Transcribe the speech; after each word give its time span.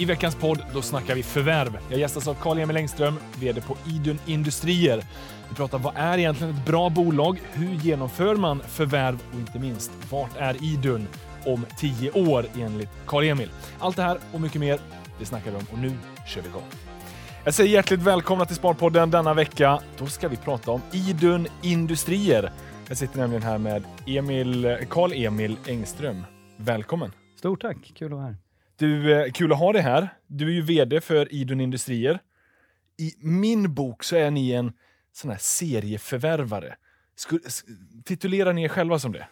I 0.00 0.04
veckans 0.04 0.34
podd 0.34 0.62
då 0.74 0.82
snackar 0.82 1.14
vi 1.14 1.22
förvärv. 1.22 1.78
Jag 1.90 2.00
gästas 2.00 2.28
av 2.28 2.34
Carl-Emil 2.34 2.76
Engström, 2.76 3.18
VD 3.40 3.60
på 3.60 3.76
Idun 3.86 4.18
Industrier. 4.26 5.02
Vi 5.48 5.54
pratar 5.54 5.78
vad 5.78 5.96
är 5.96 6.18
egentligen 6.18 6.54
ett 6.54 6.66
bra 6.66 6.90
bolag? 6.90 7.40
Hur 7.52 7.74
genomför 7.74 8.36
man 8.36 8.60
förvärv? 8.60 9.18
Och 9.32 9.38
inte 9.38 9.58
minst, 9.58 9.90
vart 10.10 10.36
är 10.36 10.64
Idun 10.64 11.08
om 11.46 11.66
tio 11.78 12.10
år 12.10 12.46
enligt 12.58 12.88
Carl-Emil? 13.06 13.50
Allt 13.78 13.96
det 13.96 14.02
här 14.02 14.18
och 14.32 14.40
mycket 14.40 14.60
mer, 14.60 14.80
det 15.18 15.24
snackar 15.24 15.50
vi 15.50 15.56
om 15.56 15.66
och 15.72 15.78
nu 15.78 15.92
kör 16.26 16.42
vi 16.42 16.48
igång. 16.48 16.62
Jag 17.44 17.54
säger 17.54 17.70
hjärtligt 17.70 18.00
välkomna 18.00 18.44
till 18.44 18.56
Sparpodden 18.56 19.10
denna 19.10 19.34
vecka. 19.34 19.80
Då 19.98 20.06
ska 20.06 20.28
vi 20.28 20.36
prata 20.36 20.70
om 20.70 20.80
Idun 20.92 21.46
Industrier. 21.62 22.52
Jag 22.88 22.96
sitter 22.96 23.18
nämligen 23.18 23.42
här 23.42 23.58
med 23.58 23.84
Emil, 24.06 24.78
Carl-Emil 24.90 25.56
Engström. 25.66 26.24
Välkommen! 26.56 27.12
Stort 27.38 27.60
tack, 27.60 27.76
kul 27.94 28.12
att 28.12 28.18
vara 28.18 28.26
här. 28.26 28.47
Du, 28.78 29.12
eh, 29.12 29.32
kul 29.32 29.52
att 29.52 29.58
ha 29.58 29.72
dig 29.72 29.82
här. 29.82 30.08
Du 30.26 30.46
är 30.48 30.52
ju 30.52 30.62
VD 30.62 31.00
för 31.00 31.34
Idun 31.34 31.60
Industrier. 31.60 32.20
I 32.96 33.12
min 33.18 33.74
bok 33.74 34.04
så 34.04 34.16
är 34.16 34.30
ni 34.30 34.52
en 34.52 34.72
sån 35.12 35.30
här 35.30 35.38
serieförvärvare. 35.38 36.76
Skulle, 37.14 37.40
titulerar 38.04 38.52
ni 38.52 38.64
er 38.64 38.68
själva 38.68 38.98
som 38.98 39.12
det? 39.12 39.26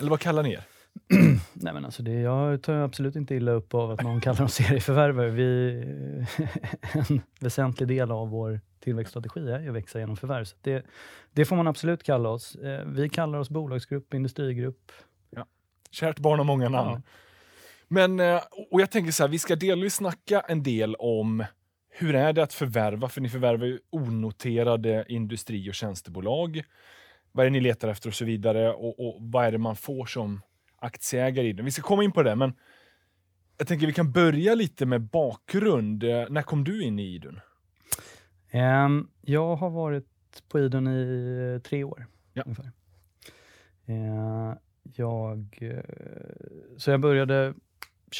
Eller 0.00 0.10
vad 0.10 0.20
kallar 0.20 0.42
ni 0.42 0.52
er? 0.52 0.64
Nej, 1.52 1.74
men 1.74 1.84
alltså 1.84 2.02
det, 2.02 2.12
jag 2.12 2.62
tar 2.62 2.74
absolut 2.74 3.16
inte 3.16 3.34
illa 3.34 3.52
upp 3.52 3.74
av 3.74 3.90
att 3.90 4.02
någon 4.02 4.20
kallar 4.20 4.42
oss 4.42 4.54
serieförvärvare. 4.54 5.30
Vi, 5.30 5.72
en 7.08 7.20
väsentlig 7.40 7.88
del 7.88 8.10
av 8.10 8.28
vår 8.28 8.60
tillväxtstrategi 8.80 9.50
är 9.50 9.60
ju 9.60 9.68
att 9.68 9.74
växa 9.74 9.98
genom 9.98 10.16
förvärv. 10.16 10.44
Så 10.44 10.56
det, 10.60 10.86
det 11.32 11.44
får 11.44 11.56
man 11.56 11.66
absolut 11.66 12.02
kalla 12.02 12.28
oss. 12.28 12.54
Eh, 12.54 12.86
vi 12.86 13.08
kallar 13.08 13.38
oss 13.38 13.50
bolagsgrupp, 13.50 14.14
industrigrupp. 14.14 14.92
Ja. 15.30 15.46
Kärt 15.90 16.18
barn 16.18 16.38
har 16.38 16.44
många 16.44 16.68
namn. 16.68 17.02
Ja. 17.04 17.12
Men, 17.94 18.20
eh, 18.20 18.40
och 18.70 18.80
jag 18.80 18.90
tänker 18.90 19.12
så 19.12 19.22
här, 19.22 19.30
vi 19.30 19.38
ska 19.38 19.56
delvis 19.56 19.94
snacka 19.94 20.40
en 20.40 20.62
del 20.62 20.94
om 20.94 21.44
hur 21.90 22.14
är 22.14 22.32
det 22.32 22.42
att 22.42 22.52
förvärva, 22.52 23.08
för 23.08 23.20
ni 23.20 23.28
förvärvar 23.28 23.66
ju 23.66 23.78
onoterade 23.90 25.04
industri 25.08 25.70
och 25.70 25.74
tjänstebolag. 25.74 26.62
Vad 27.32 27.46
är 27.46 27.50
det 27.50 27.52
ni 27.52 27.60
letar 27.60 27.88
efter 27.88 28.08
och 28.08 28.14
så 28.14 28.24
vidare 28.24 28.72
och, 28.72 29.06
och 29.06 29.16
vad 29.20 29.44
är 29.44 29.52
det 29.52 29.58
man 29.58 29.76
får 29.76 30.06
som 30.06 30.40
aktieägare 30.78 31.48
i 31.48 31.52
den? 31.52 31.64
Vi 31.64 31.70
ska 31.70 31.82
komma 31.82 32.04
in 32.04 32.12
på 32.12 32.22
det, 32.22 32.36
men 32.36 32.52
jag 33.58 33.68
tänker 33.68 33.86
vi 33.86 33.92
kan 33.92 34.12
börja 34.12 34.54
lite 34.54 34.86
med 34.86 35.00
bakgrund. 35.00 36.04
Eh, 36.04 36.26
när 36.30 36.42
kom 36.42 36.64
du 36.64 36.84
in 36.84 36.98
i 36.98 37.14
Idun? 37.14 37.40
Um, 38.52 39.10
jag 39.20 39.56
har 39.56 39.70
varit 39.70 40.08
på 40.48 40.60
Idun 40.60 40.88
i 40.88 41.60
tre 41.64 41.84
år. 41.84 42.06
Ja. 42.32 42.42
Ungefär. 42.42 42.70
Uh, 43.88 44.54
jag, 44.96 45.58
så 46.76 46.90
jag 46.90 47.00
började 47.00 47.54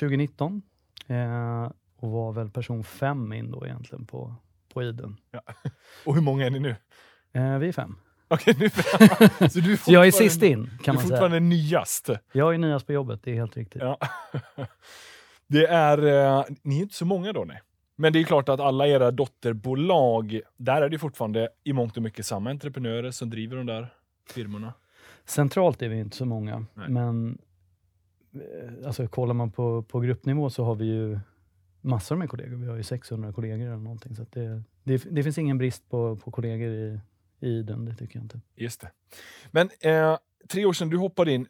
2019 0.00 0.62
eh, 1.06 1.70
och 1.96 2.10
var 2.10 2.32
väl 2.32 2.50
person 2.50 2.84
fem 2.84 3.32
in 3.32 3.50
då 3.50 3.66
egentligen 3.66 4.06
på, 4.06 4.34
på 4.72 4.82
Idun. 4.82 5.16
Ja. 5.30 5.40
Och 6.04 6.14
hur 6.14 6.22
många 6.22 6.46
är 6.46 6.50
ni 6.50 6.60
nu? 6.60 6.76
Eh, 7.32 7.58
vi 7.58 7.68
är 7.68 7.72
fem. 7.72 7.96
Okej, 8.28 8.54
nu 8.58 8.70
fem. 8.70 9.28
Så 9.50 9.60
du 9.60 9.72
är 9.72 9.92
jag 9.92 10.06
är 10.06 10.10
sist 10.10 10.42
in, 10.42 10.70
kan 10.82 10.94
man 10.94 11.02
säga. 11.04 11.08
Du 11.08 11.14
är 11.14 11.18
fortfarande 11.18 11.40
nyast. 11.40 12.10
Jag 12.32 12.54
är 12.54 12.58
nyast 12.58 12.86
på 12.86 12.92
jobbet, 12.92 13.20
det 13.22 13.30
är 13.30 13.34
helt 13.34 13.56
riktigt. 13.56 13.82
Ja. 13.82 13.98
Det 15.46 15.66
är, 15.66 15.98
eh, 15.98 16.44
ni 16.62 16.78
är 16.78 16.82
inte 16.82 16.94
så 16.94 17.04
många 17.04 17.32
då, 17.32 17.44
nej. 17.44 17.60
Men 17.96 18.12
det 18.12 18.18
är 18.18 18.24
klart 18.24 18.48
att 18.48 18.60
alla 18.60 18.86
era 18.86 19.10
dotterbolag, 19.10 20.40
där 20.56 20.82
är 20.82 20.88
det 20.88 20.98
fortfarande 20.98 21.48
i 21.64 21.72
mångt 21.72 21.96
och 21.96 22.02
mycket 22.02 22.26
samma 22.26 22.50
entreprenörer 22.50 23.10
som 23.10 23.30
driver 23.30 23.56
de 23.56 23.66
där 23.66 23.88
firmorna. 24.30 24.72
Centralt 25.24 25.82
är 25.82 25.88
vi 25.88 26.00
inte 26.00 26.16
så 26.16 26.24
många, 26.24 26.66
nej. 26.74 26.88
men 26.88 27.38
alltså 28.86 29.06
kollar 29.06 29.34
man 29.34 29.50
på, 29.50 29.82
på 29.82 30.00
gruppnivå 30.00 30.50
så 30.50 30.64
har 30.64 30.74
vi 30.74 30.84
ju 30.84 31.18
massor 31.80 32.16
med 32.16 32.28
kollegor. 32.28 32.56
Vi 32.56 32.68
har 32.68 32.76
ju 32.76 32.82
600 32.82 33.32
kollegor 33.32 33.66
eller 33.66 33.76
någonting. 33.76 34.16
Så 34.16 34.26
det, 34.30 34.62
det, 34.84 35.04
det, 35.10 35.22
finns 35.22 35.38
ingen 35.38 35.58
brist 35.58 35.90
på, 35.90 36.16
på 36.16 36.30
kollegor 36.30 36.68
i, 36.68 37.00
i 37.40 37.62
den, 37.62 37.84
det 37.84 37.94
tycker 37.94 38.16
jag 38.16 38.24
inte. 38.24 38.40
Just 38.56 38.80
det. 38.80 38.90
Men 39.50 39.70
eh, 39.80 40.18
tre 40.48 40.64
år 40.64 40.72
sedan 40.72 40.90
du 40.90 40.96
hoppade 40.96 41.32
in, 41.32 41.46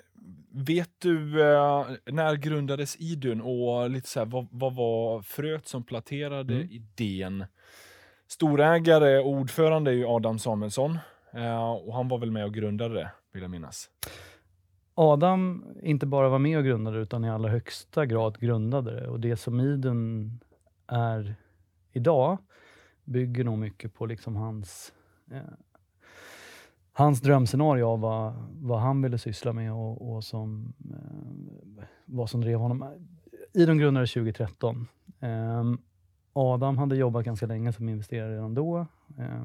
vet 0.50 0.90
du 0.98 1.42
eh, 1.42 1.86
när 2.06 2.36
grundades 2.36 2.96
Idun 2.96 3.40
och 3.40 3.90
lite 3.90 4.08
så 4.08 4.18
här, 4.18 4.26
vad, 4.26 4.46
vad 4.50 4.74
var 4.74 5.22
fröet 5.22 5.68
som 5.68 5.82
planterade 5.82 6.54
mm. 6.54 6.68
idén? 6.70 7.44
Storägare 8.26 9.18
och 9.18 9.28
ordförande 9.28 9.90
är 9.90 9.94
ju 9.94 10.06
Adam 10.06 10.38
Samuelsson 10.38 10.98
eh, 11.32 11.70
och 11.70 11.94
han 11.94 12.08
var 12.08 12.18
väl 12.18 12.30
med 12.30 12.44
och 12.44 12.54
grundade 12.54 12.94
det, 12.94 13.10
vill 13.32 13.42
jag 13.42 13.50
minnas. 13.50 13.90
Adam 14.94 15.64
inte 15.82 16.06
bara 16.06 16.28
var 16.28 16.38
med 16.38 16.58
och 16.58 16.64
grundade 16.64 16.98
utan 16.98 17.24
i 17.24 17.30
allra 17.30 17.48
högsta 17.48 18.06
grad 18.06 18.40
grundade 18.40 19.00
det. 19.00 19.08
Och 19.08 19.20
det 19.20 19.36
som 19.36 19.60
Idun 19.60 20.40
är 20.86 21.34
idag 21.92 22.38
bygger 23.04 23.44
nog 23.44 23.58
mycket 23.58 23.94
på 23.94 24.06
liksom 24.06 24.36
hans, 24.36 24.92
eh, 25.30 25.40
hans 26.92 27.20
drömscenario 27.20 27.84
av 27.84 28.00
vad, 28.00 28.34
vad 28.60 28.80
han 28.80 29.02
ville 29.02 29.18
syssla 29.18 29.52
med 29.52 29.72
och, 29.72 30.14
och 30.14 30.24
som, 30.24 30.74
eh, 30.90 31.84
vad 32.04 32.30
som 32.30 32.40
drev 32.40 32.58
honom. 32.58 32.94
Idun 33.52 33.78
grundades 33.78 34.12
2013. 34.12 34.88
Eh, 35.20 35.64
Adam 36.32 36.78
hade 36.78 36.96
jobbat 36.96 37.24
ganska 37.24 37.46
länge 37.46 37.72
som 37.72 37.88
investerare 37.88 38.34
redan 38.34 38.54
då. 38.54 38.86
Eh, 39.18 39.44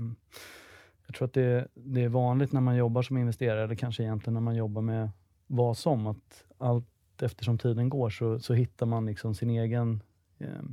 jag 1.07 1.15
tror 1.15 1.25
att 1.25 1.33
det, 1.33 1.67
det, 1.73 2.03
är 2.03 2.09
vanligt 2.09 2.51
när 2.51 2.61
man 2.61 2.75
jobbar 2.75 3.01
som 3.01 3.17
investerare, 3.17 3.63
eller 3.63 3.75
kanske 3.75 4.03
egentligen 4.03 4.33
när 4.33 4.41
man 4.41 4.55
jobbar 4.55 4.81
med 4.81 5.09
vad 5.49 5.77
som. 5.77 6.07
Att 6.07 6.43
allt 6.57 6.85
eftersom 7.21 7.57
tiden 7.57 7.89
går 7.89 8.09
så, 8.09 8.39
så 8.39 8.53
hittar 8.53 8.85
man 8.85 9.05
liksom 9.05 9.35
sin 9.35 9.49
egen 9.49 10.03
eh, 10.37 10.63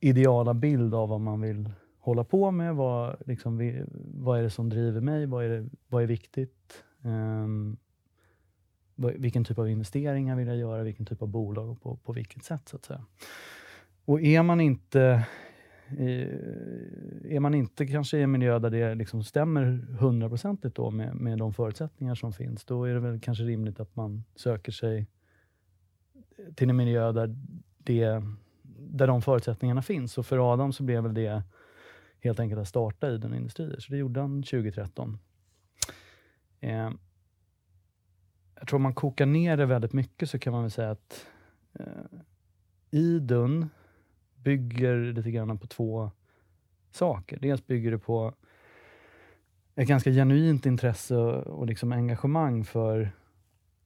ideala 0.00 0.54
bild 0.54 0.94
av 0.94 1.08
vad 1.08 1.20
man 1.20 1.40
vill 1.40 1.70
hålla 1.98 2.24
på 2.24 2.50
med. 2.50 2.74
Vad, 2.74 3.16
liksom, 3.26 3.84
vad 4.14 4.38
är 4.38 4.42
det 4.42 4.50
som 4.50 4.68
driver 4.68 5.00
mig? 5.00 5.26
Vad 5.26 5.44
är, 5.44 5.48
det, 5.48 5.68
vad 5.88 6.02
är 6.02 6.06
viktigt? 6.06 6.84
Um, 7.02 7.76
vilken 8.94 9.44
typ 9.44 9.58
av 9.58 9.68
investeringar 9.68 10.36
vill 10.36 10.48
jag 10.48 10.56
göra? 10.56 10.82
Vilken 10.82 11.06
typ 11.06 11.22
av 11.22 11.28
bolag 11.28 11.70
och 11.70 11.80
på, 11.82 11.96
på 11.96 12.12
vilket 12.12 12.44
sätt? 12.44 12.68
så 12.68 12.76
att 12.76 12.84
säga. 12.84 13.04
Och 14.04 14.20
är 14.20 14.42
man 14.42 14.60
inte 14.60 15.26
är 17.24 17.40
man 17.40 17.54
inte 17.54 17.86
kanske 17.86 18.18
i 18.18 18.22
en 18.22 18.30
miljö 18.30 18.58
där 18.58 18.70
det 18.70 18.94
liksom 18.94 19.24
stämmer 19.24 19.86
hundraprocentigt 19.98 20.76
då 20.76 20.90
med, 20.90 21.14
med 21.14 21.38
de 21.38 21.52
förutsättningar 21.52 22.14
som 22.14 22.32
finns, 22.32 22.64
då 22.64 22.84
är 22.84 22.94
det 22.94 23.00
väl 23.00 23.20
kanske 23.20 23.44
rimligt 23.44 23.80
att 23.80 23.96
man 23.96 24.24
söker 24.34 24.72
sig 24.72 25.06
till 26.54 26.70
en 26.70 26.76
miljö 26.76 27.12
där, 27.12 27.36
det, 27.78 28.22
där 28.76 29.06
de 29.06 29.22
förutsättningarna 29.22 29.82
finns. 29.82 30.18
Och 30.18 30.26
för 30.26 30.52
Adam 30.52 30.72
så 30.72 30.82
blev 30.82 31.02
väl 31.02 31.14
det 31.14 31.42
helt 32.20 32.40
enkelt 32.40 32.60
att 32.60 32.68
starta 32.68 33.10
i 33.10 33.18
den 33.18 33.34
industrier. 33.34 33.80
Så 33.80 33.92
det 33.92 33.98
gjorde 33.98 34.20
han 34.20 34.42
2013. 34.42 35.18
Eh, 36.60 36.90
jag 38.54 38.68
tror 38.68 38.76
om 38.76 38.82
man 38.82 38.94
kokar 38.94 39.26
ner 39.26 39.56
det 39.56 39.66
väldigt 39.66 39.92
mycket 39.92 40.30
så 40.30 40.38
kan 40.38 40.52
man 40.52 40.62
väl 40.62 40.70
säga 40.70 40.90
att 40.90 41.26
eh, 41.72 41.86
Idun 42.90 43.68
bygger 44.42 45.12
lite 45.12 45.30
grann 45.30 45.58
på 45.58 45.66
två 45.66 46.10
saker. 46.90 47.38
Dels 47.40 47.66
bygger 47.66 47.90
det 47.90 47.98
på 47.98 48.34
ett 49.74 49.88
ganska 49.88 50.10
genuint 50.10 50.66
intresse 50.66 51.16
och 51.16 51.66
liksom 51.66 51.92
engagemang 51.92 52.64
för 52.64 53.10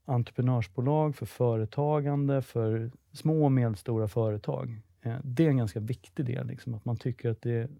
entreprenörsbolag, 0.04 1.16
för 1.16 1.26
företagande, 1.26 2.42
för 2.42 2.90
små 3.12 3.44
och 3.44 3.52
medelstora 3.52 4.08
företag. 4.08 4.80
Eh, 5.02 5.16
det 5.24 5.44
är 5.44 5.48
en 5.48 5.56
ganska 5.56 5.80
viktig 5.80 6.26
del, 6.26 6.46
liksom, 6.46 6.74
att 6.74 6.84
man 6.84 6.96
tycker 6.96 7.30
att 7.30 7.42
det 7.42 7.70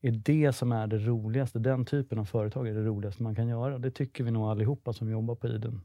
är 0.00 0.10
det 0.10 0.52
som 0.52 0.72
är 0.72 0.86
det 0.86 0.98
roligaste. 0.98 1.58
Den 1.58 1.84
typen 1.84 2.18
av 2.18 2.24
företag 2.24 2.68
är 2.68 2.74
det 2.74 2.84
roligaste 2.84 3.22
man 3.22 3.34
kan 3.34 3.48
göra. 3.48 3.78
Det 3.78 3.90
tycker 3.90 4.24
vi 4.24 4.30
nog 4.30 4.48
allihopa 4.48 4.92
som 4.92 5.10
jobbar 5.10 5.34
på 5.34 5.48
Iden. 5.48 5.80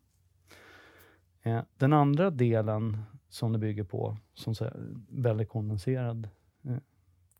Eh, 1.41 1.61
den 1.77 1.93
andra 1.93 2.29
delen 2.29 2.97
som 3.29 3.53
det 3.53 3.59
bygger 3.59 3.83
på, 3.83 4.17
som 4.33 4.55
så 4.55 4.69
väldigt 5.09 5.49
kondenserad 5.49 6.29
eh, 6.63 6.78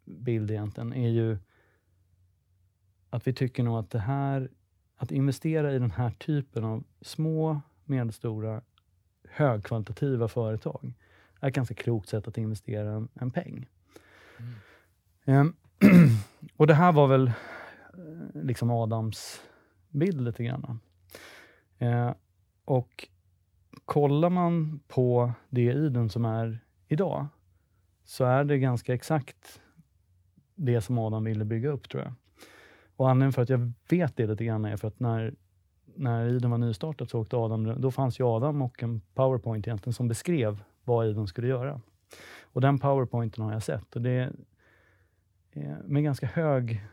bild 0.06 0.52
egentligen, 0.52 0.94
är 0.94 1.10
ju 1.10 1.38
att 3.10 3.28
vi 3.28 3.34
tycker 3.34 3.64
nog 3.64 3.78
att 3.78 3.90
det 3.90 4.00
här, 4.00 4.50
att 4.96 5.12
investera 5.12 5.74
i 5.74 5.80
den 5.80 5.92
här 5.92 6.12
typen 6.12 6.64
av 6.64 6.84
små, 7.02 7.62
medelstora, 7.86 8.62
högkvalitativa 9.30 10.28
företag 10.28 10.94
är 11.40 11.48
ett 11.48 11.56
ganska 11.56 11.76
klokt 11.76 12.10
sätt 12.10 12.28
att 12.28 12.38
investera 12.38 12.92
en, 12.92 13.08
en 13.14 13.32
peng. 13.32 13.70
Mm. 15.26 15.48
Um, 15.48 15.56
och 16.58 16.68
det 16.68 16.74
här 16.74 16.92
var 16.92 17.08
väl 17.08 17.28
eh, 17.28 17.34
liksom 18.44 18.72
Adams 18.72 19.42
bild 19.90 20.22
lite 20.22 20.44
grann. 20.44 20.80
Uh, 21.82 22.12
och 22.66 23.08
kollar 23.88 24.30
man 24.30 24.80
på 24.88 25.32
det 25.50 25.62
Iden 25.62 26.10
som 26.10 26.26
är 26.26 26.60
idag, 26.88 27.28
så 28.04 28.26
är 28.26 28.44
det 28.44 28.58
ganska 28.58 28.94
exakt 28.94 29.62
det 30.56 30.82
som 30.82 30.98
Adam 30.98 31.24
ville 31.24 31.46
bygga 31.46 31.70
upp, 31.70 31.90
tror 31.90 32.04
jag. 32.04 32.14
Och 32.96 33.10
anledningen 33.10 33.34
för 33.34 33.42
att 33.42 33.50
jag 33.50 33.72
vet 33.90 34.18
det 34.18 34.28
lite 34.28 34.46
grann 34.46 34.66
är 34.66 34.78
för 34.78 34.88
att 34.88 35.00
när, 35.00 35.34
när 35.96 36.28
Iden 36.30 36.52
var 36.52 36.58
nystartat 36.58 37.10
så 37.10 37.20
åkte 37.20 37.38
Adam, 37.38 37.82
då 37.82 37.92
fanns 37.92 38.20
ju 38.20 38.24
Adam 38.24 38.62
och 38.62 38.84
en 38.84 39.02
powerpoint 39.14 39.68
egentligen 39.68 39.94
som 39.94 40.08
beskrev 40.08 40.64
vad 40.84 41.08
Iden 41.08 41.28
skulle 41.28 41.48
göra. 41.48 41.82
Och 42.42 42.62
den 42.62 42.80
powerpointen 42.80 43.44
har 43.44 43.54
jag 43.54 43.64
sett. 43.64 43.96
Och 43.96 44.02
det 44.02 44.12
är 44.12 44.32
eh, 45.52 45.76
med 45.86 46.04
ganska 46.04 46.26
hög 46.26 46.86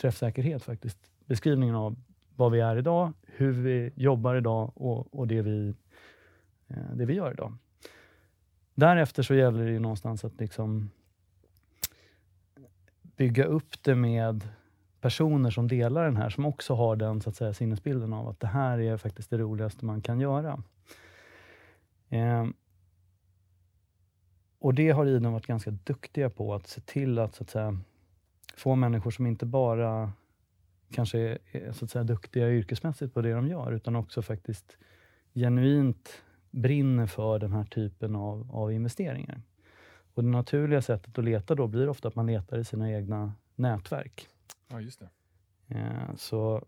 träffsäkerhet 0.00 0.62
faktiskt. 0.62 0.98
Beskrivningen 1.26 1.74
av 1.74 1.96
vad 2.36 2.52
vi 2.52 2.60
är 2.60 2.76
idag, 2.76 3.12
hur 3.26 3.52
vi 3.52 3.92
jobbar 3.96 4.34
idag 4.34 4.72
och, 4.74 5.14
och 5.14 5.26
det, 5.26 5.42
vi, 5.42 5.74
Eh, 6.68 6.94
det 6.94 7.04
vi 7.04 7.14
gör 7.14 7.32
idag. 7.32 7.56
Därefter 8.74 9.22
så 9.22 9.34
gäller 9.34 9.64
det 9.64 9.70
ju 9.70 9.78
någonstans 9.78 10.24
att 10.24 10.40
liksom 10.40 10.90
bygga 13.02 13.44
upp 13.44 13.82
det 13.82 13.94
med 13.94 14.48
personer 15.00 15.50
som 15.50 15.68
delar 15.68 16.04
den 16.04 16.16
här, 16.16 16.30
som 16.30 16.46
också 16.46 16.74
har 16.74 16.96
den 16.96 17.20
så 17.20 17.30
att 17.30 17.36
säga, 17.36 17.54
sinnesbilden 17.54 18.12
av 18.12 18.28
att 18.28 18.40
det 18.40 18.46
här 18.46 18.78
är 18.78 18.96
faktiskt 18.96 19.30
det 19.30 19.38
roligaste 19.38 19.84
man 19.84 20.02
kan 20.02 20.20
göra. 20.20 20.62
Eh, 22.08 22.46
och 24.58 24.74
det 24.74 24.90
har 24.90 25.06
Idun 25.06 25.32
varit 25.32 25.46
ganska 25.46 25.70
duktiga 25.70 26.30
på, 26.30 26.54
att 26.54 26.66
se 26.66 26.80
till 26.80 27.18
att, 27.18 27.34
så 27.34 27.42
att 27.42 27.50
säga, 27.50 27.78
få 28.56 28.74
människor 28.74 29.10
som 29.10 29.26
inte 29.26 29.46
bara 29.46 30.12
kanske 30.90 31.38
är 31.52 31.72
så 31.72 31.84
att 31.84 31.90
säga, 31.90 32.04
duktiga 32.04 32.50
yrkesmässigt 32.50 33.14
på 33.14 33.22
det 33.22 33.32
de 33.32 33.48
gör, 33.48 33.72
utan 33.72 33.96
också 33.96 34.22
faktiskt 34.22 34.76
genuint 35.34 36.22
brinner 36.58 37.06
för 37.06 37.38
den 37.38 37.52
här 37.52 37.64
typen 37.64 38.16
av, 38.16 38.48
av 38.52 38.72
investeringar. 38.72 39.42
Och 40.14 40.24
Det 40.24 40.30
naturliga 40.30 40.82
sättet 40.82 41.18
att 41.18 41.24
leta 41.24 41.54
då 41.54 41.66
blir 41.66 41.88
ofta 41.88 42.08
att 42.08 42.14
man 42.14 42.26
letar 42.26 42.58
i 42.58 42.64
sina 42.64 42.92
egna 42.92 43.32
nätverk. 43.54 44.28
Ja, 44.68 44.80
just 44.80 45.00
det. 45.00 45.08
Eh, 45.68 46.14
så 46.16 46.64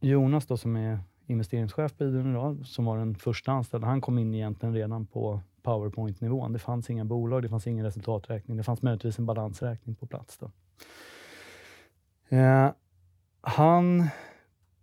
Jonas 0.00 0.46
då, 0.46 0.56
som 0.56 0.76
är 0.76 0.98
investeringschef 1.26 1.96
på 1.96 2.04
Idun 2.04 2.30
idag, 2.30 2.66
som 2.66 2.84
var 2.84 2.98
den 2.98 3.14
första 3.14 3.52
anställda, 3.52 3.86
han 3.86 4.00
kom 4.00 4.18
in 4.18 4.34
egentligen 4.34 4.74
redan 4.74 5.06
på 5.06 5.40
powerpoint-nivån. 5.62 6.52
Det 6.52 6.58
fanns 6.58 6.90
inga 6.90 7.04
bolag, 7.04 7.42
det 7.42 7.48
fanns 7.48 7.66
ingen 7.66 7.84
resultaträkning. 7.84 8.56
Det 8.56 8.62
fanns 8.62 8.82
möjligtvis 8.82 9.18
en 9.18 9.26
balansräkning 9.26 9.94
på 9.94 10.06
plats. 10.06 10.38
Då. 10.38 10.50
Eh, 12.36 12.72
han 13.40 14.08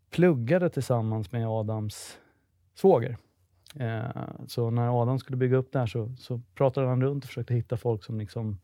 pluggade 0.09 0.69
tillsammans 0.69 1.31
med 1.31 1.47
Adams 1.47 2.17
svåger. 2.73 3.17
Eh, 3.75 4.23
så 4.47 4.69
när 4.69 5.01
Adam 5.01 5.19
skulle 5.19 5.37
bygga 5.37 5.57
upp 5.57 5.71
det 5.71 5.79
här 5.79 5.85
så, 5.85 6.15
så 6.17 6.41
pratade 6.55 6.87
han 6.87 7.01
runt 7.01 7.23
och 7.23 7.27
försökte 7.27 7.53
hitta 7.53 7.77
folk 7.77 8.03
som 8.03 8.19
liksom, 8.19 8.59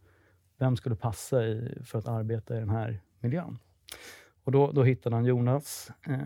vem 0.58 0.76
skulle 0.76 0.96
passa 0.96 1.44
i, 1.44 1.78
för 1.86 2.00
att 2.00 2.08
arbeta 2.08 2.58
i 2.58 2.60
den 2.60 2.70
här 2.70 3.02
miljön. 3.20 3.60
Och 4.44 4.52
då, 4.52 4.72
då 4.72 4.84
hittade 4.84 5.16
han 5.16 5.26
Jonas. 5.26 5.92
Eh, 6.08 6.18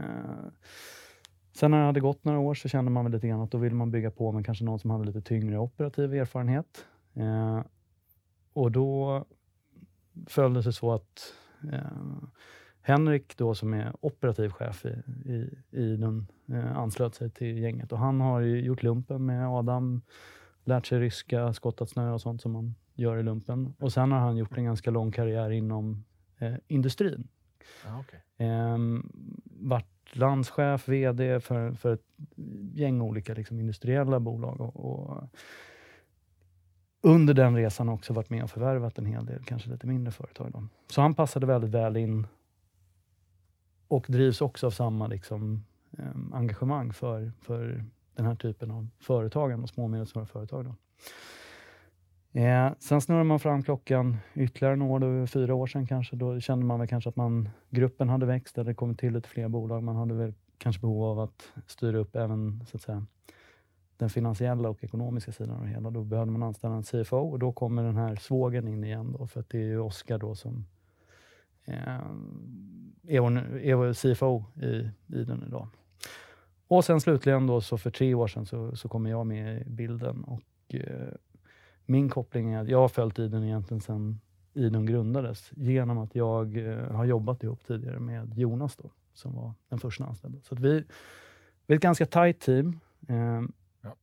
sen 1.54 1.72
när 1.72 1.80
det 1.80 1.86
hade 1.86 2.00
gått 2.00 2.24
några 2.24 2.40
år 2.40 2.54
så 2.54 2.70
kände 2.70 2.92
man 2.92 3.06
väl 3.06 3.14
lite 3.14 3.28
grann 3.28 3.42
att 3.42 3.52
då 3.52 3.58
ville 3.58 3.76
man 3.76 3.92
bygga 3.92 4.12
på 4.12 4.32
med 4.32 4.46
kanske 4.46 4.64
någon 4.64 4.80
som 4.80 4.90
hade 4.90 5.06
lite 5.06 5.22
tyngre 5.22 5.58
operativ 5.58 6.14
erfarenhet. 6.14 6.86
Eh, 7.14 7.62
och 8.54 8.72
då 8.72 9.26
följde 10.28 10.60
det 10.60 10.64
sig 10.64 10.74
så 10.74 10.94
att 10.94 11.34
eh, 11.74 11.82
Henrik 12.82 13.38
då 13.38 13.56
som 13.56 13.74
är 13.74 13.94
operativ 14.00 14.50
chef 14.50 14.86
i, 14.86 14.90
i, 15.26 15.50
i 15.72 15.96
den, 15.96 16.28
eh, 16.52 16.78
anslöt 16.78 17.16
sig 17.16 17.30
till 17.30 17.58
gänget 17.58 17.92
och 17.92 18.00
han 18.00 18.22
har 18.22 18.42
gjort 18.42 18.84
lumpen 18.84 19.26
med 19.26 19.48
Adam, 19.48 20.02
lärt 20.64 20.86
sig 20.86 21.00
ryska, 21.00 21.54
skottat 21.54 21.90
snö 21.90 22.12
och 22.12 22.22
sånt 22.22 22.42
som 22.42 22.52
man 22.52 22.76
gör 22.94 23.18
i 23.18 23.24
lumpen. 23.24 23.74
Och 23.80 23.94
sen 23.94 24.12
har 24.12 24.20
han 24.20 24.38
gjort 24.38 24.58
en 24.58 24.66
ganska 24.66 24.92
lång 24.92 25.12
karriär 25.12 25.50
inom 25.50 26.04
eh, 26.38 26.54
industrin. 26.68 27.28
Ah, 27.88 28.00
okay. 28.00 28.48
eh, 28.48 28.78
varit 29.44 30.16
landschef, 30.16 30.88
VD 30.88 31.40
för, 31.40 31.72
för 31.72 31.94
ett 31.94 32.06
gäng 32.74 33.02
olika 33.02 33.34
liksom, 33.34 33.60
industriella 33.60 34.20
bolag. 34.20 34.62
Och, 34.62 34.76
och, 34.76 35.24
under 37.04 37.34
den 37.34 37.56
resan 37.56 37.90
också 37.90 38.14
varit 38.14 38.30
med 38.30 38.44
och 38.44 38.50
förvärvat 38.50 38.98
en 38.98 39.06
hel 39.06 39.26
del, 39.26 39.44
kanske 39.44 39.70
lite 39.70 39.88
mindre 39.88 40.12
företag. 40.12 40.52
Då. 40.52 40.68
Så 40.88 41.02
han 41.02 41.14
passade 41.14 41.46
väldigt 41.46 41.72
väl 41.72 41.98
in 41.98 42.28
och 43.92 44.06
drivs 44.10 44.42
också 44.42 44.68
av 44.68 44.72
samma 44.72 45.08
liksom, 45.08 45.64
eh, 45.98 46.06
engagemang 46.32 46.94
för, 46.94 47.32
för 47.42 47.84
den 48.16 48.26
här 48.26 48.36
typen 48.36 48.72
av 48.72 48.88
företagande 49.00 49.64
och 49.64 49.70
små 49.70 49.84
och 49.84 49.90
medelstora 49.90 50.26
företag. 50.26 50.66
Då. 50.66 50.76
Eh, 52.40 52.72
sen 52.80 53.02
snurrar 53.02 53.24
man 53.24 53.40
fram 53.40 53.64
klockan 53.64 54.18
ytterligare 54.34 54.76
några 54.76 54.94
år, 54.94 55.20
då, 55.20 55.28
fyra 55.28 55.56
år 55.56 55.68
sedan 55.68 55.88
kanske. 55.88 56.16
Då 56.16 56.40
kände 56.40 56.66
man 56.66 56.80
väl 56.80 56.88
kanske 56.88 57.10
att 57.10 57.16
man, 57.16 57.50
gruppen 57.70 58.10
hade 58.10 58.26
växt, 58.26 58.56
det 58.56 58.62
hade 58.62 58.74
kommit 58.74 59.00
till 59.00 59.14
lite 59.14 59.30
fler 59.30 59.48
bolag. 59.48 59.84
Man 59.84 59.96
hade 59.96 60.14
väl 60.14 60.34
kanske 60.58 60.82
behov 60.82 61.04
av 61.04 61.20
att 61.20 61.52
styra 61.68 61.98
upp 61.98 62.16
även 62.16 62.66
så 62.66 62.78
att 62.78 62.84
säga, 62.84 63.06
den 63.98 64.10
finansiella 64.10 64.70
och 64.70 64.84
ekonomiska 64.84 65.32
sidan 65.32 65.56
av 65.56 65.64
det 65.64 65.70
hela. 65.70 65.90
Då 65.90 66.04
behövde 66.04 66.32
man 66.32 66.44
anställa 66.44 66.76
en 66.76 66.84
CFO 66.84 67.18
och 67.18 67.40
då 67.40 67.52
kommer 67.52 67.84
den 67.84 67.98
här 67.98 68.16
svågen 68.16 68.68
in 68.68 68.84
igen. 68.84 69.16
Då, 69.20 69.28
för 69.28 69.40
att 69.40 69.50
det 69.50 69.58
är 69.58 69.68
ju 69.68 69.80
Oskar 69.80 70.18
då 70.18 70.36
som 70.36 70.66
är 71.66 73.20
hon, 73.20 73.38
är 73.38 73.74
hon 73.74 73.94
CFO 73.94 74.44
i, 74.62 74.90
i 75.20 75.24
den 75.24 75.44
idag. 75.48 75.68
Och 76.68 76.86
sen 76.86 77.02
slutligen 77.02 77.48
då, 77.48 77.62
så 77.62 77.78
för 77.78 77.92
tre 77.92 78.14
år 78.14 78.28
sedan 78.28 78.46
så, 78.46 78.76
så 78.76 78.90
kommer 78.90 79.10
jag 79.10 79.28
med 79.28 79.62
i 79.62 79.70
bilden. 79.70 80.24
Och, 80.24 80.76
eh, 80.76 81.14
min 81.86 82.10
koppling 82.10 82.54
är 82.54 82.62
att 82.62 82.70
jag 82.70 82.78
har 82.78 82.88
följt 82.88 83.20
Iden 83.20 83.44
egentligen 83.44 83.82
sedan 83.82 84.20
Iden 84.54 84.86
grundades 84.86 85.52
genom 85.56 85.98
att 85.98 86.16
jag 86.16 86.58
eh, 86.58 86.92
har 86.92 87.06
jobbat 87.06 87.44
ihop 87.44 87.64
tidigare 87.64 88.00
med 88.00 88.38
Jonas 88.38 88.76
då, 88.76 88.90
som 89.14 89.36
var 89.36 89.54
den 89.70 89.80
första 89.80 90.06
anställda. 90.06 90.40
Så 90.42 90.56
vi, 90.56 90.84
vi 91.68 91.74
är 91.74 91.76
ett 91.76 91.82
ganska 91.84 92.06
tajt 92.06 92.40
team. 92.40 92.80
Eh, 93.08 93.42
ja. 93.82 93.96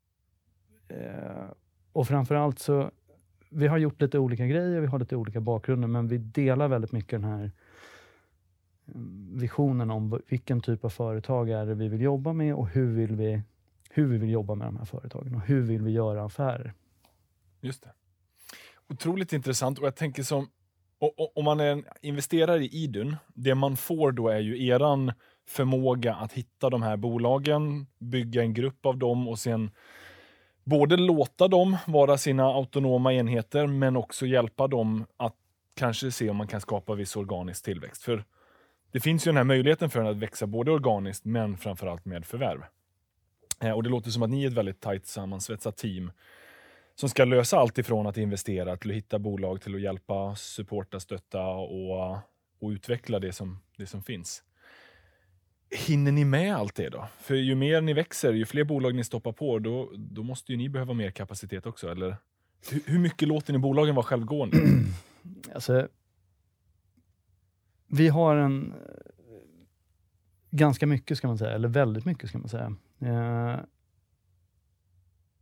eh, 0.89 1.51
och 1.93 2.09
framförallt 2.09 2.59
så 2.59 2.91
vi 3.49 3.67
har 3.67 3.79
gjort 3.79 4.01
lite 4.01 4.19
olika 4.19 4.47
grejer, 4.47 4.81
vi 4.81 4.87
har 4.87 4.99
lite 4.99 5.17
olika 5.17 5.41
bakgrunder, 5.41 5.89
men 5.89 6.09
vi 6.09 6.19
delar 6.19 6.69
väldigt 6.69 6.93
mycket 6.93 7.11
den 7.11 7.31
här 7.31 7.45
eh, 7.45 7.51
visionen 9.33 9.91
om 9.91 10.21
vilken 10.29 10.61
typ 10.61 10.85
av 10.85 10.89
företag 10.89 11.51
är 11.51 11.67
det 11.67 11.75
vi 11.75 11.89
vill 11.89 12.01
jobba 12.01 12.33
med 12.33 12.55
och 12.55 12.69
hur 12.69 12.95
vill 12.95 13.17
vi, 13.17 13.43
hur 13.91 14.07
vi 14.07 14.19
vill 14.19 14.31
jobba 14.31 14.55
med 14.55 14.67
de 14.67 14.77
här 14.77 14.85
företagen 14.85 15.35
och 15.35 15.41
hur 15.41 15.63
vill 15.63 15.83
vi 15.83 15.91
göra 15.91 16.25
affärer. 16.25 16.75
Just 17.61 17.83
det. 17.83 17.93
Otroligt 18.89 19.33
intressant 19.33 19.79
och 19.79 19.87
jag 19.87 19.97
tänker 19.97 20.23
som 20.23 20.49
om 21.35 21.45
man 21.45 21.61
är 21.61 21.73
en 21.73 21.85
investerare 22.03 22.65
i 22.65 22.69
Idun, 22.69 23.17
det 23.35 23.55
man 23.55 23.77
får 23.77 24.13
då 24.13 24.29
är 24.29 24.39
ju 24.39 24.67
eran 24.67 25.13
förmåga 25.49 26.15
att 26.15 26.33
hitta 26.33 26.71
de 26.71 26.83
här 26.83 26.97
bolagen, 26.97 27.87
bygga 27.99 28.43
en 28.43 28.55
grupp 28.55 28.87
av 28.87 28.99
dem 28.99 29.29
och 29.29 29.39
sen 29.39 29.71
både 30.69 30.97
låta 30.97 31.49
dem 31.49 31.77
vara 31.87 32.19
sina 32.19 32.45
autonoma 32.45 33.13
enheter, 33.13 33.67
men 33.67 33.97
också 33.97 34.27
hjälpa 34.27 34.67
dem 34.67 35.07
att 35.17 35.35
kanske 35.77 36.11
se 36.11 36.31
om 36.31 36.37
man 36.37 36.47
kan 36.47 36.61
skapa 36.61 36.95
viss 36.95 37.17
organisk 37.17 37.65
tillväxt. 37.65 38.03
För 38.03 38.25
det 38.93 39.01
finns 39.01 39.27
ju 39.27 39.29
den 39.29 39.37
här 39.37 39.45
möjligheten 39.45 39.91
för 39.91 40.01
den 40.01 40.09
att 40.09 40.17
växa 40.17 40.47
både 40.47 40.71
organiskt 40.71 41.25
men 41.25 41.57
framförallt 41.57 42.05
med 42.05 42.25
förvärv. 42.27 42.63
Eh, 43.61 43.71
och 43.71 43.83
Det 43.83 43.89
låter 43.89 44.11
som 44.11 44.23
att 44.23 44.31
ni 44.31 44.45
är 44.45 44.49
ett 44.49 44.55
väldigt 44.55 44.81
tajt 44.81 45.07
sammansvetsat 45.07 45.77
team 45.77 46.13
som 46.95 47.09
ska 47.09 47.25
lösa 47.25 47.59
allt 47.59 47.79
ifrån 47.79 48.07
att 48.07 48.17
investera 48.17 48.77
till 48.77 48.91
att 48.91 48.97
hitta 48.97 49.19
bolag 49.19 49.61
till 49.61 49.75
att 49.75 49.81
hjälpa, 49.81 50.37
supporta, 50.37 51.01
stötta 51.01 51.43
och, 51.47 52.23
och 52.61 52.69
utveckla 52.69 53.19
det 53.19 53.33
som, 53.33 53.59
det 53.77 53.87
som 53.87 54.03
finns. 54.03 54.43
Hinner 55.71 56.13
ni 56.13 56.25
med 56.25 56.57
allt 56.57 56.75
det 56.75 56.89
då? 56.89 57.09
För 57.19 57.35
ju 57.35 57.55
mer 57.55 57.81
ni 57.81 57.93
växer, 57.93 58.33
ju 58.33 58.47
fler 58.47 58.65
bolag 58.65 58.95
ni 58.95 59.05
stoppar 59.05 59.33
på, 59.33 59.59
då, 59.59 59.93
då 59.97 60.23
måste 60.23 60.53
ju 60.53 60.59
ni 60.59 60.69
behöva 60.69 60.95
mer 60.95 61.11
kapacitet 61.11 61.67
också, 61.67 61.91
eller? 61.91 62.17
Hur, 62.71 62.83
hur 62.87 62.99
mycket 62.99 63.29
låter 63.29 63.53
ni 63.53 63.59
bolagen 63.59 63.95
vara 63.95 64.07
självgående? 64.07 64.57
alltså, 65.55 65.89
vi 67.87 68.09
har 68.09 68.37
en 68.37 68.73
eh, 68.73 68.79
ganska 70.51 70.87
mycket, 70.87 71.19
ska 71.19 71.27
man 71.27 71.39
säga, 71.39 71.51
eller 71.51 71.69
väldigt 71.69 72.05
mycket 72.05 72.29
ska 72.29 72.39
man 72.39 72.49
säga. 72.49 72.77
Eh, 73.01 73.61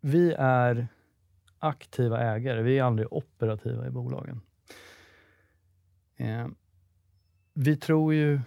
vi 0.00 0.32
är 0.38 0.88
aktiva 1.58 2.20
ägare, 2.20 2.62
vi 2.62 2.78
är 2.78 2.82
aldrig 2.82 3.12
operativa 3.12 3.86
i 3.86 3.90
bolagen. 3.90 4.40
Eh, 6.16 6.46
vi 7.54 7.76
tror 7.76 8.14
ju 8.14 8.40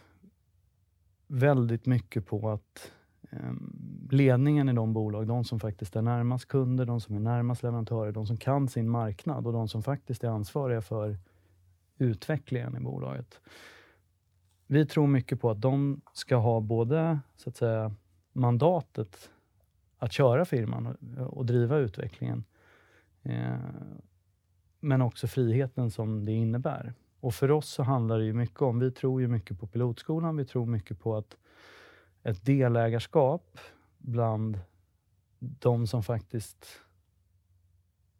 väldigt 1.30 1.86
mycket 1.86 2.26
på 2.26 2.50
att 2.50 2.92
ehm, 3.30 4.08
ledningen 4.12 4.70
i 4.70 4.74
de 4.74 4.94
bolag, 4.94 5.28
de 5.28 5.44
som 5.44 5.60
faktiskt 5.60 5.96
är 5.96 6.02
närmast 6.02 6.48
kunder, 6.48 6.86
de 6.86 7.02
som 7.02 7.16
är 7.16 7.20
närmast 7.20 7.64
leverantörer, 7.64 8.12
de 8.12 8.28
som 8.28 8.38
kan 8.38 8.68
sin 8.68 8.90
marknad 8.90 9.48
och 9.48 9.54
de 9.54 9.68
som 9.68 9.84
faktiskt 9.84 10.24
är 10.24 10.28
ansvariga 10.28 10.82
för 10.82 11.18
utvecklingen 11.98 12.76
i 12.76 12.80
bolaget 12.80 13.40
vi 14.72 14.86
tror 14.86 15.08
mycket 15.08 15.42
på 15.42 15.50
att 15.50 15.62
de 15.62 16.02
ska 16.14 16.36
ha 16.36 16.60
både 16.60 17.20
så 17.36 17.50
att 17.50 17.58
säga, 17.58 17.96
mandatet 18.34 19.30
att 19.98 20.14
köra 20.14 20.46
firman 20.46 20.88
och, 21.18 21.38
och 21.38 21.46
driva 21.46 21.78
utvecklingen, 21.78 22.44
eh, 23.24 23.58
men 24.80 25.02
också 25.02 25.28
friheten 25.28 25.92
som 25.92 26.26
det 26.26 26.32
innebär. 26.32 26.94
Och 27.20 27.34
för 27.34 27.52
oss 27.52 27.70
så 27.70 27.84
handlar 27.84 28.20
det 28.20 28.26
ju 28.26 28.34
mycket 28.34 28.62
om, 28.62 28.80
vi 28.80 28.92
tror 28.92 29.22
ju 29.22 29.28
mycket 29.28 29.60
på 29.60 29.68
pilotskolan, 29.68 30.38
vi 30.38 30.46
tror 30.46 30.66
mycket 30.66 31.00
på 31.00 31.16
att 31.16 31.38
ett 32.24 32.46
delägarskap 32.46 33.58
bland 33.98 34.60
de 35.40 35.88
som 35.88 36.04
faktiskt 36.04 36.82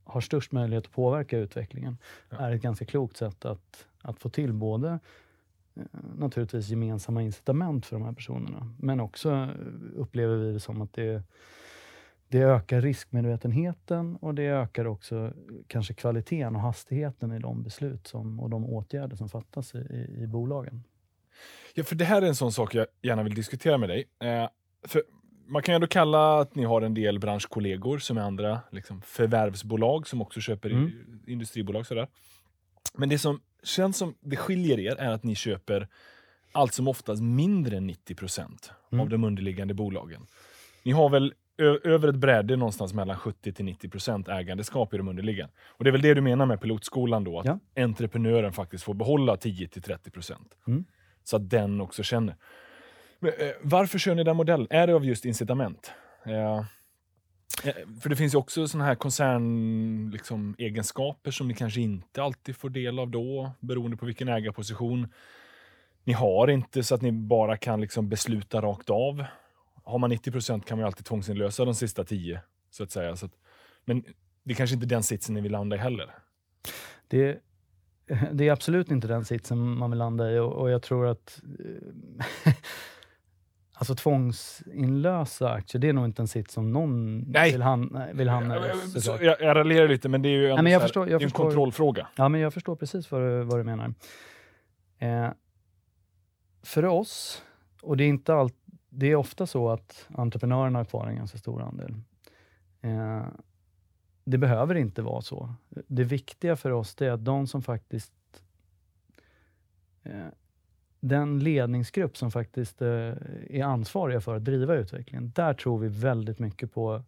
har 0.04 0.22
störst 0.22 0.52
möjlighet 0.52 0.86
att 0.86 0.92
påverka 0.92 1.38
utvecklingen, 1.38 1.98
Ja. 2.30 2.38
är 2.38 2.52
ett 2.52 2.62
ganska 2.62 2.86
klokt 2.86 3.18
sätt 3.18 3.46
att, 3.46 3.88
att 4.02 4.20
få 4.20 4.30
till 4.30 4.54
både 4.54 5.00
eh, 5.76 5.84
naturligtvis 6.16 6.70
gemensamma 6.70 7.22
incitament 7.22 7.86
för 7.86 7.96
de 7.96 8.06
här 8.06 8.14
personerna, 8.14 8.74
men 8.80 9.00
också 9.00 9.32
eh, 9.32 9.50
upplever 9.96 10.36
vi 10.36 10.54
det 10.54 10.60
som 10.60 10.82
att 10.82 10.94
det, 10.94 11.24
det 12.32 12.40
ökar 12.40 12.82
riskmedvetenheten 12.82 14.16
och 14.16 14.36
det 14.36 14.44
ökar 14.44 14.86
också 14.88 15.16
eh, 15.26 15.32
kanske 15.68 15.94
kvaliteten 15.94 16.56
och 16.56 16.62
hastigheten 16.62 17.32
i 17.32 17.40
de 17.40 17.64
beslut 17.64 18.08
som, 18.08 18.40
och 18.40 18.50
de 18.50 18.66
åtgärder 18.66 19.16
som 19.16 19.30
fattas 19.30 19.76
i, 19.76 19.78
i, 19.78 20.24
i 20.24 20.28
bolagen. 20.28 20.84
Ja, 21.74 21.84
för 21.84 21.96
det 21.96 22.06
här 22.06 22.22
är 22.22 22.26
en 22.28 22.36
sån 22.36 22.52
sak 22.52 22.76
jag 22.76 22.88
gärna 23.02 23.24
vill 23.24 23.34
diskutera 23.36 23.78
med 23.78 23.90
dig. 23.90 24.06
Eh, 24.24 24.50
för 24.88 25.04
man 25.48 25.62
kan 25.62 25.74
ju 25.74 25.76
ändå 25.76 25.88
kalla 25.88 26.40
att 26.40 26.56
ni 26.56 26.64
har 26.64 26.82
en 26.82 26.94
del 26.94 27.20
branschkollegor 27.20 27.98
som 27.98 28.18
är 28.18 28.22
andra 28.22 28.60
liksom, 28.72 29.02
förvärvsbolag 29.02 30.08
som 30.08 30.22
också 30.22 30.40
köper 30.40 30.70
Mm. 30.70 30.92
industribolag. 31.28 31.86
Sådär. 31.86 32.08
Men 32.98 33.10
det 33.10 33.20
som 33.20 33.40
känns 33.64 33.98
som 33.98 34.16
det 34.20 34.36
skiljer 34.36 34.80
er 34.80 34.96
är 34.96 35.10
att 35.12 35.24
ni 35.24 35.36
köper 35.36 35.88
allt 36.52 36.74
som 36.74 36.88
oftast 36.88 37.22
mindre 37.22 37.78
än 37.78 37.88
90 37.88 38.16
procent 38.16 38.72
Mm. 38.92 39.02
av 39.02 39.10
de 39.10 39.24
underliggande 39.24 39.74
bolagen. 39.74 40.22
Ni 40.84 40.92
har 40.92 41.10
väl 41.10 41.34
över 41.64 42.08
ett 42.08 42.16
bräde 42.16 42.56
någonstans 42.56 42.94
mellan 42.94 43.18
70 43.18 43.54
till 43.54 43.66
90 43.66 43.90
procent 43.90 44.28
ägandeskap 44.28 44.94
i 44.94 44.98
de 44.98 45.08
underliggande. 45.08 45.54
Och 45.68 45.84
det 45.84 45.90
är 45.90 45.92
väl 45.92 46.02
det 46.02 46.14
du 46.14 46.22
menar 46.22 46.46
med 46.46 46.62
pilotskolan 46.62 47.24
då, 47.24 47.40
att 47.40 47.46
Ja. 47.46 47.60
entreprenören 47.76 48.54
faktiskt 48.54 48.84
får 48.84 48.94
behålla 48.94 49.38
10 49.38 49.68
till 49.68 49.82
30 49.82 50.12
procent. 50.12 50.58
Mm. 50.68 50.86
Så 51.24 51.36
att 51.36 51.50
den 51.50 51.82
också 51.82 52.04
känner. 52.04 52.36
Men, 53.20 53.32
eh, 53.32 53.48
varför 53.62 54.00
kör 54.00 54.16
ni 54.16 54.24
den 54.24 54.36
modellen? 54.38 54.68
Är 54.70 54.88
det 54.88 54.94
av 54.96 55.06
just 55.06 55.26
incitament? 55.26 55.92
Eh, 56.26 56.58
eh, 56.58 56.64
för 58.02 58.10
det 58.10 58.16
finns 58.16 58.34
ju 58.34 58.38
också 58.38 58.68
såna 58.68 58.84
här 58.86 58.96
koncernegenskaper 58.96 60.12
liksom, 60.12 60.56
egenskaper 60.58 61.32
som 61.32 61.48
ni 61.48 61.54
kanske 61.54 61.82
inte 61.82 62.24
alltid 62.24 62.56
får 62.56 62.70
del 62.70 63.00
av 63.00 63.10
då, 63.10 63.52
beroende 63.60 63.98
på 63.98 64.06
vilken 64.06 64.28
ägarposition. 64.28 65.08
Ni 66.04 66.14
har 66.14 66.48
inte 66.48 66.84
så 66.84 66.96
att 66.96 67.02
ni 67.02 67.12
bara 67.12 67.58
kan 67.58 67.82
liksom 67.82 68.10
besluta 68.10 68.62
rakt 68.62 68.90
av. 68.90 69.26
Har 69.90 69.98
man 70.00 70.10
90 70.10 70.32
procent 70.32 70.66
kan 70.66 70.78
man 70.78 70.84
ju 70.84 70.88
alltid 70.88 71.06
tvångsinlösa 71.06 71.66
de 71.66 71.76
sista 71.76 72.04
10, 72.04 72.42
så 72.70 72.84
att 72.84 72.92
säga. 72.92 73.16
Så 73.16 73.26
att, 73.26 73.32
men 73.86 74.04
det 74.44 74.52
är 74.54 74.56
kanske 74.56 74.74
inte 74.74 74.88
den 74.88 75.04
sitsen 75.04 75.36
ni 75.36 75.42
vill 75.42 75.52
landa 75.52 75.76
i 75.76 75.80
heller. 75.80 76.16
Det, 77.08 77.40
det 78.32 78.48
är 78.48 78.52
absolut 78.52 78.92
inte 78.92 79.08
den 79.08 79.26
sitsen 79.26 79.58
man 79.78 79.90
vill 79.90 80.00
landa 80.00 80.32
i 80.32 80.40
och, 80.40 80.54
och 80.54 80.70
jag 80.70 80.82
tror 80.82 81.08
att 81.08 81.42
eh, 82.46 82.54
alltså 83.74 83.96
tvångsinlösa 83.96 85.52
aktier, 85.52 85.82
det 85.82 85.90
är 85.90 85.94
nog 85.94 86.06
inte 86.06 86.22
en 86.22 86.28
sits 86.28 86.54
som 86.54 86.72
någon 86.72 87.20
Nej. 87.20 87.52
vill, 87.52 87.62
han, 87.62 88.02
vill 88.14 88.30
hamna 88.30 88.68
i. 88.68 88.72
Så, 88.94 89.02
såklart. 89.02 89.22
jag, 89.22 89.42
jag 89.42 89.56
raljerar 89.56 89.88
lite, 89.88 90.10
men 90.10 90.22
det 90.22 90.30
är 90.30 90.32
ju 90.32 90.56
men 90.56 90.66
jag 90.66 90.66
så 90.66 90.70
här, 90.72 90.80
förstår- 90.80 91.10
jag 91.10 91.22
är 91.22 91.26
en 91.26 91.30
förstår. 91.30 91.44
kontrollfråga. 91.44 92.08
Ja, 92.16 92.30
men 92.30 92.42
jag 92.42 92.54
förstår 92.54 92.76
precis 92.76 93.12
vad 93.12 93.22
du, 93.22 93.44
vad 93.44 93.60
du 93.60 93.64
menar. 93.64 93.94
Eh, 95.00 95.30
för 96.64 96.86
oss, 96.86 97.44
och 97.82 97.98
det 97.98 98.04
är, 98.04 98.08
inte 98.08 98.34
allt, 98.34 98.56
det 98.90 99.08
är 99.08 99.16
ofta 99.16 99.48
så 99.48 99.70
att 99.70 100.08
entreprenörerna 100.10 100.80
har 100.80 100.86
kvar 100.86 101.08
en 101.08 101.16
ganska 101.16 101.38
stor 101.38 101.62
andel. 101.62 101.96
Eh, 102.82 103.26
det 104.24 104.38
behöver 104.38 104.76
inte 104.76 105.02
vara 105.02 105.22
så. 105.22 105.54
Det 105.88 106.04
viktiga 106.04 106.56
för 106.56 106.72
oss 106.72 106.96
det 106.96 107.06
är 107.06 107.12
att 107.12 107.26
de 107.26 107.48
som 107.48 107.62
faktiskt 107.62 108.14
eh, 110.04 110.28
den 111.00 111.40
ledningsgrupp 111.40 112.18
som 112.18 112.32
faktiskt 112.32 112.82
eh, 112.82 113.14
är 113.50 113.64
ansvariga 113.64 114.22
för 114.22 114.36
att 114.36 114.46
driva 114.46 114.76
utvecklingen, 114.76 115.32
där 115.36 115.54
tror 115.54 115.80
vi 115.80 115.88
väldigt 115.88 116.40
mycket 116.40 116.74
på 116.74 117.04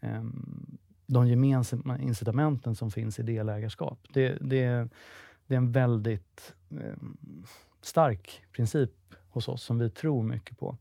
ehm, 0.00 0.78
de 1.06 1.28
gemensamma 1.28 1.98
incitamenten 1.98 2.74
som 2.74 2.90
finns 2.90 3.18
i 3.18 3.22
delägarskap. 3.22 3.98
Det, 4.12 4.28
det, 4.40 4.88
det 5.46 5.54
är 5.54 5.58
en 5.58 5.72
väldigt 5.72 6.54
ehm, 6.70 7.16
stark 7.80 8.42
princip 8.52 8.90
hos 9.34 9.48
oss 9.48 9.62
som 9.62 9.78
vi 9.78 9.90
tror 9.90 10.22
mycket 10.22 10.58
på. 10.58 10.76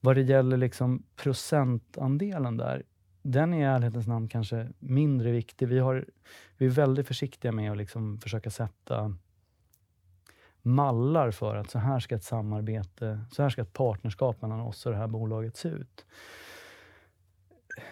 Vad 0.00 0.16
det 0.16 0.22
gäller 0.22 0.56
liksom 0.56 1.02
procentandelen 1.16 2.56
där, 2.56 2.82
den 3.22 3.54
är 3.54 3.58
i 3.58 3.62
ärlighetens 3.62 4.06
namn 4.06 4.28
kanske 4.28 4.68
mindre 4.78 5.30
viktig. 5.30 5.68
Vi, 5.68 5.78
har, 5.78 6.04
vi 6.56 6.66
är 6.66 6.70
väldigt 6.70 7.06
försiktiga 7.06 7.52
med 7.52 7.70
att 7.70 7.76
liksom 7.76 8.18
försöka 8.18 8.50
sätta 8.50 9.14
mallar 10.62 11.30
för 11.30 11.56
att 11.56 11.70
så 11.70 11.78
här 11.78 12.00
ska 12.00 12.14
ett 12.14 12.24
samarbete, 12.24 13.20
så 13.32 13.42
här 13.42 13.50
ska 13.50 13.62
ett 13.62 13.72
partnerskap 13.72 14.42
mellan 14.42 14.60
oss 14.60 14.86
och 14.86 14.92
det 14.92 14.98
här 14.98 15.06
bolaget 15.06 15.56
se 15.56 15.68
ut. 15.68 16.06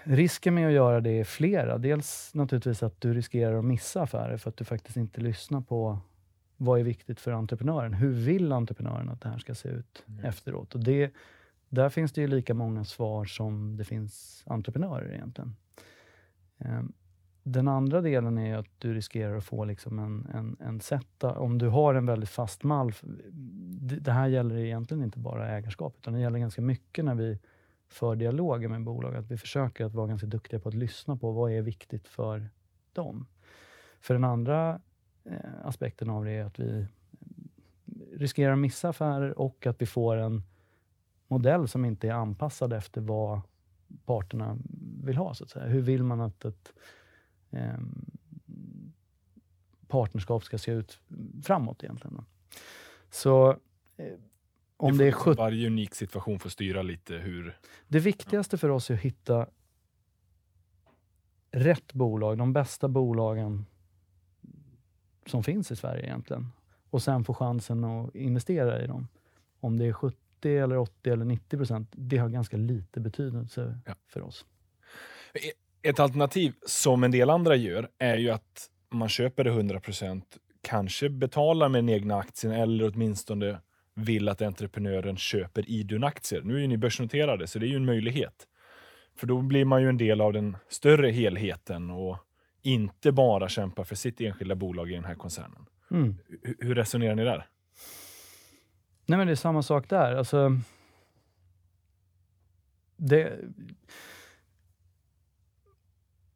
Risken 0.02 0.54
med 0.54 0.66
att 0.66 0.72
göra 0.72 1.00
det 1.00 1.20
är 1.20 1.24
flera. 1.24 1.78
Dels 1.78 2.30
naturligtvis 2.34 2.82
att 2.82 3.00
du 3.00 3.14
riskerar 3.14 3.58
att 3.58 3.64
missa 3.64 4.02
affärer 4.02 4.36
för 4.36 4.50
att 4.50 4.56
du 4.56 4.64
faktiskt 4.64 4.96
inte 4.96 5.20
lyssnar 5.20 5.60
på 5.60 5.98
vad 6.60 6.80
är 6.80 6.84
viktigt 6.84 7.20
för 7.20 7.32
entreprenören. 7.32 7.94
Hur 7.94 8.10
vill 8.12 8.52
entreprenören 8.52 9.08
att 9.08 9.20
det 9.20 9.28
här 9.28 9.38
ska 9.38 9.54
se 9.54 9.68
ut 9.68 10.04
Mm. 10.08 10.24
efteråt? 10.24 10.74
Och 10.74 10.84
det, 10.84 11.12
där 11.68 11.88
finns 11.88 12.12
det 12.12 12.20
ju 12.20 12.26
lika 12.26 12.54
många 12.54 12.84
svar 12.84 13.24
som 13.24 13.76
det 13.76 13.84
finns 13.84 14.42
entreprenörer 14.46 15.12
egentligen. 15.14 15.56
Ehm, 16.58 16.92
Den 17.42 17.68
andra 17.68 18.00
delen 18.00 18.38
är 18.38 18.56
att 18.56 18.66
du 18.78 18.94
riskerar 18.94 19.36
att 19.36 19.44
få 19.44 19.64
liksom 19.64 19.98
en, 19.98 20.26
en, 20.34 20.56
en 20.60 20.80
sätta, 20.80 21.38
om 21.38 21.58
du 21.58 21.68
har 21.68 21.94
en 21.94 22.06
väldigt 22.06 22.28
fast 22.30 22.62
mall. 22.62 22.92
Det, 24.00 24.12
här 24.12 24.28
gäller 24.28 24.56
egentligen 24.56 25.04
inte 25.04 25.18
bara 25.18 25.48
ägarskap, 25.48 25.94
utan 25.98 26.14
det 26.14 26.20
gäller 26.20 26.38
ganska 26.38 26.62
mycket 26.62 27.04
när 27.04 27.14
vi 27.14 27.38
för 27.88 28.16
dialoger 28.16 28.68
med 28.68 28.84
bolag, 28.84 29.16
att 29.16 29.30
vi 29.30 29.36
försöker 29.38 29.84
att 29.84 29.94
vara 29.94 30.06
ganska 30.06 30.26
duktiga 30.26 30.60
på 30.60 30.68
att 30.68 30.74
lyssna 30.74 31.16
på 31.16 31.32
vad 31.32 31.52
är 31.52 31.62
viktigt 31.62 32.08
för 32.08 32.48
dem. 32.92 33.26
För 34.00 34.14
den 34.14 34.24
andra 34.24 34.80
aspekten 35.64 36.10
av 36.10 36.24
det 36.24 36.30
är 36.30 36.44
att 36.44 36.58
vi 36.58 36.86
riskerar 38.12 38.52
att 38.52 38.58
missa 38.58 38.88
affärer 38.88 39.38
och 39.38 39.66
att 39.66 39.82
vi 39.82 39.86
får 39.86 40.16
en 40.16 40.42
modell 41.28 41.68
som 41.68 41.84
inte 41.84 42.08
är 42.08 42.12
anpassad 42.12 42.72
efter 42.72 43.00
vad 43.00 43.40
parterna 44.04 44.58
vill 45.04 45.16
ha. 45.16 45.34
Så 45.34 45.44
att 45.44 45.50
säga. 45.50 45.66
Hur 45.66 45.80
vill 45.80 46.02
man 46.02 46.20
att 46.20 46.44
ett 46.44 46.72
ehm, 47.50 48.10
partnerskap 49.88 50.44
ska 50.44 50.58
se 50.58 50.72
ut 50.72 51.00
framåt 51.42 51.84
egentligen? 51.84 52.16
Då? 52.16 52.24
Så 53.10 53.50
eh, 53.96 54.06
om 54.76 54.92
får 54.92 54.98
det 54.98 55.04
är 55.04 55.12
70 55.12 55.38
Varje 55.38 55.66
unik 55.66 55.94
situation 55.94 56.38
får 56.38 56.50
styra 56.50 56.82
lite 56.82 57.14
hur... 57.14 57.58
det 57.88 57.98
viktigaste 57.98 58.58
för 58.58 58.68
oss 58.68 58.90
är 58.90 58.94
att 58.94 59.00
hitta 59.00 59.46
rätt 61.50 61.92
bolag, 61.92 62.38
de 62.38 62.52
bästa 62.52 62.88
bolagen 62.88 63.66
som 65.28 65.42
finns 65.44 65.70
i 65.70 65.76
Sverige 65.76 66.02
egentligen. 66.04 66.46
Och 66.90 67.02
sen 67.02 67.24
få 67.24 67.34
chansen 67.34 67.84
att 67.84 68.14
investera 68.14 68.82
i 68.82 68.86
dem. 68.86 69.08
Om 69.60 69.78
det 69.78 69.86
är 69.86 69.92
70 69.92 70.16
eller 70.44 70.76
80 70.78 71.10
eller 71.10 71.24
90 71.24 71.56
procent, 71.56 71.88
det 71.92 72.16
har 72.16 72.28
ganska 72.28 72.56
lite 72.56 73.00
betydelse 73.00 73.78
Ja. 73.86 73.94
för 74.06 74.22
oss. 74.22 74.46
Ett 75.82 76.00
alternativ 76.00 76.54
som 76.66 77.04
en 77.04 77.10
del 77.10 77.30
andra 77.30 77.56
gör 77.56 77.88
är 77.98 78.16
ju 78.16 78.30
att 78.30 78.70
man 78.90 79.08
köper 79.08 79.44
det 79.44 79.50
100% 79.50 80.22
kanske 80.62 81.08
betalar 81.08 81.68
med 81.68 81.78
den 81.84 81.88
egna 81.88 82.16
aktien 82.16 82.52
eller 82.52 82.92
åtminstone 82.94 83.58
vill 83.94 84.28
att 84.28 84.42
entreprenören 84.42 85.16
köper 85.16 85.70
Idun-aktier. 85.70 86.42
Nu 86.42 86.56
är 86.56 86.60
ju 86.60 86.66
ni 86.66 86.76
börsnoterade, 86.76 87.46
så 87.46 87.58
det 87.58 87.66
är 87.66 87.68
ju 87.68 87.76
en 87.76 87.84
möjlighet. 87.84 88.46
För 89.16 89.26
då 89.26 89.42
blir 89.42 89.64
man 89.64 89.82
ju 89.82 89.88
en 89.88 89.96
del 89.96 90.20
av 90.20 90.32
den 90.32 90.56
större 90.68 91.10
helheten 91.10 91.90
och 91.90 92.16
inte 92.62 93.12
bara 93.12 93.48
kämpar 93.48 93.84
för 93.84 93.94
sitt 93.94 94.20
enskilda 94.20 94.54
bolag 94.54 94.90
i 94.90 94.94
den 94.94 95.04
här 95.04 95.14
koncernen. 95.14 95.66
Mm. 95.90 96.16
Hur 96.58 96.74
resonerar 96.74 97.14
ni 97.14 97.24
där? 97.24 97.46
Nej, 99.06 99.18
men 99.18 99.26
det 99.26 99.32
är 99.32 99.36
samma 99.36 99.62
sak 99.62 99.88
där. 99.88 100.14
Alltså, 100.14 100.60
det, 102.96 103.38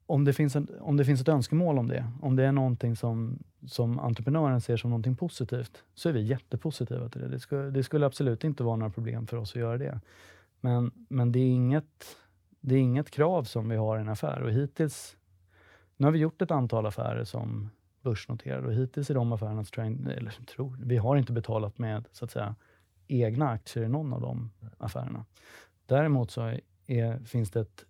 om, 0.06 0.24
det 0.24 0.32
finns 0.32 0.56
en, 0.56 0.68
om 0.80 0.96
det 0.96 1.04
finns 1.04 1.20
ett 1.20 1.28
önskemål 1.28 1.78
om 1.78 1.88
det, 1.88 2.06
om 2.22 2.36
det 2.36 2.44
är 2.44 2.52
någonting 2.52 2.96
som, 2.96 3.38
som 3.66 3.98
entreprenören 3.98 4.60
ser 4.60 4.76
som 4.76 4.90
någonting 4.90 5.16
positivt, 5.16 5.84
så 5.94 6.08
är 6.08 6.12
vi 6.12 6.22
jättepositiva 6.22 7.08
till 7.08 7.20
det. 7.20 7.28
Det 7.28 7.40
skulle, 7.40 7.70
det 7.70 7.82
skulle 7.82 8.06
absolut 8.06 8.44
inte 8.44 8.62
vara 8.62 8.76
några 8.76 8.92
problem 8.92 9.26
för 9.26 9.36
oss 9.36 9.50
att 9.50 9.60
göra 9.60 9.78
det. 9.78 10.00
Men, 10.60 10.90
men 11.08 11.32
det, 11.32 11.38
är 11.38 11.50
inget, 11.50 12.16
det 12.60 12.74
är 12.74 12.78
inget 12.78 13.10
krav 13.10 13.44
som 13.44 13.68
vi 13.68 13.76
har 13.76 13.98
i 13.98 14.00
en 14.00 14.08
affär. 14.08 14.42
Och 14.42 14.50
hittills, 14.50 15.16
nu 16.02 16.06
har 16.06 16.12
vi 16.12 16.18
gjort 16.18 16.42
ett 16.42 16.50
antal 16.50 16.86
affärer 16.86 17.24
som 17.24 17.70
börsnoterade 18.00 18.66
och 18.66 18.74
hittills 18.74 19.10
i 19.10 19.14
de 19.14 19.32
affärerna, 19.32 19.64
tror 19.64 19.86
jag, 19.86 20.16
eller 20.16 20.30
tror, 20.30 20.78
vi 20.82 20.96
har 20.96 21.16
inte 21.16 21.32
betalat 21.32 21.78
med 21.78 22.08
så 22.12 22.24
att 22.24 22.30
säga, 22.30 22.54
egna 23.08 23.48
aktier 23.48 23.84
i 23.84 23.88
någon 23.88 24.12
av 24.12 24.20
de 24.20 24.50
affärerna. 24.78 25.24
Däremot 25.86 26.30
så 26.30 26.58
är, 26.86 27.24
finns 27.24 27.50
det 27.50 27.60
ett 27.60 27.84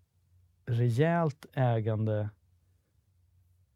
rejält 0.67 1.47
ägande 1.53 2.29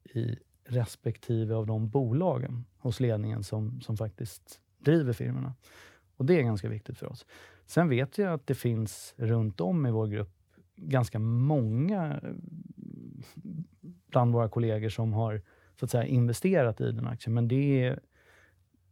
i 0.05 0.37
respektive 0.65 1.55
av 1.55 1.67
de 1.67 1.89
bolagen 1.89 2.65
hos 2.79 3.01
ledningen 3.01 3.43
som, 3.43 3.81
som 3.81 3.97
faktiskt 3.97 4.61
driver 4.79 5.13
firmorna. 5.13 5.55
Och 6.17 6.25
det 6.25 6.39
är 6.39 6.43
ganska 6.43 6.69
viktigt 6.69 6.99
för 6.99 7.07
oss. 7.07 7.27
Sen 7.67 7.89
vet 7.89 8.19
jag 8.19 8.33
att 8.33 8.47
det 8.47 8.55
finns 8.55 9.15
runt 9.17 9.61
om 9.61 9.87
i 9.87 9.91
vår 9.91 10.07
grupp 10.07 10.33
ganska 10.77 11.19
många, 11.19 12.21
bland 14.17 14.33
våra 14.33 14.49
kollegor 14.49 14.89
som 14.89 15.13
har 15.13 15.43
så 15.79 15.85
att 15.85 15.91
säga, 15.91 16.05
investerat 16.05 16.81
i 16.81 16.93
den 16.93 17.07
aktien. 17.07 17.35
Men 17.35 17.49
det 17.49 17.85
är, 17.85 18.01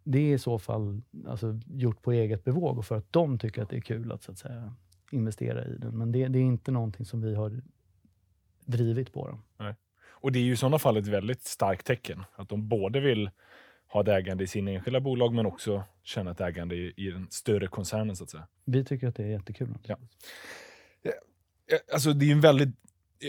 det 0.04 0.18
är 0.18 0.34
i 0.34 0.38
så 0.38 0.58
fall 0.58 1.02
alltså, 1.28 1.60
gjort 1.66 2.02
på 2.02 2.12
eget 2.12 2.44
bevåg 2.44 2.78
och 2.78 2.86
för 2.86 2.96
att 2.96 3.12
de 3.12 3.38
tycker 3.38 3.62
att 3.62 3.70
det 3.70 3.76
är 3.76 3.80
kul 3.80 4.12
att, 4.12 4.22
så 4.22 4.32
att 4.32 4.38
säga, 4.38 4.74
investera 5.10 5.64
i 5.64 5.76
den. 5.76 5.98
Men 5.98 6.12
det, 6.12 6.28
det 6.28 6.38
är 6.38 6.42
inte 6.42 6.70
någonting 6.70 7.06
som 7.06 7.20
vi 7.22 7.34
har 7.34 7.62
drivit 8.64 9.12
på 9.12 9.28
dem. 9.28 9.42
Nej. 9.56 9.74
Och 10.06 10.32
det 10.32 10.38
är 10.38 10.42
ju 10.42 10.52
i 10.52 10.56
sådana 10.56 10.78
fall 10.78 10.96
ett 10.96 11.06
väldigt 11.06 11.42
starkt 11.42 11.86
tecken. 11.86 12.24
Att 12.34 12.48
de 12.48 12.68
både 12.68 13.00
vill 13.00 13.30
ha 13.86 14.00
ett 14.00 14.08
ägande 14.08 14.44
i 14.44 14.46
sina 14.46 14.70
enskilda 14.70 15.00
bolag 15.00 15.34
men 15.34 15.46
också 15.46 15.84
känna 16.02 16.30
ett 16.30 16.40
ägande 16.40 16.74
i, 16.74 16.94
i 16.96 17.10
den 17.10 17.26
större 17.30 17.66
koncernen 17.66 18.16
så 18.16 18.24
att 18.24 18.30
säga. 18.30 18.46
Vi 18.64 18.84
tycker 18.84 19.08
att 19.08 19.14
det 19.14 19.22
är 19.22 19.28
jättekul. 19.28 19.74
Ja. 19.82 19.96
Alltså 21.92 22.12
det 22.12 22.26
är 22.26 22.32
en 22.32 22.40
väldigt... 22.40 22.83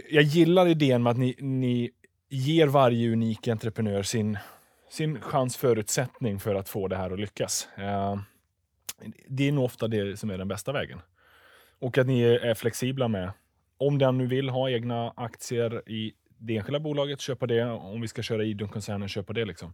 Jag 0.10 0.24
gillar 0.24 0.68
idén 0.68 1.04
med 1.04 1.12
att 1.12 1.18
ni, 1.18 1.36
ni 1.40 1.92
ger 2.30 2.68
varje 2.68 3.12
unik 3.14 3.48
entreprenör 3.48 4.04
sin, 4.04 4.38
sin 4.90 5.22
chans 5.22 5.58
förutsättning 5.58 6.40
för 6.40 6.56
att 6.56 6.70
få 6.70 6.88
det 6.88 6.96
här 6.96 7.12
att 7.12 7.20
lyckas. 7.20 7.68
Uh, 7.80 8.18
det 9.28 9.48
är 9.48 9.52
nog 9.52 9.66
ofta 9.66 9.88
det 9.88 10.20
som 10.20 10.30
är 10.30 10.38
den 10.38 10.48
bästa 10.48 10.72
vägen. 10.72 11.02
Och 11.80 11.98
att 11.98 12.08
ni 12.08 12.22
är 12.22 12.54
flexibla 12.54 13.08
med, 13.08 13.32
om 13.78 13.98
den 13.98 14.18
nu 14.18 14.28
vill 14.28 14.50
ha 14.50 14.70
egna 14.70 15.14
aktier 15.16 15.90
i 15.90 16.14
det 16.38 16.58
enskilda 16.58 16.80
bolaget, 16.80 17.22
köpa 17.22 17.48
det. 17.48 17.64
Om 17.64 18.02
vi 18.02 18.08
ska 18.08 18.22
köra 18.22 18.44
Idun-koncernen, 18.44 19.08
köpa 19.08 19.34
det. 19.34 19.46
Liksom. 19.46 19.74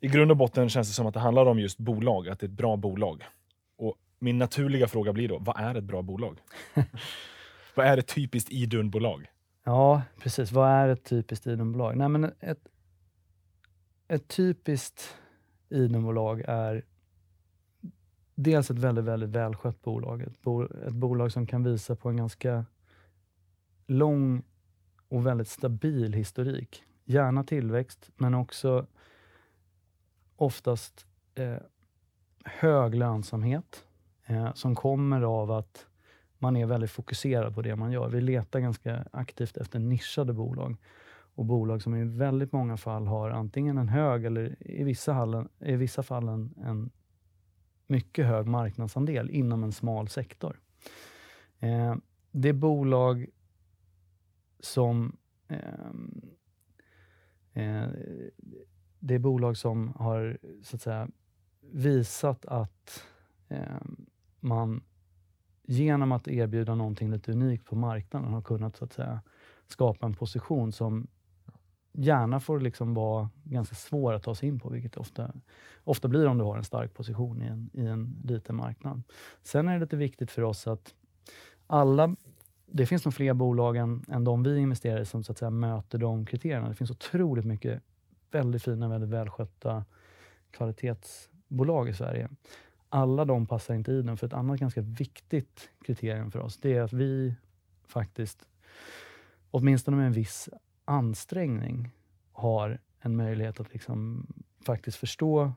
I 0.00 0.08
grund 0.08 0.30
och 0.30 0.36
botten 0.36 0.68
känns 0.68 0.88
det 0.88 0.94
som 0.94 1.06
att 1.06 1.14
det 1.14 1.20
handlar 1.20 1.46
om 1.46 1.58
just 1.58 1.78
bolag, 1.78 2.28
att 2.28 2.40
det 2.40 2.46
är 2.46 2.48
ett 2.48 2.54
bra 2.56 2.76
bolag. 2.76 3.24
Och 3.76 3.96
min 4.18 4.38
naturliga 4.38 4.88
fråga 4.88 5.12
blir 5.12 5.28
då, 5.28 5.38
vad 5.38 5.60
är 5.60 5.74
ett 5.74 5.84
bra 5.84 6.02
bolag? 6.02 6.38
vad 7.74 7.86
är 7.86 7.98
ett 7.98 8.14
typiskt 8.14 8.50
Idun-bolag? 8.50 9.26
Ja, 9.64 10.02
precis. 10.18 10.52
Vad 10.52 10.68
är 10.68 10.88
ett 10.88 11.04
typiskt 11.04 11.46
Idunbolag? 11.46 11.96
Nej, 11.96 12.08
men 12.08 12.32
ett, 12.40 12.68
ett 14.08 14.28
typiskt 14.28 15.16
Idunbolag 15.68 16.42
är 16.46 16.84
dels 18.34 18.70
ett 18.70 18.78
väldigt, 18.78 19.04
väldigt 19.04 19.30
välskött 19.30 19.82
bolag. 19.82 20.22
Ett, 20.22 20.42
bo, 20.42 20.64
ett 20.64 20.94
bolag 20.94 21.32
som 21.32 21.46
kan 21.46 21.64
visa 21.64 21.96
på 21.96 22.08
en 22.08 22.16
ganska 22.16 22.64
lång 23.86 24.42
och 25.08 25.26
väldigt 25.26 25.48
stabil 25.48 26.12
historik. 26.12 26.84
Gärna 27.04 27.44
tillväxt, 27.44 28.10
men 28.16 28.34
också 28.34 28.86
oftast 30.36 31.06
eh, 31.34 31.56
hög 32.44 32.94
lönsamhet 32.94 33.84
eh, 34.26 34.54
som 34.54 34.74
kommer 34.74 35.22
av 35.22 35.50
att 35.50 35.86
man 36.42 36.56
är 36.56 36.66
väldigt 36.66 36.90
fokuserad 36.90 37.54
på 37.54 37.62
det 37.62 37.76
man 37.76 37.92
gör. 37.92 38.08
Vi 38.08 38.20
letar 38.20 38.60
ganska 38.60 39.04
aktivt 39.12 39.56
efter 39.56 39.78
nischade 39.78 40.32
bolag 40.32 40.76
och 41.34 41.44
bolag 41.44 41.82
som 41.82 41.94
i 41.94 42.04
väldigt 42.04 42.52
många 42.52 42.76
fall 42.76 43.06
har 43.06 43.30
antingen 43.30 43.78
en 43.78 43.88
hög 43.88 44.24
eller 44.24 44.56
i 44.60 44.84
vissa, 44.84 45.12
hallen, 45.12 45.48
i 45.58 45.76
vissa 45.76 46.02
fall 46.02 46.28
en, 46.28 46.54
en 46.64 46.90
mycket 47.86 48.26
hög 48.26 48.46
marknadsandel 48.46 49.30
inom 49.30 49.64
en 49.64 49.72
smal 49.72 50.08
sektor. 50.08 50.60
Eh, 51.58 51.94
det 52.30 52.48
är 52.48 52.52
bolag 52.52 53.26
som 54.60 55.16
eh, 55.48 55.90
eh, 57.52 57.88
det 58.98 59.14
är 59.14 59.18
bolag 59.18 59.56
som 59.56 59.88
har 59.88 60.38
så 60.62 60.76
att 60.76 60.82
säga, 60.82 61.08
visat 61.60 62.46
att 62.46 63.06
eh, 63.48 63.82
man 64.40 64.82
genom 65.66 66.12
att 66.12 66.28
erbjuda 66.28 66.74
någonting 66.74 67.10
lite 67.10 67.32
unikt 67.32 67.66
på 67.66 67.76
marknaden 67.76 68.32
har 68.32 68.42
kunnat 68.42 68.76
så 68.76 68.84
att 68.84 68.92
säga, 68.92 69.20
skapa 69.66 70.06
en 70.06 70.14
position 70.14 70.72
som 70.72 71.06
gärna 71.92 72.40
får 72.40 72.60
liksom 72.60 72.94
vara 72.94 73.30
ganska 73.44 73.74
svår 73.74 74.12
att 74.12 74.22
ta 74.22 74.34
sig 74.34 74.48
in 74.48 74.60
på, 74.60 74.68
vilket 74.68 74.96
ofta, 74.96 75.32
ofta 75.84 76.08
blir 76.08 76.26
om 76.26 76.38
du 76.38 76.44
har 76.44 76.56
en 76.56 76.64
stark 76.64 76.94
position 76.94 77.42
i 77.42 77.46
en, 77.46 77.70
i 77.72 77.86
en 77.86 78.22
liten 78.24 78.56
marknad. 78.56 79.02
Sen 79.42 79.68
är 79.68 79.74
det 79.74 79.80
lite 79.80 79.96
viktigt 79.96 80.30
för 80.30 80.42
oss 80.42 80.66
att 80.66 80.94
alla 81.66 82.16
det 82.66 82.86
finns 82.86 83.04
nog 83.04 83.14
fler 83.14 83.34
bolag 83.34 83.76
än, 83.76 84.04
än 84.08 84.24
de 84.24 84.42
vi 84.42 84.58
investerar 84.58 85.00
i 85.00 85.04
som 85.04 85.24
så 85.24 85.32
att 85.32 85.38
säga, 85.38 85.50
möter 85.50 85.98
de 85.98 86.26
kriterierna. 86.26 86.68
Det 86.68 86.74
finns 86.74 86.90
otroligt 86.90 87.44
mycket 87.44 87.82
väldigt 88.30 88.62
fina, 88.62 88.88
väldigt 88.88 89.10
välskötta 89.10 89.84
kvalitetsbolag 90.50 91.88
i 91.88 91.94
Sverige. 91.94 92.28
Alla 92.94 93.24
de 93.24 93.46
passar 93.46 93.74
inte 93.74 93.92
i 93.92 94.02
den, 94.02 94.16
för 94.16 94.26
ett 94.26 94.32
annat 94.32 94.60
ganska 94.60 94.80
viktigt 94.80 95.70
kriterium 95.84 96.30
för 96.30 96.38
oss, 96.38 96.56
det 96.56 96.76
är 96.76 96.82
att 96.82 96.92
vi 96.92 97.34
faktiskt, 97.84 98.48
åtminstone 99.50 99.96
med 99.96 100.06
en 100.06 100.12
viss 100.12 100.48
ansträngning, 100.84 101.90
har 102.32 102.78
en 103.00 103.16
möjlighet 103.16 103.60
att 103.60 103.72
liksom 103.72 104.26
faktiskt 104.66 104.96
förstå 104.96 105.52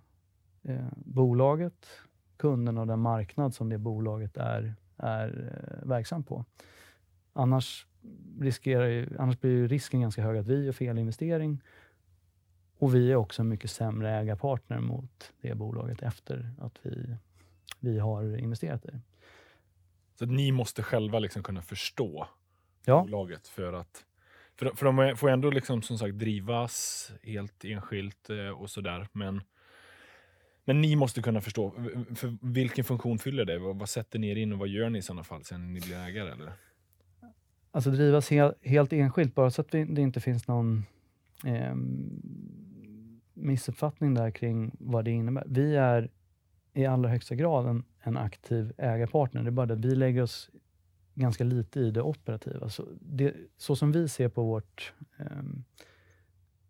eh, 0.63 0.87
bolaget, 0.95 1.87
kunden 2.37 2.77
och 2.77 2.87
den 2.87 2.99
marknad 2.99 3.55
som 3.55 3.69
det 3.69 3.77
bolaget 3.77 4.37
är, 4.37 4.75
är 4.97 5.51
eh, 5.53 5.87
verksam 5.87 6.23
på. 6.23 6.45
Annars, 7.33 7.87
riskerar, 8.39 9.15
annars 9.19 9.39
blir 9.39 9.67
risken 9.67 10.01
ganska 10.01 10.23
hög 10.23 10.37
att 10.37 10.47
vi 10.47 10.65
gör 10.65 10.71
fel 10.71 10.97
investering 10.97 11.61
och 12.77 12.95
vi 12.95 13.11
är 13.11 13.15
också 13.15 13.41
en 13.41 13.49
mycket 13.49 13.71
sämre 13.71 14.19
ägarpartner 14.19 14.79
mot 14.79 15.33
det 15.41 15.55
bolaget 15.55 16.01
efter 16.01 16.51
att 16.59 16.79
vi, 16.81 17.17
vi 17.85 17.99
har 17.99 18.37
investerat 18.37 18.85
i. 18.85 18.99
Så 20.19 20.25
ni 20.25 20.51
måste 20.51 20.83
själva 20.83 21.19
liksom 21.19 21.43
kunna 21.43 21.61
förstå 21.61 22.27
ja. 22.85 23.01
bolaget 23.01 23.47
för 23.47 23.73
att 23.73 24.05
för, 24.59 24.71
för 24.75 24.85
de 24.85 25.17
får 25.17 25.29
ändå 25.29 25.49
liksom 25.49 25.81
som 25.81 25.97
sagt 25.97 26.15
drivas 26.15 27.11
helt 27.23 27.65
enskilt 27.65 28.29
eh, 28.29 28.61
och 28.61 28.69
sådär. 28.69 29.07
Men, 29.11 29.41
men 30.65 30.81
ni 30.81 30.95
måste 30.95 31.21
kunna 31.21 31.41
förstå, 31.41 31.73
för 32.15 32.37
vilken 32.41 32.85
funktion 32.85 33.19
fyller 33.19 33.45
det? 33.45 33.59
Vad, 33.59 33.79
vad 33.79 33.89
sätter 33.89 34.19
ni 34.19 34.29
er 34.29 34.35
in 34.35 34.53
och 34.53 34.59
vad 34.59 34.67
gör 34.67 34.89
ni 34.89 34.99
i 34.99 35.01
sådana 35.01 35.23
fall 35.23 35.43
sen 35.43 35.73
ni 35.73 35.81
blir 35.81 35.95
ägare? 35.95 36.31
Eller? 36.31 36.53
Alltså 37.71 37.91
drivas 37.91 38.29
hel, 38.29 38.53
helt 38.61 38.93
enskilt, 38.93 39.35
bara 39.35 39.51
så 39.51 39.61
att 39.61 39.71
det 39.71 40.01
inte 40.01 40.21
finns 40.21 40.47
någon 40.47 40.85
eh, 41.45 41.75
missuppfattning 43.33 44.13
där 44.13 44.31
kring 44.31 44.75
vad 44.79 45.05
det 45.05 45.11
innebär. 45.11 45.43
Vi 45.47 45.75
är 45.75 46.09
i 46.75 46.85
allra 46.85 47.09
högsta 47.09 47.35
grad 47.35 47.67
en, 47.67 47.83
en 47.99 48.17
aktiv 48.17 48.73
ägarpartner. 48.77 49.43
Det 49.43 49.49
är 49.49 49.51
bara 49.51 49.65
det 49.65 49.73
att 49.73 49.85
vi 49.85 49.95
lägger 49.95 50.21
oss 50.21 50.49
ganska 51.13 51.43
lite 51.43 51.79
i 51.79 51.91
det 51.91 52.01
operativa. 52.01 52.69
Så, 52.69 52.85
det, 53.01 53.33
så 53.57 53.75
som 53.75 53.91
vi 53.91 54.07
ser 54.07 54.29
på 54.29 54.43
vårt 54.43 54.93
eh, 55.17 55.25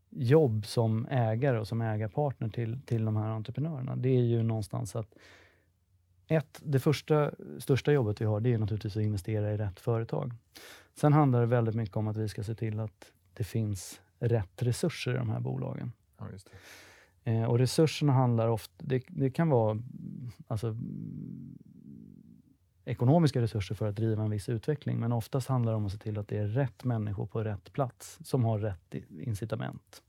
jobb 0.10 0.66
som 0.66 1.08
ägare 1.10 1.60
och 1.60 1.68
som 1.68 1.82
ägarpartner 1.82 2.50
till, 2.50 2.82
till 2.86 3.06
de 3.06 3.16
här 3.16 3.30
entreprenörerna, 3.30 3.96
det 3.96 4.10
är 4.10 4.24
ju 4.24 4.44
någonstans 4.44 4.96
att 4.96 5.16
ett, 6.28 6.62
det 6.64 6.80
första, 6.80 7.32
största 7.60 7.92
jobbet 7.92 8.22
vi 8.22 8.26
har, 8.26 8.40
det 8.40 8.54
är 8.54 8.58
naturligtvis 8.58 8.98
att 8.98 9.04
investera 9.04 9.52
i 9.52 9.58
rätt 9.58 9.80
företag. 9.80 10.34
Sen 10.94 11.14
handlar 11.14 11.40
det 11.40 11.46
väldigt 11.46 11.76
mycket 11.76 11.98
om 11.98 12.08
att 12.08 12.18
vi 12.18 12.30
ska 12.30 12.44
se 12.44 12.56
till 12.56 12.80
att 12.80 13.12
det 13.34 13.44
finns 13.44 14.02
rätt 14.20 14.62
resurser 14.62 15.16
i 15.16 15.18
de 15.18 15.30
här 15.30 15.40
bolagen. 15.40 15.92
Ja, 16.18 16.26
eh, 17.26 17.44
och 17.44 17.60
resurserna 17.60 18.14
handlar 18.14 18.48
ofta, 18.48 18.74
det, 18.78 19.04
det 19.08 19.30
kan 19.30 19.50
vara 19.50 19.80
alltså, 20.48 20.76
ekonomiska 22.86 23.42
resurser 23.42 23.76
för 23.76 23.88
att 23.88 23.96
driva 23.96 24.24
en 24.24 24.30
viss 24.30 24.50
utveckling, 24.50 25.00
men 25.00 25.12
oftast 25.12 25.48
handlar 25.48 25.72
det 25.72 25.76
om 25.76 25.86
att 25.86 25.92
se 25.92 25.98
till 25.98 26.18
att 26.18 26.28
det 26.28 26.38
är 26.38 26.48
rätt 26.48 26.84
människor 26.84 27.26
på 27.26 27.44
rätt 27.44 27.74
plats 27.74 28.20
som 28.24 28.44
har 28.46 28.60
rätt 28.60 28.96
incitament. 29.20 30.04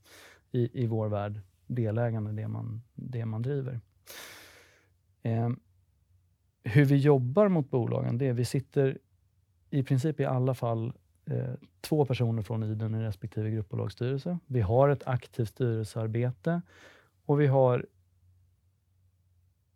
I, 0.51 0.83
i 0.83 0.87
vår 0.87 1.07
värld, 1.07 1.41
delägande 1.67 2.31
det 2.31 2.47
man, 2.47 2.81
det 2.95 3.25
man 3.25 3.41
driver. 3.41 3.79
Eh, 5.23 5.49
hur 6.63 6.85
vi 6.85 6.97
jobbar 6.97 7.47
mot 7.47 7.69
bolagen, 7.69 8.17
det 8.17 8.27
är 8.27 8.33
vi 8.33 8.45
sitter 8.45 8.97
i 9.69 9.83
princip 9.83 10.19
i 10.19 10.25
alla 10.25 10.53
fall 10.53 10.93
eh, 11.25 11.53
två 11.81 12.05
personer 12.05 12.41
från 12.41 12.63
IDEN 12.63 12.95
i 12.95 13.03
respektive 13.03 13.49
gruppbolagsstyrelse. 13.49 14.39
Vi 14.45 14.61
har 14.61 14.89
ett 14.89 15.07
aktivt 15.07 15.49
styrelsearbete 15.49 16.61
och 17.27 17.41
vi 17.41 17.47
har 17.47 17.85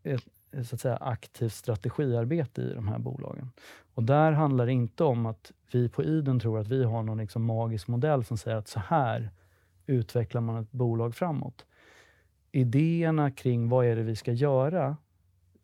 ett 0.03 0.23
så 0.63 0.75
att 0.75 0.81
säga, 0.81 0.95
aktivt 0.95 1.53
strategiarbete 1.53 2.61
i 2.61 2.73
de 2.73 2.87
här 2.87 2.99
bolagen. 2.99 3.51
Och 3.93 4.03
Där 4.03 4.31
handlar 4.31 4.65
det 4.65 4.71
inte 4.71 5.03
om 5.03 5.25
att 5.25 5.51
vi 5.71 5.89
på 5.89 6.03
IDEN 6.03 6.39
tror 6.39 6.59
att 6.59 6.67
vi 6.67 6.83
har 6.83 7.03
någon 7.03 7.17
liksom 7.17 7.45
magisk 7.45 7.87
modell 7.87 8.23
som 8.23 8.37
säger 8.37 8.57
att 8.57 8.67
så 8.67 8.79
här 8.79 9.31
utvecklar 9.85 10.41
man 10.41 10.61
ett 10.61 10.71
bolag 10.71 11.15
framåt. 11.15 11.65
Idéerna 12.51 13.31
kring 13.31 13.69
vad 13.69 13.85
är 13.85 13.95
det 13.95 14.03
vi 14.03 14.15
ska 14.15 14.31
göra 14.31 14.97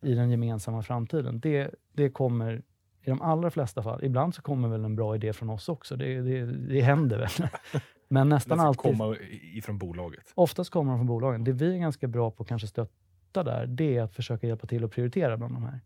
i 0.02 0.13
den 0.13 0.32
gemensamma 0.32 0.84
framtiden, 0.84 1.39
det, 1.39 1.76
det 1.93 2.10
kommer 2.10 2.62
i 3.02 3.10
de 3.10 3.21
allra 3.21 3.52
flesta 3.52 3.84
fall, 3.84 4.04
ibland 4.04 4.36
så 4.36 4.41
kommer 4.41 4.67
väl 4.67 4.86
en 4.86 4.95
bra 4.95 5.15
idé 5.15 5.34
från 5.34 5.50
oss 5.50 5.69
också. 5.69 5.95
Det, 5.95 6.21
det, 6.21 6.45
det 6.45 6.82
händer 6.82 7.17
väl. 7.17 7.50
Men 8.08 8.30
nästan 8.30 8.60
alltid... 8.60 8.82
komma 8.82 9.17
ifrån 9.41 9.78
bolaget? 9.78 10.32
Oftast 10.36 10.70
kommer 10.70 10.91
de 10.91 11.00
från 11.00 11.08
bolagen. 11.08 11.43
Det 11.43 11.52
vi 11.52 11.74
är 11.74 11.78
ganska 11.78 12.08
bra 12.08 12.32
på 12.32 12.43
att 12.43 12.50
kanske 12.50 12.67
stötta 12.67 13.43
där, 13.43 13.65
det 13.67 13.98
är 13.98 14.02
att 14.02 14.15
försöka 14.15 14.48
hjälpa 14.48 14.67
till 14.67 14.84
att 14.84 14.91
prioritera 14.91 15.38
bland 15.38 15.56
de 15.56 15.63
här. 15.63 15.80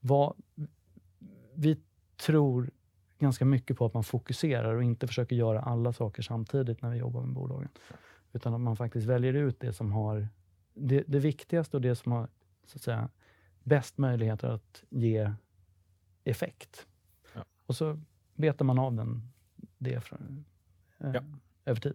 Vad, 0.00 0.36
vi 1.54 1.78
tror 2.16 2.70
ganska 3.18 3.44
mycket 3.44 3.78
på 3.78 3.86
att 3.86 3.94
man 3.94 4.04
fokuserar 4.04 4.74
och 4.74 4.82
inte 4.82 5.06
försöker 5.06 5.36
göra 5.36 5.60
alla 5.60 5.92
saker 5.92 6.22
samtidigt 6.22 6.82
när 6.82 6.90
vi 6.90 6.98
jobbar 6.98 7.20
med 7.22 7.34
bolagen. 7.34 7.68
Utan 8.32 8.54
att 8.54 8.60
man 8.60 8.76
faktiskt 8.76 9.06
väljer 9.06 9.34
ut 9.34 9.60
det 9.60 9.72
som 9.72 9.92
har 9.92 10.28
det, 10.74 11.04
det 11.06 11.18
viktigaste 11.18 11.76
och 11.76 11.80
det 11.80 11.96
som 11.96 12.12
har 12.12 12.28
så 12.66 12.76
att 12.76 12.82
säga, 12.82 13.08
bäst 13.62 13.98
möjligheter 13.98 14.48
att 14.48 14.84
ge 14.88 15.32
effekt. 16.24 16.86
Ja. 17.34 17.44
Och 17.66 17.76
så 17.76 18.00
betar 18.34 18.64
man 18.64 18.78
av 18.78 18.94
den, 18.94 19.32
det 19.78 20.00
för, 20.00 20.16
eh, 20.98 21.10
Ja. 21.14 21.22
Över 21.68 21.80
tid. 21.80 21.94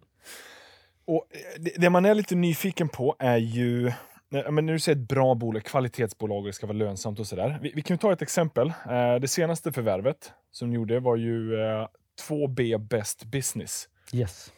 Och 1.06 1.26
eh, 1.30 1.62
det, 1.76 1.90
man 1.90 2.04
är 2.04 2.14
lite 2.14 2.34
nyfiken 2.34 2.88
på 2.88 3.16
är 3.18 3.36
ju, 3.36 3.86
eh, 3.86 4.50
men 4.50 4.66
när 4.66 4.72
du 4.72 4.78
säger 4.78 4.96
ett 4.98 5.08
bra 5.08 5.34
bolag, 5.34 5.64
kvalitetsbolag 5.64 6.38
och 6.38 6.46
det 6.46 6.52
ska 6.52 6.66
vara 6.66 6.76
lönsamt 6.76 7.18
och 7.20 7.26
sådär. 7.26 7.58
Vi, 7.62 7.72
vi 7.74 7.82
kan 7.82 7.94
ju 7.94 7.98
ta 7.98 8.12
ett 8.12 8.22
exempel. 8.22 8.68
Eh, 8.90 9.14
det 9.20 9.28
senaste 9.28 9.72
förvärvet 9.72 10.32
som 10.50 10.68
ni 10.70 10.74
gjorde 10.76 11.00
var 11.00 11.16
ju 11.16 11.54
eh, 11.62 11.88
2B 12.28 12.78
Best 12.78 13.24
Business. 13.24 13.88
Yes. 14.12 14.52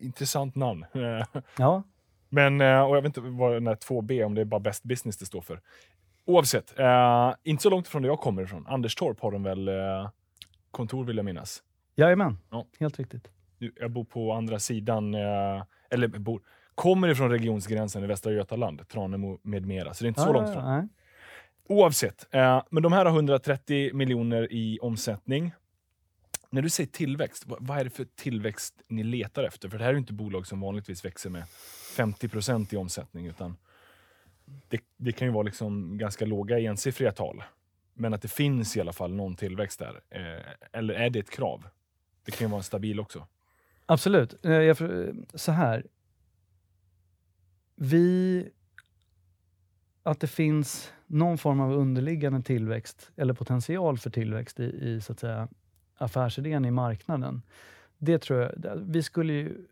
Intressant 0.00 0.54
namn. 0.54 0.86
Ja, 1.58 1.82
Men, 2.28 2.60
och 2.60 2.96
jag 2.96 3.02
vet 3.02 3.04
inte 3.04 3.20
vad 3.20 3.52
den 3.52 3.66
här 3.66 3.74
2B, 3.74 4.24
om 4.24 4.34
det 4.34 4.40
är 4.40 4.44
bara 4.44 4.60
Best 4.60 4.82
Business 4.82 5.16
det 5.16 5.26
står 5.26 5.40
för. 5.40 5.60
Oavsett, 6.24 6.74
inte 7.44 7.62
så 7.62 7.70
långt 7.70 7.88
från 7.88 8.02
där 8.02 8.08
jag 8.08 8.20
kommer 8.20 8.42
ifrån. 8.42 8.66
Anderstorp 8.66 9.20
har 9.20 9.32
de 9.32 9.42
väl 9.42 9.70
kontor 10.70 11.04
vill 11.04 11.16
jag 11.16 11.24
minnas. 11.24 11.62
jajamän. 11.96 12.38
Ja. 12.50 12.66
Helt 12.80 12.98
riktigt. 12.98 13.28
Jag 13.80 13.90
bor 13.90 14.04
på 14.04 14.32
andra 14.32 14.58
sidan, 14.58 15.14
eh, 15.14 15.62
eller 15.90 16.08
bor, 16.08 16.42
kommer 16.74 17.08
ifrån 17.08 17.30
regionsgränsen 17.30 18.04
i 18.04 18.06
Västra 18.06 18.32
Götaland, 18.32 18.88
Tranemo 18.88 19.38
med 19.42 19.66
mera. 19.66 19.94
Så 19.94 20.04
det 20.04 20.06
är 20.06 20.08
inte 20.08 20.20
så 20.20 20.28
Ja, 20.28 20.32
långt 20.32 20.52
från. 20.52 20.64
nej. 20.64 20.88
Oavsett, 21.68 22.34
eh, 22.34 22.62
men 22.70 22.82
de 22.82 22.92
här 22.92 23.04
har 23.04 23.12
130 23.12 23.94
miljoner 23.94 24.52
i 24.52 24.78
omsättning. 24.82 25.52
När 26.50 26.62
du 26.62 26.70
säger 26.70 26.90
tillväxt, 26.90 27.44
vad, 27.46 27.78
är 27.78 27.84
det 27.84 27.90
för 27.90 28.04
tillväxt 28.04 28.74
ni 28.88 29.02
letar 29.02 29.44
efter? 29.44 29.68
För 29.68 29.78
det 29.78 29.84
här 29.84 29.90
är 29.90 29.94
ju 29.94 29.98
inte 30.00 30.12
bolag 30.12 30.46
som 30.46 30.60
vanligtvis 30.60 31.04
växer 31.04 31.30
med 31.30 31.42
50% 31.96 32.74
i 32.74 32.76
omsättning, 32.76 33.26
utan 33.26 33.56
det, 34.68 34.80
det 34.96 35.12
kan 35.12 35.28
ju 35.28 35.32
vara 35.34 35.42
liksom 35.42 35.98
ganska 35.98 36.24
låga 36.26 36.58
ensiffriga 36.60 37.12
tal. 37.12 37.42
Men 37.94 38.14
att 38.14 38.22
det 38.22 38.28
finns 38.28 38.76
i 38.76 38.80
alla 38.80 38.92
fall 38.92 39.14
någon 39.14 39.36
tillväxt 39.36 39.78
där. 39.78 40.00
Eh, 40.10 40.52
eller 40.72 40.94
är 40.94 41.10
det 41.10 41.18
ett 41.18 41.30
krav? 41.30 41.64
Det 42.24 42.30
kan 42.30 42.46
ju 42.46 42.50
vara 42.50 42.58
en 42.58 42.64
stabil 42.64 43.00
också. 43.00 43.26
Absolut. 43.92 44.44
Eh, 44.44 44.52
jag, 44.52 44.80
eh, 44.80 45.14
så 45.34 45.52
här. 45.52 45.86
Vi... 47.76 48.48
Att 50.02 50.20
det 50.20 50.26
finns 50.26 50.92
någon 51.06 51.38
form 51.38 51.60
av 51.60 51.72
underliggande 51.72 52.42
tillväxt 52.42 53.10
eller 53.16 53.34
potential 53.34 53.98
för 53.98 54.10
tillväxt 54.10 54.60
i, 54.60 54.64
i 54.64 55.00
så 55.00 55.12
att 55.12 55.20
säga, 55.20 55.48
affärsidén 55.96 56.64
i 56.64 56.70
marknaden. 56.70 57.42
Det 57.98 58.18
tror 58.18 58.40
jag. 58.40 58.76
Vi 58.76 59.02
skulle 59.02 59.32
ju... 59.32 59.66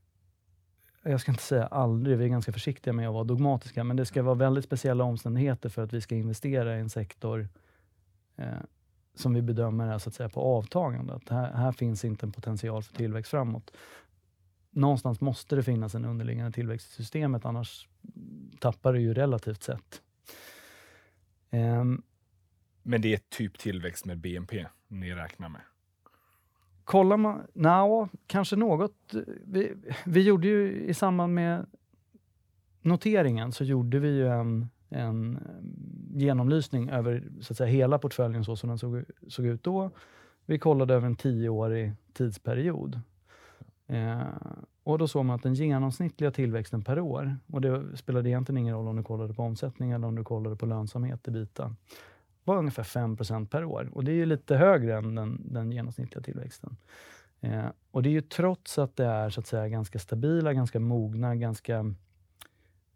Jag 1.02 1.20
ska 1.20 1.32
inte 1.32 1.42
säga 1.42 1.66
aldrig, 1.66 2.18
vi 2.18 2.24
är 2.24 2.28
ganska 2.28 2.52
försiktiga 2.52 2.92
med 2.92 3.08
att 3.08 3.14
vara 3.14 3.24
dogmatiska, 3.24 3.84
men 3.84 3.96
det 3.96 4.06
ska 4.06 4.22
vara 4.22 4.34
väldigt 4.34 4.64
speciella 4.64 5.04
omständigheter 5.04 5.68
för 5.68 5.84
att 5.84 5.92
vi 5.92 6.00
ska 6.00 6.14
investera 6.14 6.76
i 6.76 6.80
en 6.80 6.90
sektor 6.90 7.48
eh, 8.36 8.46
som 9.14 9.34
vi 9.34 9.42
bedömer 9.42 9.94
är 9.94 9.98
så 9.98 10.08
att 10.08 10.14
säga 10.14 10.28
på 10.28 10.40
avtagande. 10.40 11.14
Att 11.14 11.28
här, 11.28 11.52
här 11.52 11.72
finns 11.72 12.04
inte 12.04 12.26
en 12.26 12.32
potential 12.32 12.82
för 12.82 12.94
tillväxt 12.94 13.30
framåt. 13.30 13.70
Någonstans 14.70 15.20
måste 15.20 15.56
det 15.56 15.62
finnas 15.62 15.94
en 15.94 16.04
underliggande 16.04 16.52
tillväxt 16.52 16.90
i 16.90 16.94
systemet, 16.94 17.44
annars 17.44 17.88
tappar 18.60 18.92
det 18.92 19.00
ju 19.00 19.14
relativt 19.14 19.62
sett. 19.62 20.02
Ehm, 21.50 22.02
Men 22.82 23.00
det 23.00 23.14
är 23.14 23.20
typ 23.28 23.58
tillväxt 23.58 24.04
med 24.04 24.18
BNP 24.18 24.66
ni 24.88 25.14
räknar 25.14 25.48
med. 25.48 25.60
kollar 26.84 27.16
man... 27.16 27.46
Nja, 27.54 28.08
kanske 28.26 28.56
något. 28.56 29.14
Vi, 29.44 29.72
vi 30.06 30.22
gjorde 30.22 30.48
ju 30.48 30.84
i 30.84 30.94
samband 30.94 31.34
med 31.34 31.66
noteringen 32.82 33.52
så 33.52 33.64
gjorde 33.64 33.98
vi 33.98 34.08
ju 34.08 34.28
en, 34.28 34.68
en 34.88 35.38
genomlysning 36.14 36.90
över 36.90 37.28
så 37.40 37.52
att 37.52 37.56
säga, 37.56 37.70
hela 37.70 37.98
portföljen 37.98 38.44
så 38.44 38.56
som 38.56 38.68
den 38.68 38.78
såg, 38.78 39.04
såg 39.28 39.46
ut 39.46 39.62
då. 39.62 39.90
Vi 40.46 40.58
kollade 40.58 40.94
över 40.94 41.06
en 41.06 41.16
tioårig 41.16 41.92
tidsperiod. 42.12 43.00
Eh, 43.90 44.22
och 44.82 44.98
då 44.98 45.08
såg 45.08 45.24
man 45.24 45.36
att 45.36 45.42
den 45.42 45.54
genomsnittliga 45.54 46.30
tillväxten 46.30 46.84
per 46.84 47.00
år, 47.00 47.36
och 47.46 47.60
det 47.60 47.96
spelade 47.96 48.30
egentligen 48.30 48.58
ingen 48.58 48.74
roll 48.74 48.88
om 48.88 48.96
du 48.96 49.02
kollade 49.02 49.34
på 49.34 49.42
omsättning 49.42 49.90
eller 49.90 50.06
om 50.06 50.14
du 50.14 50.24
kollade 50.24 50.56
på 50.56 50.66
lönsamhet 50.66 51.28
i 51.28 51.30
bitar, 51.30 51.74
var 52.44 52.58
ungefär 52.58 52.82
5% 52.82 53.48
per 53.48 53.64
år. 53.64 53.90
Och 53.92 54.04
det 54.04 54.12
är 54.12 54.14
ju 54.14 54.26
lite 54.26 54.56
högre 54.56 54.96
än 54.96 55.14
den, 55.14 55.40
den 55.44 55.72
genomsnittliga 55.72 56.22
tillväxten. 56.22 56.76
Eh, 57.40 57.66
och 57.90 58.02
det 58.02 58.08
är 58.08 58.12
ju 58.12 58.20
trots 58.20 58.78
att 58.78 58.96
det 58.96 59.06
är 59.06 59.30
så 59.30 59.40
att 59.40 59.46
säga 59.46 59.68
ganska 59.68 59.98
stabila, 59.98 60.52
ganska 60.52 60.80
mogna, 60.80 61.34
ganska 61.34 61.94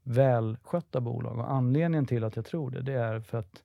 välskötta 0.03 1.01
bolag. 1.01 1.39
Och 1.39 1.53
anledningen 1.53 2.07
till 2.07 2.25
att 2.25 2.37
jag 2.37 2.45
tror 2.45 2.71
det, 2.71 2.83
det 2.83 2.93
är 2.93 3.21
för 3.21 3.39
att 3.39 3.63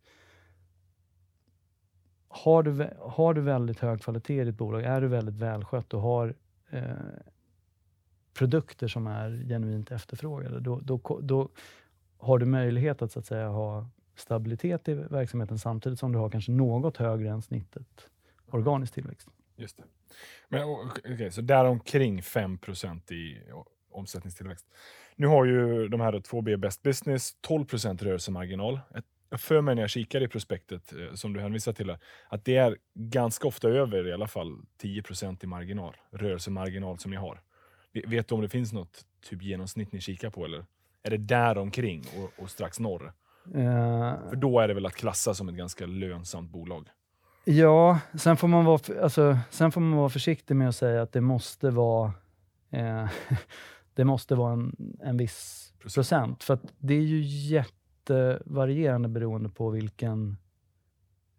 har 2.27 2.63
du, 2.63 2.89
har 2.99 3.33
du 3.33 3.41
väldigt 3.41 3.79
hög 3.79 4.01
kvalitet 4.01 4.41
i 4.41 4.45
ditt 4.45 4.57
bolag, 4.57 4.83
är 4.83 5.01
du 5.01 5.07
väldigt 5.07 5.35
välskött 5.35 5.93
och 5.93 6.01
har 6.01 6.35
eh, 6.71 6.93
produkter 8.33 8.87
som 8.87 9.07
är 9.07 9.47
genuint 9.47 9.91
efterfrågade, 9.91 10.59
då, 10.59 10.79
då, 10.79 11.19
då 11.21 11.49
har 12.17 12.37
du 12.37 12.45
möjlighet 12.45 13.01
att, 13.01 13.11
så 13.11 13.19
att 13.19 13.25
säga, 13.25 13.47
ha 13.47 13.89
stabilitet 14.15 14.87
i 14.87 14.93
verksamheten 14.93 15.59
samtidigt 15.59 15.99
som 15.99 16.11
du 16.11 16.19
har 16.19 16.29
kanske 16.29 16.51
något 16.51 16.97
högre 16.97 17.29
än 17.29 17.41
snittet 17.41 18.09
organisk 18.51 18.93
tillväxt. 18.93 19.27
Just 19.55 19.77
det. 19.77 19.83
Men, 20.47 20.63
okay, 20.63 21.31
så 21.31 21.41
däromkring 21.41 22.21
5% 22.21 23.13
i 23.13 23.41
omsättningstillväxt. 23.91 24.65
Nu 25.15 25.27
har 25.27 25.45
ju 25.45 25.87
de 25.87 26.01
här 26.01 26.13
2B 26.13 26.57
Best 26.57 26.83
Business 26.83 27.35
12% 27.47 28.03
rörelsemarginal. 28.03 28.79
Ett- 28.95 29.05
jag 29.29 29.39
för 29.41 29.61
mig 29.61 29.75
när 29.75 29.81
jag 29.81 29.89
kikar 29.89 30.21
i 30.23 30.27
prospektet, 30.27 30.93
eh, 30.93 31.13
som 31.13 31.33
du 31.33 31.39
hänvisar 31.41 31.73
till, 31.73 31.89
här, 31.89 31.99
att 32.29 32.45
det 32.45 32.55
är 32.55 32.77
ganska 32.93 33.47
ofta 33.47 33.67
över 33.69 34.07
i 34.07 34.13
alla 34.13 34.27
fall 34.27 34.57
10% 34.81 35.43
i 35.43 35.47
marginal, 35.47 35.95
rörelsemarginal 36.11 36.97
som 36.99 37.11
ni 37.11 37.17
har. 37.17 37.41
Ve- 37.93 38.03
Vet 38.07 38.27
du 38.27 38.35
om 38.35 38.41
det 38.41 38.49
finns 38.49 38.73
något 38.73 39.05
typ 39.29 39.41
genomsnitt 39.43 39.91
ni 39.91 40.01
kikar 40.01 40.29
på, 40.29 40.45
eller 40.45 40.65
är 41.03 41.09
det 41.11 41.17
däromkring 41.17 42.03
och, 42.17 42.43
och 42.43 42.49
strax 42.49 42.79
norr? 42.79 43.13
Eh, 43.55 44.29
För 44.29 44.35
då 44.35 44.59
är 44.59 44.67
det 44.67 44.73
väl 44.73 44.85
att 44.85 44.95
klassa 44.95 45.33
som 45.33 45.49
ett 45.49 45.55
ganska 45.55 45.85
lönsamt 45.85 46.49
bolag. 46.51 46.87
Ja, 47.45 47.99
sen 48.17 48.37
får, 48.37 48.47
man 48.47 48.65
vara, 48.65 49.01
alltså, 49.03 49.37
sen 49.49 49.71
får 49.71 49.81
man 49.81 49.97
vara 49.99 50.09
försiktig 50.09 50.55
med 50.55 50.69
att 50.69 50.75
säga 50.75 51.01
att 51.01 51.11
det 51.11 51.21
måste 51.21 51.69
vara, 51.69 52.13
eh, 52.71 53.09
det 53.93 54.05
måste 54.05 54.35
vara 54.35 54.53
en, 54.53 54.75
en 55.03 55.17
viss 55.17 55.65
Procent. 55.79 55.95
procent. 55.95 56.43
För 56.43 56.59
det 56.77 56.93
är 56.93 57.01
ju 57.01 57.21
jättevarierande 58.09 59.09
beroende 59.09 59.49
på 59.49 59.69
vilken 59.69 60.37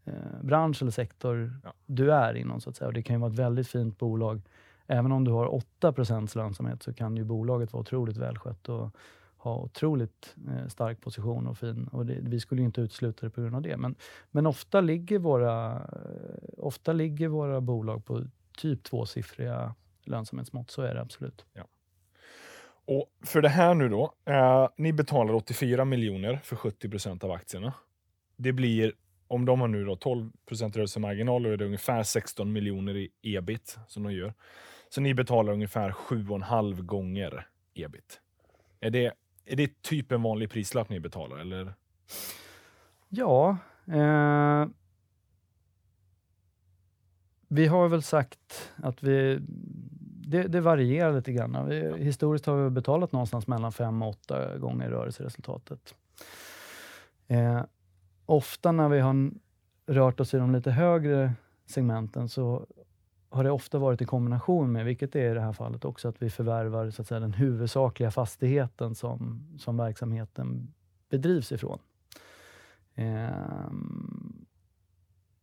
eh, 0.05 0.15
bransch 0.43 0.83
eller 0.83 0.93
sektor 0.93 1.53
Ja. 1.65 1.73
du 1.87 2.13
är 2.13 2.35
inom. 2.35 2.61
Så 2.61 2.71
att 2.71 2.77
säga. 2.77 2.89
Och 2.89 2.95
det 2.95 3.03
kan 3.03 3.17
ju 3.17 3.21
vara 3.21 3.33
ett 3.33 3.39
väldigt 3.39 3.69
fint 3.69 3.99
bolag. 3.99 4.43
Även 4.87 5.13
om 5.13 5.25
du 5.25 5.31
har 5.31 5.63
8% 5.81 6.37
lönsamhet 6.37 6.83
så 6.83 6.93
kan 6.93 7.17
ju 7.17 7.25
bolaget 7.25 7.73
vara 7.73 7.81
otroligt 7.81 8.17
välskött 8.17 8.69
och 8.69 8.97
ha 9.37 9.57
otroligt 9.57 10.37
eh, 10.49 10.69
stark 10.69 11.01
position 11.01 11.47
och 11.47 11.59
fin. 11.59 11.89
Och 11.93 12.07
det, 12.07 12.19
vi 12.23 12.41
skulle 12.41 12.61
ju 12.61 12.67
inte 12.67 12.81
utesluta 12.81 13.27
det 13.27 13.31
på 13.31 13.41
grund 13.41 13.57
av 13.57 13.63
det. 13.63 13.77
Men, 13.77 13.95
men 14.31 14.47
ofta, 14.47 14.81
ligger 14.81 15.19
våra, 15.19 15.73
eh, 15.73 16.49
ofta 16.59 16.93
ligger 16.93 17.29
våra 17.29 17.61
bolag 17.61 18.05
på 18.05 18.25
typ 18.57 18.83
tvåsiffriga 18.83 19.75
lönsamhetsmått. 20.05 20.71
Så 20.71 20.83
är 20.83 20.95
det 20.95 21.01
absolut. 21.01 21.45
Och 22.85 23.07
för 23.25 23.43
det 23.43 23.49
här 23.49 23.75
nu 23.75 23.89
då, 23.89 24.15
eh, 24.25 24.69
ni 24.77 24.93
betalar 24.93 25.35
84 25.35 25.85
miljoner 25.85 26.41
för 26.45 26.57
70 26.57 26.89
procent 26.89 27.25
av 27.25 27.31
aktierna. 27.31 27.75
Det 28.37 28.53
blir, 28.53 28.93
om 29.29 29.45
de 29.45 29.61
har 29.61 29.69
nu 29.69 29.85
då 29.85 29.97
12 29.97 30.31
rörelsemarginal, 30.47 31.43
då 31.43 31.51
är 31.51 31.57
det 31.57 31.65
ungefär 31.65 32.03
16 32.03 32.53
miljoner 32.53 32.97
i 32.97 33.11
ebit 33.23 33.79
som 33.89 34.03
de 34.03 34.13
gör. 34.13 34.35
Så 34.89 35.01
ni 35.01 35.15
betalar 35.15 35.53
ungefär 35.53 35.91
7,5 35.91 36.83
gånger 36.83 37.47
ebit. 37.75 38.21
Är 38.81 38.91
det, 38.91 39.13
är 39.45 39.57
det 39.57 39.83
typ 39.83 40.13
en 40.13 40.23
vanlig 40.23 40.51
prislapp 40.51 40.89
ni 40.89 41.01
betalar? 41.01 41.39
Eller? 41.39 41.75
Ja, 43.09 43.57
eh, 43.87 44.67
vi 47.49 47.67
har 47.67 47.89
väl 47.89 48.03
sagt 48.03 48.73
att 48.77 49.03
vi... 49.03 49.41
Det, 50.31 50.43
det 50.43 50.61
varierar 50.61 51.13
lite 51.13 51.33
grann. 51.33 51.69
Vi, 51.69 52.05
historiskt 52.05 52.47
har 52.47 52.57
vi 52.57 52.71
betalat 52.71 53.13
någonstans 53.13 53.47
mellan 53.47 53.73
fem 53.73 54.03
och 54.03 54.09
åtta 54.09 54.59
gånger 54.59 54.91
rörelseresultatet. 54.91 55.95
Eh, 57.29 57.63
ofta 58.27 58.73
när 58.73 58.89
vi 58.89 59.01
har 59.01 59.31
rört 59.87 60.21
oss 60.21 60.35
i 60.35 60.37
de 60.37 60.53
lite 60.53 60.71
högre 60.71 61.33
segmenten 61.67 62.29
så 62.29 62.67
har 63.29 63.45
det 63.45 63.51
ofta 63.51 63.79
varit 63.79 64.03
i 64.03 64.05
kombination 64.05 64.73
med, 64.73 64.85
vilket 64.85 65.13
det 65.13 65.21
är 65.21 65.31
i 65.31 65.35
det 65.35 65.41
här 65.41 65.53
fallet 65.53 65.85
också, 65.85 66.09
att 66.09 66.23
vi 66.23 66.31
förvärvar 66.31 66.91
så 66.91 67.03
att 67.03 67.09
säga, 67.09 67.21
den 67.21 67.33
huvudsakliga 67.33 68.11
fastigheten 68.11 68.95
som, 68.95 69.47
som 69.59 69.77
verksamheten 69.77 70.75
bedrivs 71.09 71.53
ifrån. 71.53 71.79
Ehm, 72.95 74.47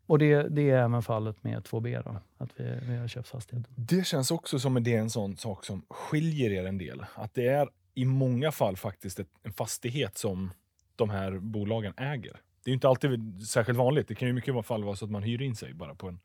och 0.08 0.20
det, 0.20 0.44
det 0.50 0.70
är 0.70 0.78
även 0.78 1.04
fallet 1.04 1.44
med 1.44 1.64
2B, 1.64 2.04
då, 2.04 2.16
att 2.38 2.50
vi, 2.56 2.80
vi 2.82 2.98
har 2.98 3.08
köpt 3.08 3.28
fastigheten. 3.28 3.74
Det 3.76 4.08
känns 4.08 4.32
också 4.32 4.60
som 4.60 4.78
att 4.78 4.84
det 4.84 4.96
är 4.96 5.00
en 5.00 5.10
sån 5.10 5.38
sak 5.38 5.66
som 5.66 5.86
skiljer 5.90 6.52
er 6.52 6.66
en 6.66 6.78
del. 6.78 7.06
Att 7.16 7.34
det 7.34 7.48
är 7.48 7.70
i 7.94 8.06
många 8.06 8.52
fall 8.52 8.78
faktiskt 8.78 9.20
ett, 9.20 9.28
en 9.44 9.54
fastighet 9.54 10.18
som 10.18 10.52
de 10.96 11.10
här 11.10 11.40
bolagen 11.40 11.94
äger. 11.98 12.42
Det 12.64 12.72
är 12.72 12.74
inte 12.74 12.88
alltid 12.88 13.48
särskilt 13.48 13.78
vanligt. 13.78 14.08
Det 14.08 14.16
kan 14.16 14.28
ju 14.28 14.34
mycket 14.34 14.66
fall 14.66 14.84
vara 14.84 14.96
så 14.96 15.06
att 15.06 15.12
man 15.12 15.24
hyr 15.24 15.42
in 15.42 15.56
sig 15.56 15.74
bara 15.74 15.96
på 15.96 16.08
en 16.08 16.20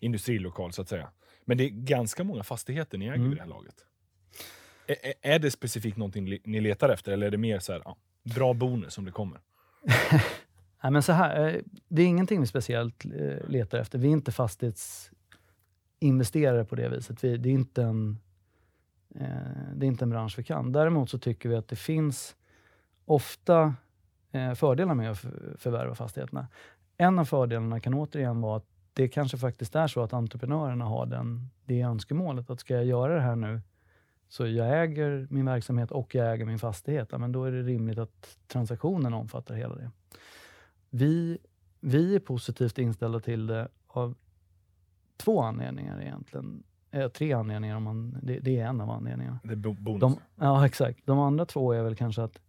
industrilokal 0.00 0.72
så 0.72 0.82
att 0.82 0.88
säga. 0.88 1.10
Men 1.44 1.58
det 1.58 1.64
är 1.64 1.68
ganska 1.68 2.24
många 2.24 2.42
fastigheter 2.42 2.98
ni 2.98 3.04
äger 3.04 3.14
mm. 3.14 3.28
vid 3.28 3.38
det 3.38 3.42
här 3.42 3.48
laget. 3.48 3.74
Är, 4.86 5.14
är 5.34 5.38
det 5.38 5.50
specifikt 5.50 5.96
någonting 5.96 6.38
ni 6.44 6.60
letar 6.60 6.88
efter 6.88 7.12
eller 7.12 7.26
är 7.26 7.30
det 7.30 7.38
mer 7.38 7.58
så 7.58 7.72
här, 7.72 7.82
ja, 7.84 7.96
bra 8.34 8.54
bonus 8.54 8.94
som 8.94 9.04
det 9.04 9.10
kommer? 9.12 9.40
Nej, 10.82 10.92
men 10.92 11.02
så 11.02 11.12
här, 11.12 11.48
eh, 11.48 11.54
det 11.88 12.02
är 12.02 12.06
ingenting 12.06 12.40
vi 12.40 12.46
speciellt 12.46 13.04
eh, 13.04 13.48
letar 13.48 13.78
efter. 13.78 13.98
Vi 13.98 14.08
är 14.08 14.12
inte 14.12 14.32
fastighetsinvesterare 14.32 16.64
på 16.64 16.74
det 16.74 16.88
viset. 16.88 17.24
Vi, 17.24 17.36
det, 17.36 17.48
är 17.48 17.52
inte 17.52 17.82
en, 17.82 18.18
eh, 19.14 19.28
det 19.74 19.86
är 19.86 19.88
inte 19.88 20.04
en 20.04 20.10
bransch 20.10 20.38
vi 20.38 20.42
kan. 20.42 20.72
Däremot 20.72 21.10
så 21.10 21.18
tycker 21.18 21.48
vi 21.48 21.56
att 21.56 21.68
det 21.68 21.76
finns 21.76 22.36
ofta 23.04 23.74
fördelar 24.56 24.94
med 24.94 25.10
att 25.10 25.18
förvärva 25.58 25.94
fastigheterna. 25.94 26.46
En 26.96 27.18
av 27.18 27.24
fördelarna 27.24 27.80
kan 27.80 27.94
återigen 27.94 28.40
vara 28.40 28.56
att 28.56 28.66
det 28.92 29.08
kanske 29.08 29.38
faktiskt 29.38 29.74
är 29.74 29.86
så 29.86 30.02
att 30.02 30.12
entreprenörerna 30.12 30.84
har 30.84 31.06
den, 31.06 31.50
det 31.64 31.80
önskemålet 31.80 32.50
att 32.50 32.60
ska 32.60 32.74
jag 32.74 32.84
göra 32.84 33.14
det 33.14 33.20
här 33.20 33.36
nu 33.36 33.60
så 34.28 34.46
jag 34.46 34.82
äger 34.82 35.26
min 35.30 35.44
verksamhet 35.44 35.90
och 35.90 36.14
jag 36.14 36.32
äger 36.32 36.44
min 36.44 36.58
fastighet, 36.58 37.18
men 37.18 37.32
då 37.32 37.44
är 37.44 37.52
det 37.52 37.62
rimligt 37.62 37.98
att 37.98 38.38
transaktionen 38.46 39.14
omfattar 39.14 39.54
hela 39.54 39.74
det. 39.74 39.90
Vi, 40.90 41.38
vi 41.80 42.14
är 42.14 42.20
positivt 42.20 42.78
inställda 42.78 43.20
till 43.20 43.46
det 43.46 43.68
av 43.86 44.14
två 45.16 45.42
anledningar 45.42 46.00
egentligen. 46.00 46.62
Eh, 46.90 47.08
tre 47.08 47.32
anledningar, 47.32 47.76
om 47.76 47.82
man, 47.82 48.18
det, 48.22 48.38
det, 48.38 48.60
är 48.60 48.66
en 48.66 48.80
av 48.80 48.90
anledningarna. 48.90 49.38
Det 49.44 49.52
är 49.52 49.56
bonus. 49.56 50.00
De, 50.00 50.16
ja, 50.36 50.66
exakt. 50.66 51.06
De 51.06 51.18
andra 51.18 51.46
två 51.46 51.72
är 51.72 51.82
väl 51.82 51.96
kanske 51.96 52.22
att 52.22 52.40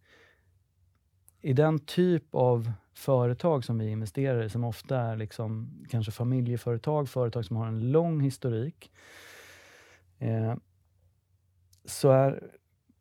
i 1.41 1.53
den 1.53 1.79
typ 1.79 2.35
av 2.35 2.71
företag 2.93 3.63
som 3.63 3.77
vi 3.77 3.89
investerar 3.89 4.43
i, 4.43 4.49
som 4.49 4.63
ofta 4.63 4.99
är 4.99 5.15
liksom 5.15 5.69
kanske 5.89 6.11
familjeföretag, 6.11 7.09
företag 7.09 7.45
som 7.45 7.55
har 7.55 7.67
en 7.67 7.91
lång 7.91 8.21
historik, 8.21 8.91
eh, 10.19 10.55
så 11.85 12.11
är 12.11 12.43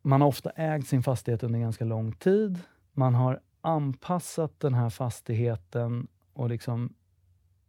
man 0.01 0.21
har 0.21 0.27
ofta 0.27 0.49
ägt 0.49 0.87
sin 0.87 1.03
fastighet 1.03 1.43
under 1.43 1.59
ganska 1.59 1.85
lång 1.85 2.11
tid. 2.11 2.59
Man 2.93 3.15
har 3.15 3.39
anpassat 3.67 4.59
den 4.59 4.73
här 4.73 4.89
fastigheten 4.89 6.07
och 6.33 6.49
liksom 6.49 6.93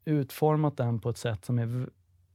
utformat 0.05 0.77
den 0.77 0.99
på 0.99 1.11
ett 1.11 1.19
sätt 1.19 1.45
som 1.45 1.59
är 1.59 1.89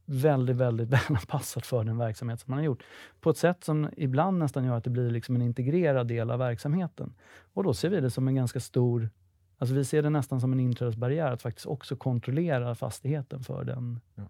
väldigt, 0.05 0.55
väldigt 0.55 0.89
väl 0.91 0.99
anpassat 1.09 1.65
för 1.65 1.83
den 1.83 1.97
verksamhet 1.97 2.39
som 2.39 2.51
man 2.51 2.59
har 2.59 2.65
gjort. 2.65 2.83
På 3.21 3.29
ett 3.29 3.37
sätt 3.37 3.63
som 3.63 3.89
ibland 3.97 4.39
nästan 4.39 4.65
gör 4.65 4.77
att 4.77 4.83
det 4.83 4.89
blir 4.89 5.09
liksom 5.09 5.35
en 5.35 5.41
integrerad 5.41 6.07
del 6.07 6.31
av 6.31 6.39
verksamheten. 6.39 7.13
Och 7.53 7.63
då 7.63 7.73
ser 7.73 7.89
vi 7.89 8.01
det 8.01 8.11
som 8.11 8.27
en 8.27 8.35
ganska 8.35 8.59
stor 8.59 9.09
Alltså 9.57 9.75
vi 9.75 9.85
ser 9.85 10.01
det 10.01 10.09
nästan 10.09 10.41
som 10.41 10.53
en 10.53 10.59
inträdesbarriär 10.59 11.31
att 11.31 11.41
faktiskt 11.41 11.65
också 11.65 11.95
kontrollera 11.95 12.75
fastigheten 12.75 13.43
för 13.43 13.63
den, 13.63 13.99
ja. 14.15 14.23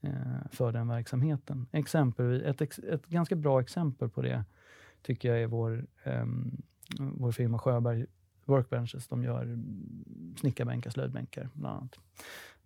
eh, 0.00 0.50
för 0.50 0.72
den 0.72 0.88
verksamheten. 0.88 1.66
Exempelvis, 1.72 2.42
ett, 2.42 2.78
ett 2.78 3.06
ganska 3.06 3.36
bra 3.36 3.60
exempel 3.60 4.08
på 4.08 4.22
det 4.22 4.44
tycker 5.02 5.28
jag 5.28 5.42
är 5.42 5.46
vår, 5.46 5.86
eh, 6.04 6.24
vår 6.98 7.32
firma 7.32 7.58
Sjöberg 7.58 8.06
Workbenches. 8.50 9.08
De 9.08 9.22
gör 9.24 9.58
snickarbänkar, 10.40 10.90
slöjdbänkar 10.90 11.48
bland 11.54 11.76
annat. 11.76 11.98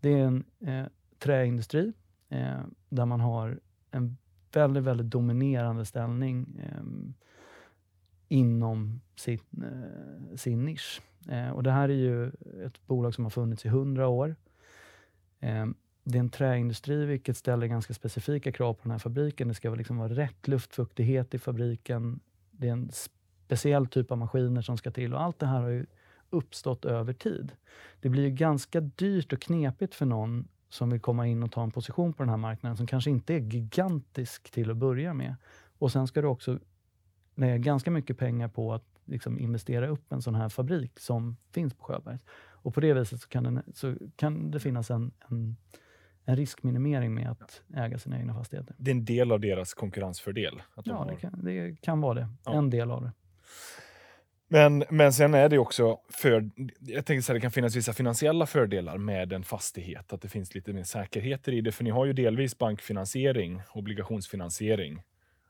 Det 0.01 0.13
är 0.13 0.25
en 0.25 0.45
eh, 0.61 0.87
träindustri 1.19 1.93
eh, 2.29 2.61
där 2.89 3.07
man 3.07 3.21
har 3.21 3.61
en 3.91 4.17
väldigt, 4.53 4.83
väldigt 4.83 5.11
dominerande 5.11 5.85
ställning 5.85 6.47
eh, 6.63 7.15
inom 8.29 9.01
sin, 9.17 9.41
eh, 9.63 10.37
sin 10.37 10.65
nisch. 10.65 11.03
Eh, 11.29 11.51
och 11.51 11.63
det 11.63 11.71
här 11.71 11.89
är 11.89 11.95
ju 11.95 12.29
ett 12.67 12.87
bolag 12.87 13.15
som 13.15 13.25
har 13.25 13.31
funnits 13.31 13.67
i 13.67 13.69
hundra 13.69 14.09
år. 14.09 14.37
Eh, 15.41 15.67
det 16.05 16.19
är 16.19 16.21
en 16.21 16.31
träindustri, 16.31 17.07
vilket 17.07 17.37
ställer 17.37 17.67
ganska 17.67 17.95
specifika 17.95 18.53
krav 18.53 18.75
på 18.75 18.81
den 18.83 18.91
här 18.91 18.99
fabriken. 18.99 19.49
Det 19.49 19.55
ska 19.55 19.75
liksom 19.75 19.97
vara 19.97 20.09
rätt 20.09 20.49
luftfuktighet 20.49 21.35
i 21.35 21.39
fabriken. 21.39 22.21
Det 22.51 22.69
är 22.69 22.73
en 22.73 22.91
speciell 23.45 23.87
typ 23.87 24.11
av 24.11 24.19
maskiner 24.19 24.63
som 24.63 24.77
ska 24.77 24.91
till 24.91 25.15
och 25.15 25.23
allt 25.23 25.39
det 25.39 25.47
här 25.47 25.61
har 25.61 25.69
ju 25.69 25.87
uppstått 26.31 26.85
över 26.85 27.13
tid. 27.13 27.53
Det 28.01 28.09
blir 28.09 28.23
ju 28.23 28.31
ganska 28.31 28.81
dyrt 28.81 29.33
och 29.33 29.41
knepigt 29.41 29.95
för 29.95 30.07
någon 30.07 30.49
som 30.69 30.91
vill 30.91 31.01
komma 31.01 31.27
in 31.27 31.43
och 31.43 31.53
ta 31.53 31.63
en 31.63 31.71
position 31.71 32.13
på 32.13 32.23
den 32.23 32.31
här 32.31 32.37
marknaden 32.37 32.77
som 32.77 32.87
kanske 32.87 33.11
inte 33.11 33.35
är 33.35 33.39
gigantisk 33.39 34.51
till 34.51 34.71
att 34.71 34.77
börja 34.77 35.15
med. 35.15 35.37
Och 35.79 35.93
sen 35.93 36.07
ska 36.07 36.23
du 36.23 36.29
också 36.29 36.59
lägga 37.35 37.59
ganska 37.59 37.91
mycket 37.91 38.19
pengar 38.19 38.49
på 38.49 38.73
att 38.73 38.85
liksom 39.05 39.39
investera 39.39 39.89
upp 39.89 40.13
en 40.13 40.23
sån 40.23 40.35
här 40.35 40.49
fabrik 40.49 41.01
som 41.01 41.37
finns 41.53 41.75
på 41.75 41.85
Sjöberg. 41.85 42.19
Och 42.37 42.75
på 42.75 42.81
det 42.81 42.95
viset 42.95 43.21
så 43.21 43.29
kan, 43.29 43.45
den, 43.45 43.63
så 43.75 43.97
kan 44.17 44.51
det 44.51 44.61
finnas 44.61 44.91
en, 44.91 45.13
en, 45.29 45.57
en, 46.25 46.37
riskminimering 46.37 47.15
med 47.15 47.31
att 47.31 47.63
äga 47.75 47.99
sina 47.99 48.19
egna 48.19 48.35
fastigheter. 48.35 48.75
Det 48.79 48.91
är 48.91 48.95
en 48.95 49.05
del 49.05 49.33
av 49.33 49.41
deras 49.41 49.75
konkurrensfördel? 49.75 50.63
Att 50.75 50.87
ja, 50.87 50.95
har... 50.95 51.07
det, 51.07 51.17
kan, 51.17 51.45
det 51.45 51.77
kan 51.81 52.01
vara 52.01 52.15
det. 52.15 52.29
Ja. 52.45 52.53
En 52.53 52.71
del 52.71 52.91
av 52.91 53.03
det. 53.03 53.13
Men, 54.49 54.85
men 54.91 55.13
sen 55.13 55.35
är 55.35 55.49
det 55.49 55.59
också, 55.59 55.99
för, 56.09 56.51
jag 56.81 57.07
tänkte 57.07 57.33
att 57.33 57.37
det 57.37 57.41
kan 57.41 57.51
finnas 57.51 57.77
vissa 57.77 57.93
finansiella 57.93 58.47
fördelar 58.47 58.99
med 58.99 59.33
en 59.33 59.45
fastighet, 59.45 60.13
att 60.13 60.21
det 60.21 60.29
finns 60.29 60.55
lite 60.55 60.73
mer 60.73 60.85
säkerheter 60.85 61.53
i 61.53 61.61
det, 61.61 61.73
för 61.73 61.85
ni 61.85 61.91
har 61.91 62.07
ju 62.07 62.13
delvis 62.13 62.59
bankfinansiering, 62.59 63.63
obligationsfinansiering, 63.73 65.03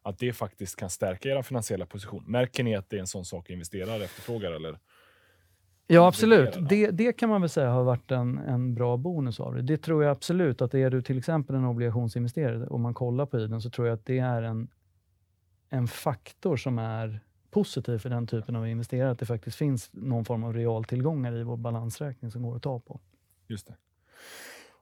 att 0.02 0.18
det 0.18 0.32
faktiskt 0.32 0.76
kan 0.76 0.90
stärka 0.90 1.28
era 1.28 1.42
finansiella 1.42 1.86
position. 1.86 2.24
Märker 2.26 2.64
ni 2.64 2.76
att 2.76 2.90
det 2.90 2.96
är 2.96 3.00
en 3.00 3.06
sån 3.06 3.24
sak 3.24 3.50
investerare 3.50 4.04
efterfrågar? 4.04 4.52
Eller? 4.52 4.78
Ja, 5.86 6.06
absolut. 6.06 6.68
Det, 6.68 6.90
det 6.90 7.12
kan 7.12 7.28
man 7.28 7.40
väl 7.40 7.50
säga 7.50 7.70
har 7.70 7.84
varit 7.84 8.10
en, 8.10 8.38
en 8.38 8.74
bra 8.74 8.96
bonus 8.96 9.40
av 9.40 9.54
det. 9.54 9.62
Det 9.62 9.76
tror 9.76 10.04
jag 10.04 10.10
absolut 10.10 10.62
att 10.62 10.74
är 10.74 10.90
du 10.90 11.02
till 11.02 11.18
exempel 11.18 11.56
en 11.56 11.64
obligationsinvesterare, 11.64 12.66
om 12.66 12.82
man 12.82 12.94
kollar 12.94 13.26
på 13.26 13.36
den, 13.36 13.60
så 13.60 13.70
tror 13.70 13.86
jag 13.86 13.94
att 13.94 14.06
det 14.06 14.18
är 14.18 14.42
en, 14.42 14.68
en 15.70 15.88
faktor 15.88 16.56
som 16.56 16.78
är 16.78 17.20
positiv 17.54 17.98
för 17.98 18.10
den 18.10 18.26
typen 18.26 18.56
av 18.56 18.68
investerare, 18.68 19.10
att 19.10 19.18
det 19.18 19.26
faktiskt 19.26 19.56
finns 19.56 19.90
någon 19.92 20.24
form 20.24 20.44
av 20.44 20.54
realtillgångar 20.54 21.36
i 21.36 21.42
vår 21.42 21.56
balansräkning 21.56 22.30
som 22.30 22.42
går 22.42 22.56
att 22.56 22.62
ta 22.62 22.80
på. 22.80 23.00
Just 23.48 23.66
det. 23.66 23.74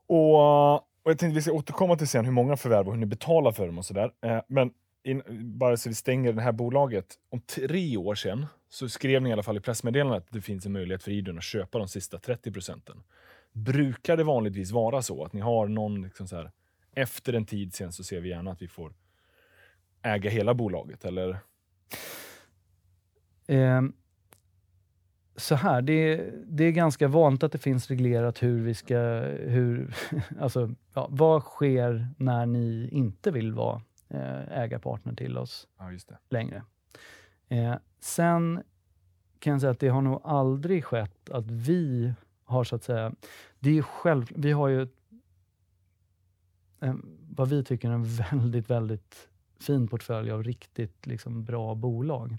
Och, 0.06 0.74
och 0.74 1.10
jag 1.10 1.18
tänkte 1.18 1.34
vi 1.34 1.42
ska 1.42 1.52
återkomma 1.52 1.96
till 1.96 2.08
sen 2.08 2.24
hur 2.24 2.32
många 2.32 2.56
förvärv 2.56 2.86
och 2.86 2.92
hur 2.92 3.00
ni 3.00 3.06
betalar 3.06 3.52
för 3.52 3.66
dem 3.66 3.78
och 3.78 3.84
sådär. 3.84 4.12
Eh, 4.20 4.40
men 4.48 4.70
in, 5.04 5.22
bara 5.58 5.76
så 5.76 5.88
vi 5.88 5.94
stänger 5.94 6.32
det 6.32 6.42
här 6.42 6.52
bolaget. 6.52 7.06
Om 7.30 7.40
tre 7.40 7.96
år 7.96 8.14
sedan 8.14 8.46
så 8.68 8.88
skrev 8.88 9.22
ni 9.22 9.30
i 9.30 9.32
alla 9.32 9.42
fall 9.42 9.56
i 9.56 9.60
pressmeddelandet 9.60 10.24
att 10.24 10.32
det 10.32 10.40
finns 10.40 10.66
en 10.66 10.72
möjlighet 10.72 11.02
för 11.02 11.10
Idun 11.10 11.38
att 11.38 11.44
köpa 11.44 11.78
de 11.78 11.88
sista 11.88 12.18
30 12.18 12.52
procenten. 12.52 13.02
Brukar 13.52 14.16
det 14.16 14.24
vanligtvis 14.24 14.70
vara 14.70 15.02
så 15.02 15.24
att 15.24 15.32
ni 15.32 15.40
har 15.40 15.68
någon, 15.68 16.02
liksom 16.02 16.28
så 16.28 16.36
här, 16.36 16.50
efter 16.94 17.32
en 17.32 17.46
tid 17.46 17.74
sen 17.74 17.92
så 17.92 18.04
ser 18.04 18.20
vi 18.20 18.28
gärna 18.28 18.50
att 18.50 18.62
vi 18.62 18.68
får 18.68 18.92
äga 20.02 20.30
hela 20.30 20.54
bolaget? 20.54 21.04
Eller? 21.04 21.38
Eh, 23.52 23.82
så 25.36 25.54
här, 25.54 25.82
det, 25.82 26.30
det, 26.46 26.64
är 26.64 26.70
ganska 26.70 27.08
vanligt 27.08 27.42
att 27.42 27.52
det 27.52 27.58
finns 27.58 27.88
reglerat 27.88 28.42
hur 28.42 28.62
vi 28.62 28.74
ska... 28.74 28.98
Hur, 29.40 29.94
alltså, 30.40 30.74
ja, 30.94 31.08
vad 31.10 31.42
sker 31.42 32.08
när 32.18 32.46
ni 32.46 32.88
inte 32.92 33.30
vill 33.30 33.52
vara 33.52 33.82
eh, 34.08 34.58
ägarpartner 34.58 35.14
till 35.14 35.38
oss 35.38 35.68
ja, 35.78 35.90
längre? 36.30 36.62
Eh, 37.48 37.74
sen 38.00 38.62
kan 39.38 39.52
jag 39.52 39.60
säga 39.60 39.70
att 39.70 39.80
det 39.80 39.88
har 39.88 40.02
nog 40.02 40.20
aldrig 40.24 40.84
skett 40.84 41.30
att 41.30 41.50
vi 41.50 42.12
har 42.44 42.64
så 42.64 42.76
att 42.76 42.84
säga... 42.84 43.12
Det 43.58 43.78
är 43.78 43.82
själv, 43.82 44.26
vi 44.36 44.52
har 44.52 44.68
ju 44.68 44.88
en, 46.80 47.18
vad 47.30 47.48
vi 47.48 47.64
tycker 47.64 47.88
är 47.88 47.92
en 47.92 48.04
väldigt, 48.04 48.70
väldigt 48.70 49.28
fin 49.60 49.88
portfölj 49.88 50.30
av 50.30 50.44
riktigt 50.44 51.06
liksom, 51.06 51.44
bra 51.44 51.74
bolag 51.74 52.38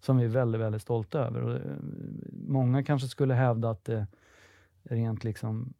som 0.00 0.16
vi 0.16 0.24
är 0.24 0.28
väldigt, 0.28 0.60
väldigt 0.60 0.82
stolta 0.82 1.18
över. 1.18 1.42
Och, 1.42 1.54
eh, 1.54 1.76
många 2.32 2.82
kanske 2.82 3.08
skulle 3.08 3.34
hävda 3.34 3.70
att 3.70 3.84
det 3.84 4.06
rent 4.82 5.24
liksom 5.24 5.74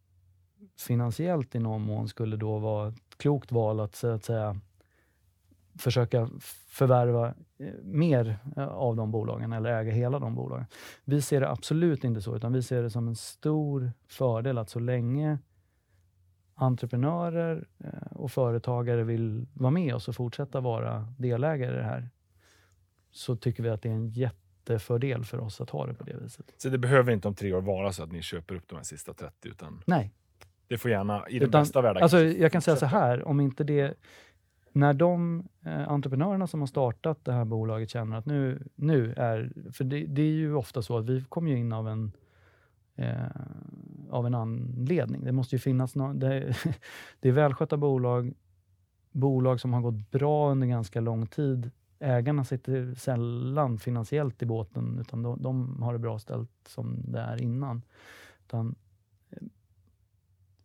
finansiellt 0.79 1.55
i 1.55 1.59
någon 1.59 1.83
mån 1.83 2.09
skulle 2.09 2.37
då 2.37 2.59
vara 2.59 2.89
ett 2.89 2.95
klokt 3.17 3.53
val 3.53 3.81
att, 3.81 3.95
så 3.95 4.09
att 4.09 4.25
säga, 4.25 4.61
försöka 5.79 6.29
förvärva 6.69 7.35
eh, 7.59 7.73
mer 7.83 8.39
av 8.57 8.97
de 8.97 9.11
bolagen 9.11 9.53
eller 9.53 9.71
äga 9.71 9.93
hela 9.93 10.19
de 10.19 10.35
bolagen. 10.35 10.67
Vi 11.05 11.23
ser 11.23 11.41
det 11.41 11.51
absolut 11.51 12.05
inte 12.05 12.21
så, 12.21 12.37
utan 12.37 12.53
vi 12.53 12.63
ser 12.63 12.83
det 12.83 12.91
som 12.91 13.09
en 13.09 13.17
stor 13.17 13.93
fördel 14.09 14.59
att 14.59 14.71
så 14.71 14.79
länge 14.79 15.39
entreprenörer 16.55 17.69
och 18.11 18.31
företagare 18.31 19.05
vill 19.05 19.47
vara 19.55 19.71
med 19.71 19.95
oss 19.95 20.09
och 20.09 20.15
fortsätta 20.15 20.61
vara 20.61 21.09
delägare 21.19 21.75
i 21.75 21.77
det 21.77 21.85
här, 21.85 22.11
så 23.11 23.37
tycker 23.37 23.63
vi 23.63 23.69
att 23.69 23.83
det 23.83 23.89
är 23.89 23.93
en 23.93 24.09
jättefördel 24.09 25.25
för 25.25 25.41
oss 25.41 25.61
att 25.61 25.71
ha 25.71 25.87
det 25.87 25.95
på 25.95 26.05
det 26.05 26.17
viset. 26.23 26.55
Så 26.57 26.69
det 26.69 26.79
behöver 26.79 27.13
inte 27.13 27.29
om 27.29 27.35
tre 27.35 27.53
år 27.53 27.61
vara 27.61 27.93
så 27.93 28.03
att 28.03 28.13
ni 28.13 28.23
köper 28.23 28.55
upp 28.55 28.69
de 28.69 28.77
här 28.77 28.83
sista 28.83 29.15
30? 29.15 29.49
Utan... 29.49 29.83
Nej, 29.87 30.11
Det 30.69 30.79
får 30.79 30.91
gärna, 30.91 31.29
i 31.29 31.39
den 31.39 31.49
Utan, 31.49 31.63
bästa 31.63 31.83
världen. 31.83 32.03
Alltså, 32.03 32.25
jag 32.25 32.53
kan 32.53 32.63
säga 32.63 32.77
så 32.77 32.87
här, 32.87 33.29
om 33.29 33.41
inte 33.41 33.65
det... 33.65 33.95
När 34.73 34.95
de 34.95 35.45
eh, 35.65 35.89
entreprenörerna 35.89 36.47
som 36.47 36.61
har 36.61 36.67
startat 36.67 37.25
det 37.25 37.33
här 37.33 37.45
bolaget 37.45 37.91
känner 37.91 38.17
att 38.17 38.27
nu, 38.27 38.69
nu 38.75 39.13
är... 39.17 39.53
För 39.73 39.85
det, 39.85 40.07
det 40.07 40.23
är 40.23 40.33
ju 40.33 40.55
ofta 40.55 40.83
så 40.83 40.99
att 40.99 41.07
vi 41.07 41.25
kommer 41.29 41.51
ju 41.51 41.59
in 41.59 41.73
av 41.73 41.89
en, 41.89 42.13
eh, 42.97 43.27
av 44.11 44.27
en 44.27 44.35
anledning. 44.35 45.25
Det 45.25 45.33
måste 45.33 45.55
ju 45.55 45.59
finnas 45.59 45.95
någon... 45.95 46.19
Det, 46.19 46.57
det 47.21 47.29
är 47.29 47.33
välskötta 47.33 47.77
bolag, 47.77 48.35
bolag 49.13 49.61
som 49.61 49.73
har 49.73 49.81
gått 49.81 50.11
bra 50.11 50.51
under 50.51 50.67
ganska 50.67 51.01
lång 51.01 51.27
tid. 51.27 51.71
Ägarna 52.01 52.45
sitter 52.45 52.95
sällan 52.95 53.79
finansiellt 53.79 54.43
i 54.43 54.47
båten, 54.47 54.99
utan 54.99 55.23
de, 55.23 55.43
de 55.43 55.83
har 55.83 55.93
det 55.93 55.99
bra 55.99 56.19
ställt 56.19 56.51
som 56.67 57.13
det 57.13 57.21
är 57.21 57.43
innan. 57.43 57.83
Utan, 58.47 58.75
eh, 59.31 59.47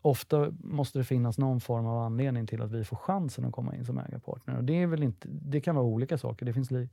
ofta 0.02 0.54
måste 0.64 1.00
det 1.00 1.04
finnas 1.04 1.38
någon 1.38 1.62
form 1.62 1.86
av 1.86 1.98
anledning 1.98 2.48
till 2.48 2.62
att 2.62 2.72
vi 2.72 2.84
får 2.84 2.98
chansen 2.98 3.46
att 3.46 3.52
komma 3.52 3.76
in 3.76 3.86
som 3.86 3.98
ägarpartner. 3.98 4.58
Och 4.58 4.64
det, 4.64 4.82
är 4.82 4.88
väl 4.88 5.04
inte, 5.04 5.28
det 5.32 5.62
kan 5.62 5.76
vara 5.76 5.86
olika 5.86 6.18
saker. 6.18 6.46
Det 6.46 6.54
finns 6.54 6.72
li, 6.72 6.90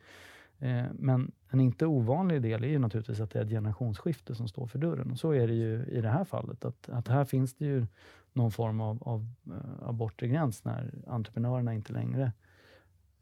eh, 0.59 0.85
men 0.93 1.33
en 1.49 1.61
inte 1.61 1.87
ovanlig 1.87 2.43
del 2.43 2.65
är 2.65 2.69
ju 2.69 2.79
naturligtvis 2.79 3.21
att 3.21 3.31
det 3.31 3.39
är 3.39 3.45
ett 3.45 3.51
generationsskifte 3.51 4.35
som 4.35 4.49
står 4.49 4.67
för 4.67 4.79
dörren. 4.79 5.11
Och 5.11 5.19
så 5.19 5.31
är 5.31 5.49
det 5.49 5.55
ju 5.55 5.85
i 5.85 6.01
det 6.01 6.11
här 6.11 6.25
fallet. 6.25 6.65
Att, 6.65 6.89
att 6.89 7.09
här 7.09 7.25
finns 7.25 7.55
det 7.55 7.65
ju 7.65 7.87
någon 8.33 8.51
form 8.51 8.81
av, 8.81 9.03
av, 9.03 9.27
eh, 9.47 9.89
av 9.89 9.95
bortre 9.95 10.29
gräns 10.29 10.65
när 10.65 10.93
entreprenörerna 11.07 11.75
inte 11.75 11.93
längre 11.93 12.33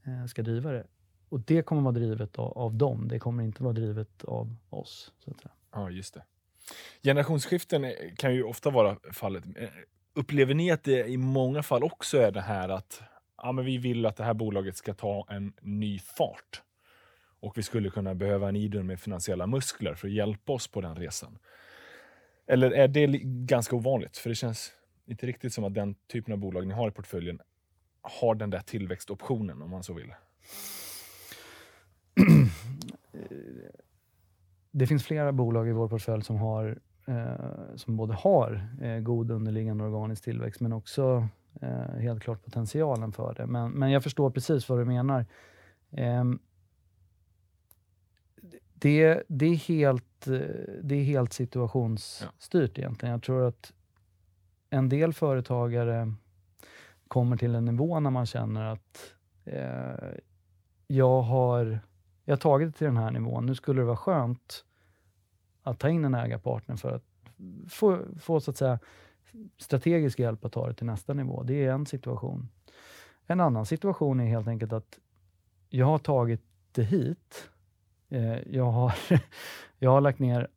eh, 0.04 0.26
ska 0.26 0.42
driva 0.42 0.72
det. 0.72 0.86
Och 1.28 1.40
det 1.40 1.62
kommer 1.62 1.82
vara 1.82 1.92
drivet 1.92 2.38
av, 2.38 2.58
av 2.58 2.74
dem. 2.74 3.08
Det 3.08 3.18
kommer 3.18 3.42
inte 3.42 3.62
vara 3.62 3.72
drivet 3.72 4.24
av 4.24 4.56
oss. 4.70 5.12
Så 5.18 5.30
att 5.30 5.40
säga. 5.40 5.52
Ja, 5.72 5.90
just 5.90 6.14
det. 6.14 6.24
Generationsskiften 7.02 7.84
eh, 7.84 7.92
kan 8.16 8.34
ju 8.34 8.42
ofta 8.42 8.70
vara 8.70 8.96
fallet. 9.12 9.44
Eh, 9.56 9.68
upplever 10.14 10.54
ni 10.54 10.70
att 10.70 10.84
det 10.84 11.06
i 11.06 11.16
många 11.16 11.62
fall 11.62 11.84
också 11.84 12.18
är 12.18 12.30
det 12.30 12.40
här 12.40 12.68
att 12.68 13.02
ja, 13.36 13.52
men 13.52 13.64
vi 13.64 13.78
vill 13.78 14.06
att 14.06 14.16
det 14.16 14.24
här 14.24 14.34
bolaget 14.34 14.76
ska 14.76 14.94
ta 14.94 15.26
en 15.30 15.52
ny 15.60 15.98
fart? 15.98 16.62
Och 17.40 17.58
vi 17.58 17.62
skulle 17.62 17.90
kunna 17.90 18.14
behöva 18.14 18.48
en 18.48 18.56
Idun 18.56 18.86
med 18.86 19.00
finansiella 19.00 19.46
muskler 19.46 19.94
för 19.94 20.08
att 20.08 20.14
hjälpa 20.14 20.52
oss 20.52 20.68
på 20.68 20.80
den 20.80 20.96
resan. 20.96 21.38
Eller 22.46 22.70
är 22.70 22.88
det 22.88 23.06
ganska 23.24 23.76
ovanligt? 23.76 24.16
För 24.16 24.28
det 24.28 24.34
känns 24.34 24.72
inte 25.06 25.26
riktigt 25.26 25.54
som 25.54 25.64
att 25.64 25.74
den 25.74 25.94
typen 25.94 26.32
av 26.32 26.38
bolag 26.38 26.66
ni 26.66 26.74
har 26.74 26.88
i 26.88 26.90
portföljen 26.90 27.40
har 28.02 28.34
den 28.34 28.50
där 28.50 28.60
tillväxtoptionen 28.60 29.62
om 29.62 29.70
man 29.70 29.82
så 29.82 29.92
vill. 29.92 30.14
det 34.70 34.86
finns 34.86 35.04
flera 35.04 35.32
bolag 35.32 35.68
i 35.68 35.72
vår 35.72 35.88
portfölj 35.88 36.22
som, 36.24 36.36
har, 36.36 36.78
eh, 37.06 37.76
som 37.76 37.96
både 37.96 38.14
har 38.14 38.68
eh, 38.80 38.98
god 38.98 39.30
underliggande 39.30 39.84
organisk 39.84 40.24
tillväxt, 40.24 40.60
men 40.60 40.72
också 40.72 41.28
eh, 41.60 42.00
helt 42.00 42.22
klart 42.22 42.44
potentialen 42.44 43.12
för 43.12 43.34
det. 43.34 43.46
Men, 43.46 43.70
men 43.70 43.90
jag 43.90 44.02
förstår 44.02 44.30
precis 44.30 44.68
vad 44.68 44.78
du 44.78 44.84
menar. 44.84 45.26
Ehm, 45.90 46.38
det, 48.74 49.22
det, 49.28 49.46
är 49.46 49.56
helt, 49.56 50.24
det 50.82 50.94
är 50.94 51.04
helt 51.04 51.32
situationsstyrt 51.32 52.78
egentligen. 52.78 53.12
Jag 53.12 53.22
tror 53.22 53.48
att 53.48 53.72
en 54.70 54.88
del 54.88 55.12
företagare 55.12 56.14
kommer 57.08 57.36
till 57.36 57.54
en 57.54 57.64
nivå 57.64 58.00
när 58.00 58.10
man 58.10 58.26
känner 58.26 58.64
att 58.64 59.14
eh, 59.44 60.18
jag 60.86 61.22
har 61.22 61.80
jag 62.28 62.32
har 62.32 62.38
tagit 62.38 62.68
det 62.68 62.78
till 62.78 62.86
den 62.86 62.96
här 62.96 63.10
nivån. 63.10 63.46
Nu 63.46 63.54
skulle 63.54 63.80
det 63.80 63.84
vara 63.84 63.96
skönt 63.96 64.64
att 65.62 65.78
ta 65.78 65.88
in 65.88 66.04
en 66.04 66.14
ägarpartner 66.14 66.76
för 66.76 66.92
att 66.92 67.04
få, 67.68 67.98
få 68.20 68.40
så 68.40 68.50
att 68.50 68.56
säga, 68.56 68.78
strategisk 69.58 70.18
hjälp 70.18 70.44
att 70.44 70.52
ta 70.52 70.66
det 70.66 70.74
till 70.74 70.86
nästa 70.86 71.14
nivå. 71.14 71.42
Det 71.42 71.64
är 71.64 71.72
en 71.72 71.86
situation. 71.86 72.48
En 73.26 73.40
annan 73.40 73.66
situation 73.66 74.20
är 74.20 74.26
helt 74.26 74.48
enkelt 74.48 74.72
att 74.72 74.98
jag 75.68 75.86
har 75.86 75.98
tagit 75.98 76.42
det 76.72 76.82
hit. 76.82 77.50
Eh, 78.08 78.38
jag, 78.54 78.70
har 78.70 78.94
jag 79.78 79.90
har 79.90 80.00
lagt 80.00 80.18
ner 80.18 80.48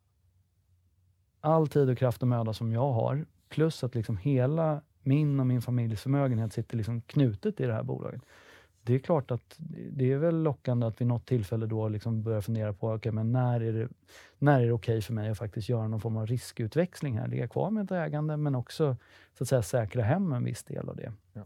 all 1.40 1.68
tid 1.68 1.88
och 1.88 1.98
kraft 1.98 2.22
och 2.22 2.28
möda 2.28 2.52
som 2.52 2.72
jag 2.72 2.92
har, 2.92 3.26
plus 3.48 3.84
att 3.84 3.94
liksom 3.94 4.16
hela 4.16 4.82
min 5.02 5.40
och 5.40 5.46
min 5.46 5.62
familjs 5.62 6.02
förmögenhet 6.02 6.52
sitter 6.52 6.76
liksom 6.76 7.00
knutet 7.00 7.60
i 7.60 7.66
det 7.66 7.74
här 7.74 7.82
bolaget 7.82 8.22
det 8.84 8.94
är 8.94 8.98
klart 8.98 9.30
att 9.30 9.56
det 9.92 10.12
är 10.12 10.16
väl 10.16 10.42
lockande 10.42 10.86
att 10.86 11.00
vid 11.00 11.08
något 11.08 11.26
tillfälle 11.26 11.66
då 11.66 11.88
liksom 11.88 12.22
börja 12.22 12.42
fundera 12.42 12.72
på 12.72 12.92
okay, 12.92 13.12
men 13.12 13.32
när 13.32 13.60
är 13.60 13.72
det, 13.72 13.88
när 14.38 14.60
är 14.60 14.66
det 14.66 14.72
okej 14.72 15.02
för 15.02 15.12
mig 15.12 15.30
att 15.30 15.38
faktiskt 15.38 15.68
göra 15.68 15.88
någon 15.88 16.00
form 16.00 16.16
av 16.16 16.26
riskutväxling 16.26 17.18
här. 17.18 17.28
Ligga 17.28 17.48
kvar 17.48 17.70
med 17.70 17.84
ett 17.84 17.90
ägande 17.90 18.36
men 18.36 18.54
också 18.54 18.96
så 19.34 19.44
att 19.44 19.48
säga, 19.48 19.62
säkra 19.62 20.02
hem 20.02 20.32
en 20.32 20.44
viss 20.44 20.64
del 20.64 20.88
av 20.88 20.96
det. 20.96 21.12
Ja. 21.32 21.44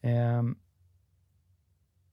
Ehm, 0.00 0.56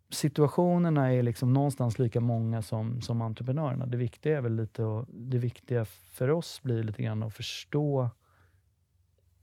situationerna 0.09 1.13
är 1.13 1.23
liksom 1.23 1.53
någonstans 1.53 1.99
lika 1.99 2.21
många 2.21 2.61
som, 2.61 3.01
som 3.01 3.21
entreprenörerna. 3.21 3.85
Det 3.85 3.97
viktiga, 3.97 4.37
är 4.37 4.41
väl 4.41 4.55
lite 4.55 4.83
att, 4.83 5.07
det 5.09 5.37
viktiga 5.37 5.85
för 5.85 6.29
oss 6.29 6.61
blir 6.63 6.83
lite 6.83 7.03
grann 7.03 7.23
att 7.23 7.33
förstå 7.33 8.09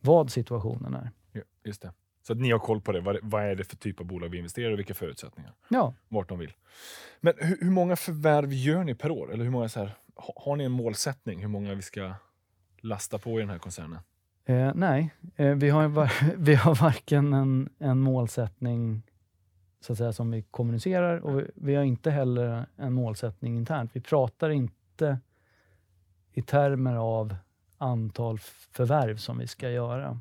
vad 0.00 0.30
situationen 0.30 0.94
är. 0.94 1.10
Ja, 1.32 1.42
just 1.64 1.82
det. 1.82 1.92
Så 2.26 2.32
att 2.32 2.38
ni 2.38 2.50
har 2.50 2.58
koll 2.58 2.80
på 2.80 2.92
det. 2.92 3.00
Vad, 3.00 3.18
vad 3.22 3.42
är 3.44 3.54
det 3.54 3.64
för 3.64 3.76
typ 3.76 4.00
av 4.00 4.06
bolag 4.06 4.28
vi 4.28 4.38
investerar 4.38 4.70
i 4.70 4.74
och 4.74 4.78
vilka 4.78 4.94
förutsättningar? 4.94 5.52
Ja, 5.68 5.94
Vart 6.08 6.28
de 6.28 6.38
vill. 6.38 6.52
Men 7.20 7.34
hur, 7.38 7.58
hur 7.60 7.70
många 7.70 7.96
förvärv 7.96 8.52
gör 8.52 8.84
ni 8.84 8.94
per 8.94 9.10
år? 9.10 9.32
Eller 9.32 9.44
hur 9.44 9.50
många 9.50 9.68
så 9.68 9.80
här, 9.80 9.90
ha- 10.16 10.34
har 10.36 10.56
ni 10.56 10.64
en 10.64 10.72
målsättning 10.72 11.40
hur 11.40 11.48
många 11.48 11.74
vi 11.74 11.82
ska 11.82 12.12
lasta 12.80 13.18
på 13.18 13.38
i 13.38 13.42
den 13.42 13.50
här 13.50 13.58
koncernen? 13.58 13.98
Eh, 14.46 14.72
nej, 14.74 15.14
eh, 15.36 15.54
vi, 15.54 15.68
har, 15.70 15.88
var, 15.88 16.12
vi 16.36 16.54
har 16.54 16.74
varken 16.74 17.32
en, 17.32 17.68
en 17.78 17.98
målsättning 17.98 19.02
så 19.80 19.92
att 19.92 19.98
säga, 19.98 20.12
som 20.12 20.30
vi 20.30 20.42
kommunicerar 20.42 21.18
och 21.18 21.38
vi, 21.40 21.50
vi 21.54 21.74
har 21.74 21.84
inte 21.84 22.10
heller 22.10 22.66
en 22.76 22.92
målsättning 22.92 23.56
internt. 23.56 23.90
Vi 23.94 24.00
pratar 24.00 24.50
inte 24.50 25.18
i 26.32 26.42
termer 26.42 26.94
av 26.94 27.36
antal 27.78 28.38
förvärv 28.72 29.16
som 29.16 29.38
vi 29.38 29.46
ska 29.46 29.70
göra. 29.70 30.20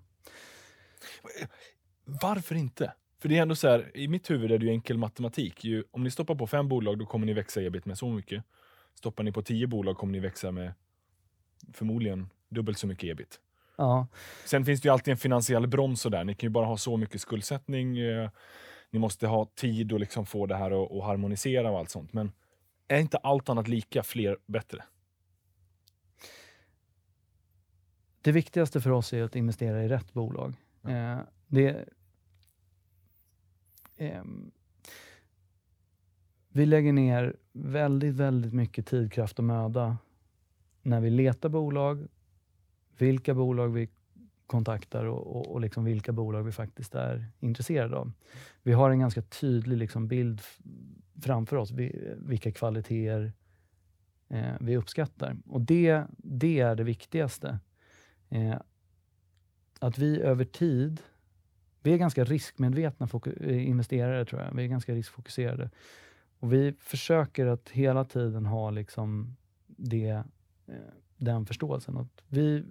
Varför 2.06 2.56
inte? 2.56 2.94
För 3.20 3.30
det 3.30 3.38
är 3.38 3.42
ändå 3.42 3.56
så 3.56 3.68
här, 3.68 3.98
i 3.98 4.08
mitt 4.08 4.30
huvud 4.30 4.52
är 4.52 4.58
det 4.58 4.66
ju 4.66 4.72
enkel 4.72 4.98
matematik. 4.98 5.64
Ju, 5.64 5.84
om 5.92 6.04
ni 6.04 6.12
stoppar 6.12 6.36
på 6.36 6.48
fem 6.48 6.68
bolag, 6.68 7.00
då 7.00 7.06
kommer 7.06 7.26
ni 7.26 7.34
växa 7.34 7.62
ebit 7.62 7.86
med 7.86 7.98
så 7.98 8.10
mycket. 8.10 8.44
Stoppar 8.96 9.24
ni 9.24 9.32
på 9.32 9.42
tio 9.42 9.68
bolag 9.68 9.98
kommer 9.98 10.12
ni 10.12 10.20
växa 10.20 10.52
med 10.52 10.74
förmodligen 11.74 12.30
dubbelt 12.50 12.78
så 12.78 12.88
mycket 12.88 13.10
ebit. 13.10 13.40
Ja, 13.76 14.08
Sen 14.46 14.66
finns 14.66 14.82
det 14.82 14.88
ju 14.88 14.94
alltid 14.94 15.12
en 15.12 15.18
finansiell 15.18 15.68
broms 15.68 16.04
där. 16.04 16.24
Ni 16.24 16.36
kan 16.36 16.48
ju 16.48 16.52
bara 16.52 16.66
ha 16.66 16.78
så 16.78 16.98
mycket 16.98 17.22
skuldsättning. 17.22 17.98
Eh, 17.98 18.30
ni 18.90 19.00
måste 19.00 19.28
ha 19.28 19.46
tid 19.56 19.94
att 19.94 20.00
liksom 20.00 20.26
få 20.26 20.46
det 20.46 20.56
här 20.56 20.98
att 20.98 21.04
harmonisera 21.04 21.72
och 21.72 21.80
allt 21.80 21.90
sånt. 21.90 22.14
Men 22.14 22.32
är 22.88 23.00
inte 23.00 23.18
allt 23.18 23.50
annat 23.50 23.68
lika, 23.68 24.04
fler 24.04 24.38
bättre? 24.46 24.84
det 28.24 28.32
viktigaste 28.32 28.82
för 28.82 28.92
oss 28.92 29.14
är 29.14 29.24
att 29.24 29.36
investera 29.36 29.84
i 29.84 29.88
rätt 29.88 30.14
bolag. 30.14 30.54
Ja. 30.82 30.90
Eh, 30.90 31.20
det, 31.54 31.86
eh, 33.98 34.24
vi 36.50 36.66
lägger 36.66 36.94
ner 36.94 37.36
väldigt, 37.52 38.16
väldigt 38.16 38.54
mycket 38.54 38.88
tid, 38.88 39.14
kraft 39.14 39.40
och 39.40 39.46
möda 39.46 39.98
när 40.82 41.02
vi 41.02 41.10
letar 41.10 41.50
bolag, 41.50 42.08
vilka 42.98 43.34
bolag 43.34 43.70
vi 43.70 43.90
kontaktar 44.48 45.06
och, 45.06 45.36
och, 45.36 45.52
och 45.52 45.62
liksom 45.62 45.84
vilka 45.84 46.12
bolag 46.12 46.44
vi 46.44 46.52
faktiskt 46.52 46.96
är 46.96 47.26
intresserade 47.40 47.96
av. 47.96 48.12
Vi 48.64 48.74
har 48.74 48.90
en 48.90 49.00
ganska 49.00 49.22
tydlig 49.22 49.78
liksom 49.78 50.08
bild 50.08 50.42
framför 51.22 51.56
oss, 51.56 51.72
vi, 51.72 52.16
vilka 52.18 52.52
kvaliteter 52.52 53.34
eh, 54.30 54.54
vi 54.60 54.78
uppskattar. 54.78 55.38
Och 55.46 55.62
det, 55.62 56.04
det 56.18 56.60
är 56.60 56.76
det 56.76 56.84
viktigaste. 56.84 57.60
Eh, 58.30 58.56
att 59.80 59.98
vi 59.98 60.22
över 60.22 60.46
tid, 60.46 61.02
vi 61.84 61.94
är 61.94 61.98
ganska 61.98 62.24
riskmedvetna 62.24 63.08
eh, 63.26 63.68
investerare 63.68 64.26
tror 64.26 64.42
jag. 64.42 64.54
Vi 64.56 64.64
är 64.64 64.68
ganska 64.68 64.94
riskfokuserade. 64.94 65.70
Och 66.40 66.54
vi 66.54 66.74
försöker 66.80 67.46
att 67.46 67.70
hela 67.70 68.06
tiden 68.06 68.46
ha 68.46 68.70
liksom 68.70 69.36
det, 69.68 70.24
eh, 70.68 70.76
den 71.18 71.46
förståelsen. 71.46 71.98
Att 71.98 72.24
vi 72.28 72.66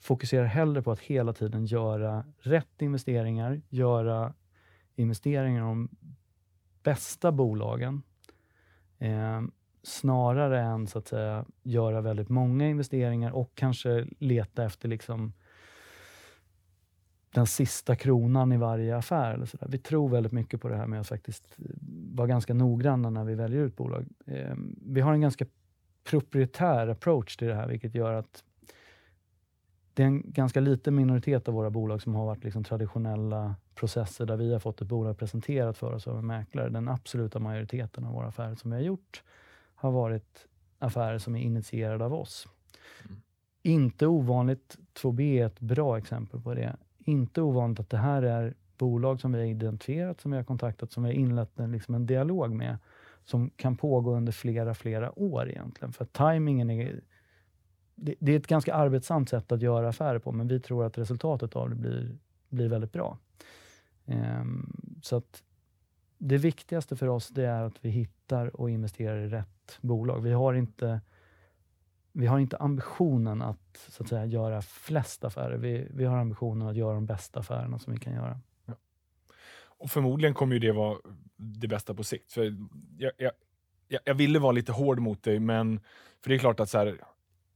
fokuserar 0.00 0.44
hellre 0.44 0.82
på 0.82 0.92
att 0.92 1.00
hela 1.00 1.32
tiden 1.32 1.66
göra 1.66 2.24
rätt 2.38 2.82
investeringar, 2.82 3.60
göra 3.68 4.34
investeringar 4.96 5.58
i 5.58 5.60
de 5.60 5.88
bästa 6.82 7.32
bolagen, 7.32 8.02
eh, 8.98 9.42
snarare 9.82 10.60
än 10.60 10.86
så 10.86 10.98
att 10.98 11.08
säga 11.08 11.44
göra 11.62 12.00
väldigt 12.00 12.28
många 12.28 12.68
investeringar 12.68 13.30
och 13.30 13.50
kanske 13.54 14.06
leta 14.18 14.64
efter 14.64 14.88
liksom 14.88 15.32
den 17.34 17.46
sista 17.46 17.96
kronan 17.96 18.52
i 18.52 18.56
varje 18.56 18.96
affär. 18.96 19.34
Eller 19.34 19.46
så 19.46 19.56
där. 19.56 19.68
Vi 19.68 19.78
tror 19.78 20.08
väldigt 20.08 20.32
mycket 20.32 20.60
på 20.60 20.68
det 20.68 20.76
här 20.76 20.86
med 20.86 21.00
att 21.00 21.08
faktiskt 21.08 21.56
eh, 21.58 21.64
vara 22.14 22.26
ganska 22.26 22.54
noggranna 22.54 23.10
när 23.10 23.24
vi 23.24 23.34
väljer 23.34 23.60
ut 23.60 23.76
bolag. 23.76 24.06
Eh, 24.26 24.54
vi 24.86 25.00
har 25.00 25.12
en 25.12 25.20
ganska 25.20 25.46
proprietär 26.04 26.88
approach 26.88 27.36
till 27.36 27.48
det 27.48 27.54
här, 27.54 27.68
vilket 27.68 27.94
gör 27.94 28.12
att 28.12 28.44
det 29.94 30.02
är 30.02 30.06
en 30.06 30.22
ganska 30.26 30.60
liten 30.60 30.94
minoritet 30.94 31.48
av 31.48 31.54
våra 31.54 31.70
bolag 31.70 32.02
som 32.02 32.14
har 32.14 32.26
varit 32.26 32.44
liksom 32.44 32.64
traditionella 32.64 33.54
processer 33.74 34.26
där 34.26 34.36
vi 34.36 34.52
har 34.52 34.60
fått 34.60 34.80
ett 34.80 34.88
bolag 34.88 35.18
presenterat 35.18 35.78
för 35.78 35.92
oss 35.92 36.06
av 36.06 36.18
en 36.18 36.26
mäklare. 36.26 36.68
Den 36.68 36.88
absoluta 36.88 37.38
majoriteten 37.38 38.04
av 38.04 38.12
våra 38.12 38.26
affärer 38.26 38.54
som 38.54 38.70
vi 38.70 38.76
har 38.76 38.82
gjort 38.82 39.22
har 39.74 39.90
varit 39.90 40.46
affärer 40.78 41.18
som 41.18 41.36
är 41.36 41.40
initierade 41.40 42.04
av 42.04 42.14
oss. 42.14 42.48
Mm. 43.04 43.16
Inte 43.62 44.06
ovanligt, 44.06 44.78
2B 44.94 45.20
är 45.20 45.46
ett 45.46 45.60
bra 45.60 45.98
exempel 45.98 46.40
på 46.40 46.54
det. 46.54 46.76
Inte 47.04 47.42
ovanligt 47.42 47.80
att 47.80 47.90
det 47.90 47.96
här 47.96 48.22
är 48.22 48.54
bolag 48.78 49.20
som 49.20 49.32
vi 49.32 49.38
har 49.38 49.46
identifierat, 49.46 50.20
som 50.20 50.30
vi 50.30 50.36
har 50.36 50.44
kontaktat, 50.44 50.92
som 50.92 51.02
vi 51.02 51.08
har 51.08 51.14
inlett 51.14 51.58
en, 51.58 51.72
liksom 51.72 51.94
en 51.94 52.06
dialog 52.06 52.50
med, 52.54 52.76
som 53.24 53.50
kan 53.50 53.76
pågå 53.76 54.14
under 54.14 54.32
flera, 54.32 54.74
flera 54.74 55.18
år 55.18 55.50
egentligen. 55.50 55.92
För 55.92 56.04
tajmingen 56.04 56.70
är 56.70 57.00
det, 57.94 58.14
det, 58.18 58.32
är 58.32 58.36
ett 58.36 58.46
ganska 58.46 58.74
arbetsamt 58.74 59.28
sätt 59.28 59.52
att 59.52 59.62
göra 59.62 59.88
affärer 59.88 60.18
på, 60.18 60.32
men 60.32 60.48
vi 60.48 60.60
tror 60.60 60.84
att 60.84 60.98
resultatet 60.98 61.56
av 61.56 61.70
det 61.70 61.76
blir, 61.76 62.16
blir 62.48 62.68
väldigt 62.68 62.92
bra. 62.92 63.18
Um, 64.06 65.00
så 65.02 65.16
att 65.16 65.42
det 66.18 66.38
viktigaste 66.38 66.96
för 66.96 67.08
oss 67.08 67.28
det 67.28 67.44
är 67.44 67.62
att 67.62 67.84
vi 67.84 67.90
hittar 67.90 68.60
och 68.60 68.70
investerar 68.70 69.18
i 69.18 69.28
rätt 69.28 69.78
bolag. 69.80 70.20
Vi 70.20 70.32
har 70.32 70.54
inte, 70.54 71.00
vi 72.16 72.26
har 72.26 72.38
inte 72.38 72.56
ambitionen 72.56 73.42
att, 73.42 73.86
så 73.88 74.02
att 74.02 74.08
säga, 74.08 74.26
göra 74.26 74.62
flest 74.62 75.24
affärer. 75.24 75.56
Vi, 75.56 75.88
vi 75.90 76.04
har 76.04 76.18
ambitionen 76.18 76.68
att 76.68 76.76
göra 76.76 76.94
de 76.94 77.06
bästa 77.06 77.40
affärerna 77.40 77.78
som 77.78 77.92
vi 77.92 77.98
kan 77.98 78.12
göra. 78.12 78.40
Ja. 78.64 78.74
Och 79.66 79.90
Förmodligen 79.90 80.34
kommer 80.34 80.54
ju 80.54 80.58
det 80.58 80.72
vara 80.72 80.98
det 81.36 81.68
bästa 81.68 81.94
på 81.94 82.04
sikt. 82.04 82.32
För 82.32 82.56
jag, 82.98 83.12
jag, 83.88 84.00
jag 84.04 84.14
ville 84.14 84.38
vara 84.38 84.52
lite 84.52 84.72
hård 84.72 84.98
mot 84.98 85.22
dig, 85.22 85.38
men 85.38 85.80
för 86.22 86.30
det 86.30 86.36
är 86.36 86.38
klart 86.38 86.60
att 86.60 86.70
så 86.70 86.78
här, 86.78 87.00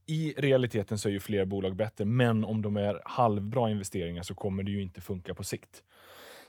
i 0.05 0.33
realiteten 0.37 0.97
så 0.97 1.09
är 1.09 1.13
ju 1.13 1.19
fler 1.19 1.45
bolag 1.45 1.75
bättre, 1.75 2.05
men 2.05 2.45
om 2.45 2.61
de 2.61 2.77
är 2.77 3.01
halvbra 3.05 3.69
investeringar 3.69 4.23
så 4.23 4.35
kommer 4.35 4.63
det 4.63 4.71
ju 4.71 4.81
inte 4.81 5.01
funka 5.01 5.33
på 5.33 5.43
sikt. 5.43 5.83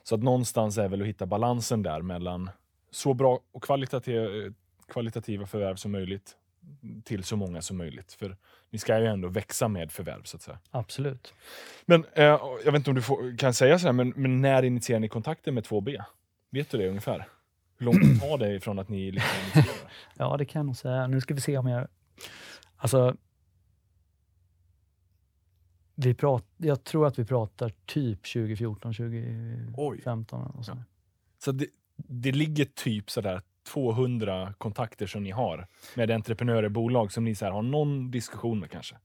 Så 0.03 0.15
att 0.15 0.23
någonstans 0.23 0.79
är 0.79 0.89
väl 0.89 1.01
att 1.01 1.09
hitta 1.09 1.27
balansen 1.27 1.83
där 1.83 2.03
mellan 2.03 2.51
så 2.91 3.15
bra 3.15 3.41
och 3.53 3.65
kvalitativa 4.89 5.47
förvärv 5.47 5.77
som 5.77 5.93
möjligt 5.93 6.37
till 7.05 7.25
så 7.25 7.37
många 7.37 7.63
som 7.63 7.77
möjligt. 7.77 8.13
För 8.13 8.37
ni 8.71 8.79
ska 8.79 8.99
ju 8.99 9.07
ändå 9.07 9.29
växa 9.29 9.69
med 9.69 9.93
förvärv 9.93 10.23
så 10.23 10.37
att 10.37 10.43
säga. 10.43 10.59
Absolut. 10.71 11.35
Men 11.87 12.05
eh, 12.13 12.25
jag 12.65 12.73
vet 12.73 12.75
inte 12.75 12.91
om 12.91 12.97
du 12.97 13.03
får, 13.03 13.39
kan 13.39 13.55
säga 13.55 13.79
sådär, 13.79 13.93
men, 13.93 14.13
men 14.17 14.41
när 14.41 14.63
initierar 14.63 15.01
ni 15.01 15.09
kontakten 15.09 15.55
med 15.55 15.65
2B? 15.65 16.05
Vet 16.51 16.71
du 16.71 16.79
det 16.79 16.89
ungefär? 16.89 17.29
Hur 17.79 17.87
långt 17.87 18.03
tid 18.03 18.21
tar 18.21 18.39
det 18.39 18.55
ifrån 18.55 18.79
att 18.79 18.89
ni 18.89 19.11
liksom 19.11 19.37
initierar? 19.45 19.91
ja, 20.17 20.37
det 20.37 20.45
kan 20.45 20.59
jag 20.61 20.67
nog 20.67 20.77
säga. 20.77 21.07
Nu 21.07 21.21
ska 21.21 21.35
vi 21.35 21.41
se 21.41 21.59
om 21.59 21.67
jag... 21.67 21.89
Alltså, 22.77 23.17
vi 25.95 26.15
prat, 26.15 26.45
jag 26.57 26.85
tror 26.85 27.07
att 27.07 27.19
vi 27.19 27.25
pratar 27.25 27.73
typ 27.87 28.33
2014, 28.33 28.95
2015. 28.95 30.47
Och 30.47 30.65
så 30.65 30.73
ja. 30.73 30.83
så 31.39 31.53
det, 31.53 31.67
det 31.97 32.33
ligger 32.33 32.65
typ 32.65 33.11
sådär 33.11 33.43
200 33.73 34.55
kontakter 34.59 35.07
som 35.07 35.23
ni 35.23 35.31
har 35.31 35.67
med 35.97 36.11
entreprenörer, 36.11 36.69
bolag 36.69 37.13
som 37.13 37.25
ni 37.25 37.35
så 37.35 37.47
har 37.47 37.63
någon 37.63 38.11
diskussion 38.11 38.61
med 38.61 38.71
kanske? 38.71 38.97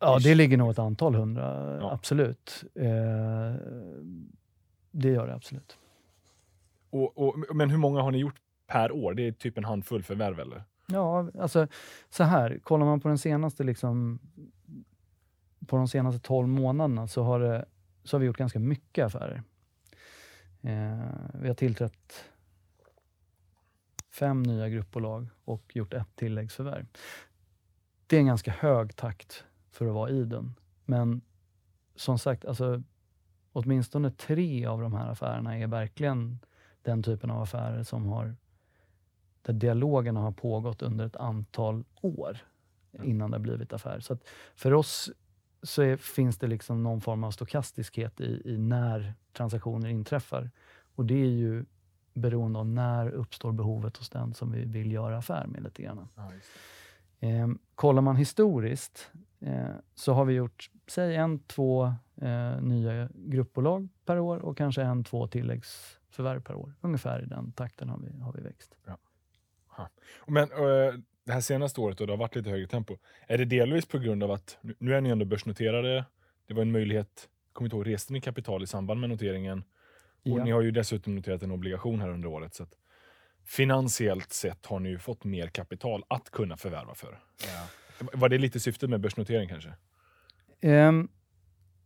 Ja, 0.00 0.18
det 0.18 0.34
ligger 0.34 0.56
nog 0.56 0.70
ett 0.70 0.78
antal 0.78 1.14
hundra, 1.14 1.78
ja. 1.80 1.92
absolut. 1.92 2.64
Eh, 2.74 3.54
det 4.90 5.08
gör 5.08 5.26
det 5.26 5.34
absolut. 5.34 5.78
Och, 6.90 7.18
och, 7.18 7.56
men 7.56 7.70
hur 7.70 7.78
många 7.78 8.02
har 8.02 8.10
ni 8.10 8.18
gjort 8.18 8.36
per 8.66 8.92
år? 8.92 9.14
Det 9.14 9.26
är 9.26 9.32
typ 9.32 9.58
en 9.58 9.64
handfull 9.64 10.02
förvärv 10.02 10.40
eller? 10.40 10.64
Ja, 10.86 11.28
alltså 11.40 11.66
så 12.10 12.24
här, 12.24 12.58
kollar 12.62 12.86
man 12.86 13.00
på 13.00 13.08
den 13.08 13.18
senaste 13.18 13.64
liksom, 13.64 14.18
på 15.66 15.76
de 15.76 15.88
senaste 15.88 16.20
12 16.20 16.48
månaderna 16.48 17.08
så 17.08 17.22
har, 17.22 17.40
det, 17.40 17.64
så 18.04 18.16
har 18.16 18.20
vi 18.20 18.26
gjort 18.26 18.36
ganska 18.36 18.58
mycket 18.58 19.06
affärer. 19.06 19.42
Eh, 20.62 20.98
vi 21.34 21.48
har 21.48 21.54
tillträtt 21.54 22.24
fem 24.14 24.42
nya 24.42 24.68
gruppbolag 24.68 25.28
och 25.44 25.76
gjort 25.76 25.94
ett 25.94 26.16
tilläggsförvärv. 26.16 26.86
Det 28.06 28.16
är 28.16 28.20
en 28.20 28.26
ganska 28.26 28.50
hög 28.50 28.96
takt 28.96 29.44
för 29.70 29.86
att 29.86 29.94
vara 29.94 30.10
Idun. 30.10 30.54
Men 30.84 31.20
som 31.96 32.18
sagt, 32.18 32.44
alltså, 32.44 32.82
åtminstone 33.52 34.10
tre 34.10 34.66
av 34.66 34.80
de 34.80 34.94
här 34.94 35.10
affärerna 35.10 35.58
är 35.58 35.66
verkligen 35.66 36.38
den 36.82 37.02
typen 37.02 37.30
av 37.30 37.42
affärer 37.42 37.82
som 37.82 38.06
har 38.06 38.36
där 39.42 39.52
dialogerna 39.52 40.20
har 40.20 40.32
pågått 40.32 40.82
under 40.82 41.06
ett 41.06 41.16
antal 41.16 41.84
år 42.00 42.38
innan 43.02 43.30
det 43.30 43.36
har 43.36 43.42
blivit 43.42 43.72
affär. 43.72 44.00
Så 44.00 44.18
för 44.54 44.74
oss 44.74 45.10
så 45.62 45.82
är, 45.82 45.96
finns 45.96 46.38
det 46.38 46.46
liksom 46.46 46.82
någon 46.82 47.00
form 47.00 47.24
av 47.24 47.30
stokastiskhet 47.30 48.20
i, 48.20 48.42
i, 48.44 48.58
när 48.58 49.14
transaktioner 49.32 49.88
inträffar. 49.88 50.50
Och 50.94 51.04
det 51.04 51.22
är 51.22 51.30
ju 51.30 51.64
beroende 52.14 52.58
av 52.58 52.66
när 52.66 53.10
uppstår 53.10 53.52
behovet 53.52 53.96
hos 53.96 54.10
den 54.10 54.34
som 54.34 54.52
vi 54.52 54.64
vill 54.64 54.92
göra 54.92 55.18
affär 55.18 55.46
med 55.46 55.62
lite 55.62 55.82
grann. 55.82 56.08
Ja, 56.14 56.32
eh, 57.28 57.48
kollar 57.74 58.02
man 58.02 58.16
historiskt 58.16 59.10
eh, 59.40 59.68
så 59.94 60.12
har 60.12 60.24
vi 60.24 60.34
gjort, 60.34 60.70
säg 60.86 61.16
en, 61.16 61.38
två 61.38 61.84
eh, 62.16 62.60
nya 62.60 63.08
gruppbolag 63.14 63.88
per 64.04 64.18
år 64.18 64.38
och 64.38 64.56
kanske 64.56 64.82
en, 64.82 65.04
två 65.04 65.26
tilläggsförvärv 65.26 66.40
per 66.40 66.54
år. 66.54 66.74
Ungefär 66.80 67.22
i 67.22 67.26
den 67.26 67.52
takten 67.52 67.88
har 67.88 67.98
vi, 67.98 68.20
har 68.20 68.32
vi 68.32 68.40
växt. 68.40 68.76
Ja. 68.86 68.98
Men, 70.26 70.52
uh, 70.52 70.94
det 71.24 71.32
här 71.32 71.40
senaste 71.40 71.80
året 71.80 72.00
och 72.00 72.06
det 72.06 72.12
har 72.12 72.18
varit 72.18 72.36
lite 72.36 72.50
högre 72.50 72.66
tempo. 72.66 72.96
Är 73.26 73.38
det 73.38 73.44
delvis 73.44 73.86
på 73.86 73.98
grund 73.98 74.22
av 74.22 74.30
att, 74.30 74.58
nu 74.78 74.94
är 74.94 75.00
ni 75.00 75.10
ändå 75.10 75.24
börsnoterade, 75.24 76.04
det 76.46 76.54
var 76.54 76.62
en 76.62 76.72
möjlighet, 76.72 77.28
kommer 77.52 77.66
inte 77.66 77.76
ihåg, 77.76 77.86
reste 77.86 78.12
ni 78.12 78.20
kapital 78.20 78.62
i 78.62 78.66
samband 78.66 79.00
med 79.00 79.10
noteringen? 79.10 79.64
Och 80.24 80.38
ja. 80.38 80.44
ni 80.44 80.50
har 80.50 80.62
ju 80.62 80.70
dessutom 80.70 81.14
noterat 81.14 81.42
en 81.42 81.50
obligation 81.50 82.00
här 82.00 82.08
under 82.08 82.28
året. 82.28 82.54
Så 82.54 82.62
att 82.62 82.74
finansiellt 83.44 84.32
sett 84.32 84.66
har 84.66 84.80
ni 84.80 84.88
ju 84.88 84.98
fått 84.98 85.24
mer 85.24 85.46
kapital 85.46 86.04
att 86.08 86.30
kunna 86.30 86.56
förvärva 86.56 86.94
för. 86.94 87.18
Ja. 87.42 87.66
Var 88.12 88.28
det 88.28 88.38
lite 88.38 88.60
syftet 88.60 88.90
med 88.90 89.00
börsnotering 89.00 89.48
kanske? 89.48 89.74
Um, 90.62 91.08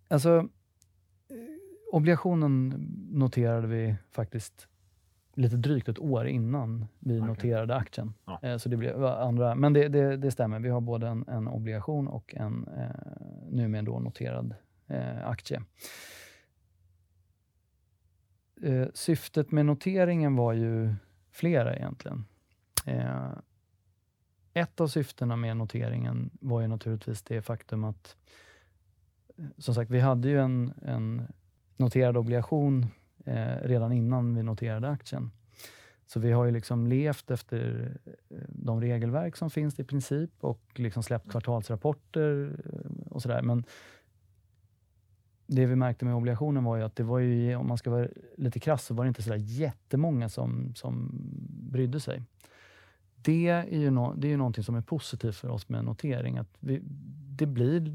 alltså, 0.09 0.39
eh, 0.39 1.36
obligationen 1.93 2.68
noterade 3.11 3.66
vi 3.66 3.97
faktiskt 4.11 4.68
lite 5.39 5.57
drygt 5.57 5.89
ett 5.89 5.99
år 5.99 6.26
innan 6.26 6.86
vi 6.99 7.16
okay. 7.16 7.28
noterade 7.28 7.74
aktien. 7.74 8.14
Ja. 8.26 8.41
Eh, 8.43 8.57
så 8.57 8.68
det 8.68 8.76
blev 8.76 9.05
andra, 9.05 9.55
men 9.55 9.72
det, 9.72 9.89
det, 9.89 10.16
det, 10.16 10.30
stämmer, 10.30 10.61
vi 10.61 10.68
har 10.68 10.80
både 10.80 11.09
en, 11.09 11.24
en 11.28 11.49
obligation 11.49 12.09
och 12.09 12.34
en 12.34 12.68
eh, 12.76 12.91
numera 13.51 13.82
då 13.82 13.99
noterad 13.99 14.55
eh, 14.86 15.28
aktie. 15.28 15.62
Eh, 18.63 18.87
syftet 18.95 19.53
med 19.53 19.67
noteringen 19.67 20.37
var 20.37 20.53
ju 20.53 20.95
flera 21.31 21.77
egentligen. 21.77 22.25
Eh, 22.87 23.33
ett 24.55 24.81
av 24.81 24.89
syftena 24.89 25.37
med 25.37 25.57
noteringen 25.57 26.31
var 26.41 26.61
ju 26.61 26.67
naturligtvis 26.67 27.23
det 27.23 27.43
faktum 27.43 27.85
att, 27.85 28.17
eh, 29.37 29.45
som 29.59 29.75
sagt, 29.75 29.91
vi 29.91 30.01
hade 30.01 30.29
ju 30.29 30.41
en, 30.41 30.73
en 30.83 31.23
noterad 31.77 32.17
obligation 32.17 32.87
eh, 33.25 33.57
redan 33.63 33.93
innan 33.93 34.35
vi 34.35 34.43
noterade 34.43 34.89
aktien. 34.89 35.31
Så 36.07 36.21
vi 36.21 36.33
har 36.33 36.45
ju 36.45 36.51
liksom 36.51 36.87
levt 36.87 37.31
efter 37.31 37.91
eh, 38.05 38.37
de 38.49 38.81
regelverk 38.81 39.37
som 39.37 39.51
finns 39.51 39.81
i 39.81 39.85
princip 39.85 40.31
och 40.41 40.61
liksom 40.75 41.03
släppt 41.03 41.31
kvartalsrapporter 41.31 42.57
eh, 42.65 43.13
och 43.13 43.23
sådär. 43.23 43.43
Men 43.43 43.65
det 45.49 45.67
vi 45.67 45.77
märkte 45.77 46.05
med 46.05 46.15
obligationen 46.15 46.65
var 46.65 46.77
ju 46.77 46.83
att 46.83 46.97
det 46.97 47.03
var 47.03 47.19
ju, 47.19 47.57
om 47.57 47.69
man 47.69 47.79
ska 47.79 47.91
vara 47.91 48.09
lite 48.37 48.61
krass, 48.61 48.85
så 48.85 48.95
var 48.95 49.05
det 49.05 49.09
inte 49.09 49.23
sådär 49.23 49.37
jättemånga 49.37 50.29
som, 50.29 50.75
som 50.75 51.11
brydde 51.71 52.01
sig. 52.01 52.23
Det 53.15 53.49
är, 53.49 53.67
ju 53.67 53.91
no, 53.91 54.15
det 54.17 54.27
är 54.27 54.31
ju 54.31 54.37
någonting 54.37 54.65
som 54.65 54.75
är 54.75 54.81
positivt 54.81 55.37
för 55.37 55.49
oss 55.49 55.69
med 55.69 55.85
notering. 55.85 56.39
Att 56.39 56.57
vi, 56.61 56.81
det 57.39 57.47
blir 57.47 57.95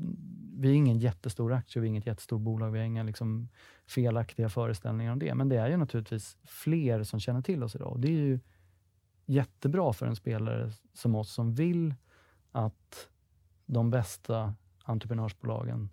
vi 0.55 0.69
är 0.69 0.73
ingen 0.73 0.99
jättestor 0.99 1.53
aktie, 1.53 1.81
vi 1.81 1.87
är 1.87 1.89
inget 1.89 2.05
jättestort 2.05 2.41
bolag, 2.41 2.71
vi 2.71 2.79
har 2.79 2.85
inga 2.85 3.03
liksom 3.03 3.49
felaktiga 3.87 4.49
föreställningar 4.49 5.11
om 5.11 5.19
det. 5.19 5.35
Men 5.35 5.49
det 5.49 5.57
är 5.57 5.69
ju 5.69 5.77
naturligtvis 5.77 6.37
fler 6.43 7.03
som 7.03 7.19
känner 7.19 7.41
till 7.41 7.63
oss 7.63 7.75
idag. 7.75 7.91
Och 7.91 7.99
det 7.99 8.07
är 8.07 8.11
ju 8.11 8.39
jättebra 9.25 9.93
för 9.93 10.05
en 10.05 10.15
spelare 10.15 10.71
som 10.93 11.15
oss 11.15 11.33
som 11.33 11.53
vill 11.53 11.95
att 12.51 13.09
de 13.65 13.89
bästa 13.89 14.55
entreprenörsbolagen 14.83 15.89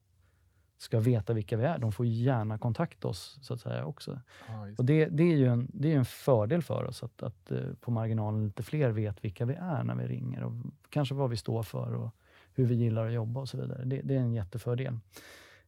ska 0.83 1.01
veta 1.01 1.33
vilka 1.33 1.57
vi 1.57 1.64
är. 1.64 1.78
De 1.78 1.93
får 1.93 2.07
gärna 2.07 2.59
kontakta 2.59 3.09
oss 3.09 3.39
så 3.43 3.55
att 3.55 3.61
säga 3.61 3.85
också. 3.85 4.20
Ja, 4.49 4.68
och 4.78 4.85
det, 4.85 5.07
det, 5.07 5.22
är 5.22 5.37
ju 5.37 5.47
en, 5.47 5.70
det 5.72 5.93
är 5.93 5.97
en 5.97 6.05
fördel 6.05 6.62
för 6.62 6.85
oss 6.85 7.03
att, 7.03 7.22
att 7.22 7.53
uh, 7.53 7.74
på 7.74 7.91
marginalen 7.91 8.45
lite 8.45 8.62
fler 8.62 8.91
vet 8.91 9.24
vilka 9.24 9.45
vi 9.45 9.55
är 9.55 9.85
när 9.85 9.95
vi 9.95 10.07
ringer 10.07 10.43
och 10.43 10.53
kanske 10.91 11.14
vad 11.14 11.31
vi 11.31 11.37
står 11.37 11.62
för 11.62 11.95
och 11.95 12.14
hur 12.55 12.66
vi 12.66 12.74
gillar 12.74 13.07
att 13.07 13.12
jobba 13.12 13.41
och 13.41 13.49
så 13.49 13.57
vidare. 13.57 13.85
Det, 13.85 14.01
det 14.05 14.14
är 14.14 14.20
en 14.20 14.33
jättefördel. 14.33 14.99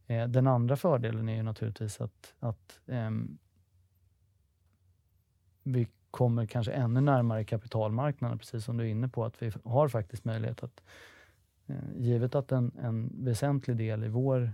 Eh, 0.06 0.28
den 0.28 0.46
andra 0.46 0.76
fördelen 0.76 1.28
är 1.28 1.36
ju 1.36 1.42
naturligtvis 1.42 2.00
att, 2.00 2.34
att 2.38 2.80
eh, 2.86 3.10
vi 5.62 5.88
kommer 6.10 6.46
kanske 6.46 6.72
ännu 6.72 7.00
närmare 7.00 7.44
kapitalmarknaden, 7.44 8.38
precis 8.38 8.64
som 8.64 8.76
du 8.76 8.84
är 8.84 8.88
inne 8.88 9.08
på, 9.08 9.24
att 9.24 9.42
vi 9.42 9.52
har 9.64 9.88
faktiskt 9.88 10.24
möjlighet 10.24 10.62
att 10.62 10.82
eh, 11.66 11.76
givet 11.96 12.34
att 12.34 12.52
en, 12.52 12.72
en 12.82 13.24
väsentlig 13.24 13.76
del 13.76 14.04
i 14.04 14.08
vår 14.08 14.42
eh, 14.42 14.50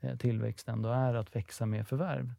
Eh, 0.00 0.16
tillväxt 0.16 0.68
ändå 0.68 0.88
är 0.88 1.14
att 1.14 1.36
växa 1.36 1.66
med 1.66 1.88
förvärv, 1.88 2.34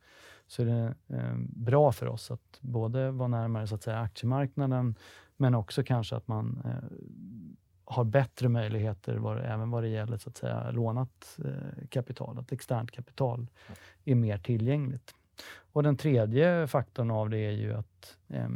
så 0.47 0.62
är 0.62 0.66
det 0.66 0.95
eh, 1.18 1.36
bra 1.47 1.91
för 1.91 2.07
oss 2.07 2.32
att 2.32 2.59
både 2.62 3.12
vara 3.12 3.28
närmare 3.28 3.68
så 3.68 3.76
att 3.76 3.84
säga, 3.84 3.99
aktiemarknaden, 3.99 4.95
men 5.38 5.55
också 5.55 5.84
kanske 5.84 6.16
att 6.16 6.28
man 6.28 6.62
eh, 6.66 6.97
har 7.86 8.03
bättre 8.03 8.49
möjligheter 8.49 9.18
var, 9.18 9.38
även 9.38 9.72
vad 9.72 9.84
det 9.84 9.89
gäller 9.89 10.18
så 10.18 10.30
att 10.30 10.38
säga, 10.38 10.72
lånat 10.72 11.39
eh, 11.45 11.88
kapital, 11.89 12.39
att 12.39 12.51
externt 12.51 12.91
kapital 12.91 13.47
är 14.05 14.16
mer 14.16 14.38
tillgängligt. 14.38 15.16
Och 15.74 15.84
Den 15.84 15.97
tredje 15.97 16.68
faktorn 16.68 17.12
av 17.12 17.30
det 17.30 17.38
är 17.38 17.51
ju 17.51 17.74
att 17.74 18.18
eh, 18.28 18.49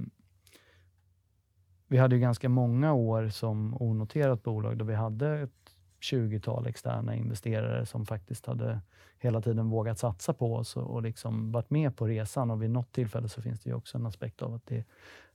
vi 1.88 1.98
hade 1.98 2.16
ju 2.16 2.22
ganska 2.22 2.50
många 2.50 2.94
år 2.94 3.30
som 3.30 3.82
onoterat 3.82 4.44
bolag 4.44 4.78
då 4.78 4.86
vi 4.86 4.96
hade 4.96 5.40
ett 5.40 5.65
20-tal 6.12 6.68
externa 6.68 7.16
investerare 7.16 7.86
som 7.86 8.06
faktiskt 8.06 8.46
hade 8.46 8.82
hela 9.20 9.42
tiden 9.42 9.70
vågat 9.70 10.00
satsa 10.00 10.34
på 10.34 10.56
oss 10.56 10.78
och, 10.78 10.84
och 10.84 11.02
liksom 11.02 11.52
varit 11.52 11.70
med 11.70 11.98
på 11.98 12.08
resan. 12.08 12.52
Och 12.52 12.64
vid 12.64 12.70
något 12.70 12.92
tillfälle 12.92 13.30
så 13.30 13.42
finns 13.42 13.60
det 13.60 13.70
ju 13.70 13.76
också 13.76 13.98
en 13.98 14.06
aspekt 14.06 14.42
av 14.42 14.54
att 14.54 14.66
det 14.66 14.78
är 14.78 14.86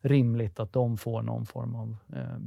rimligt 0.01 0.61
att 0.61 0.73
de 0.73 0.97
får 0.97 1.23
någon 1.23 1.47
form 1.47 1.75
av 1.75 1.97
eh, 2.13 2.39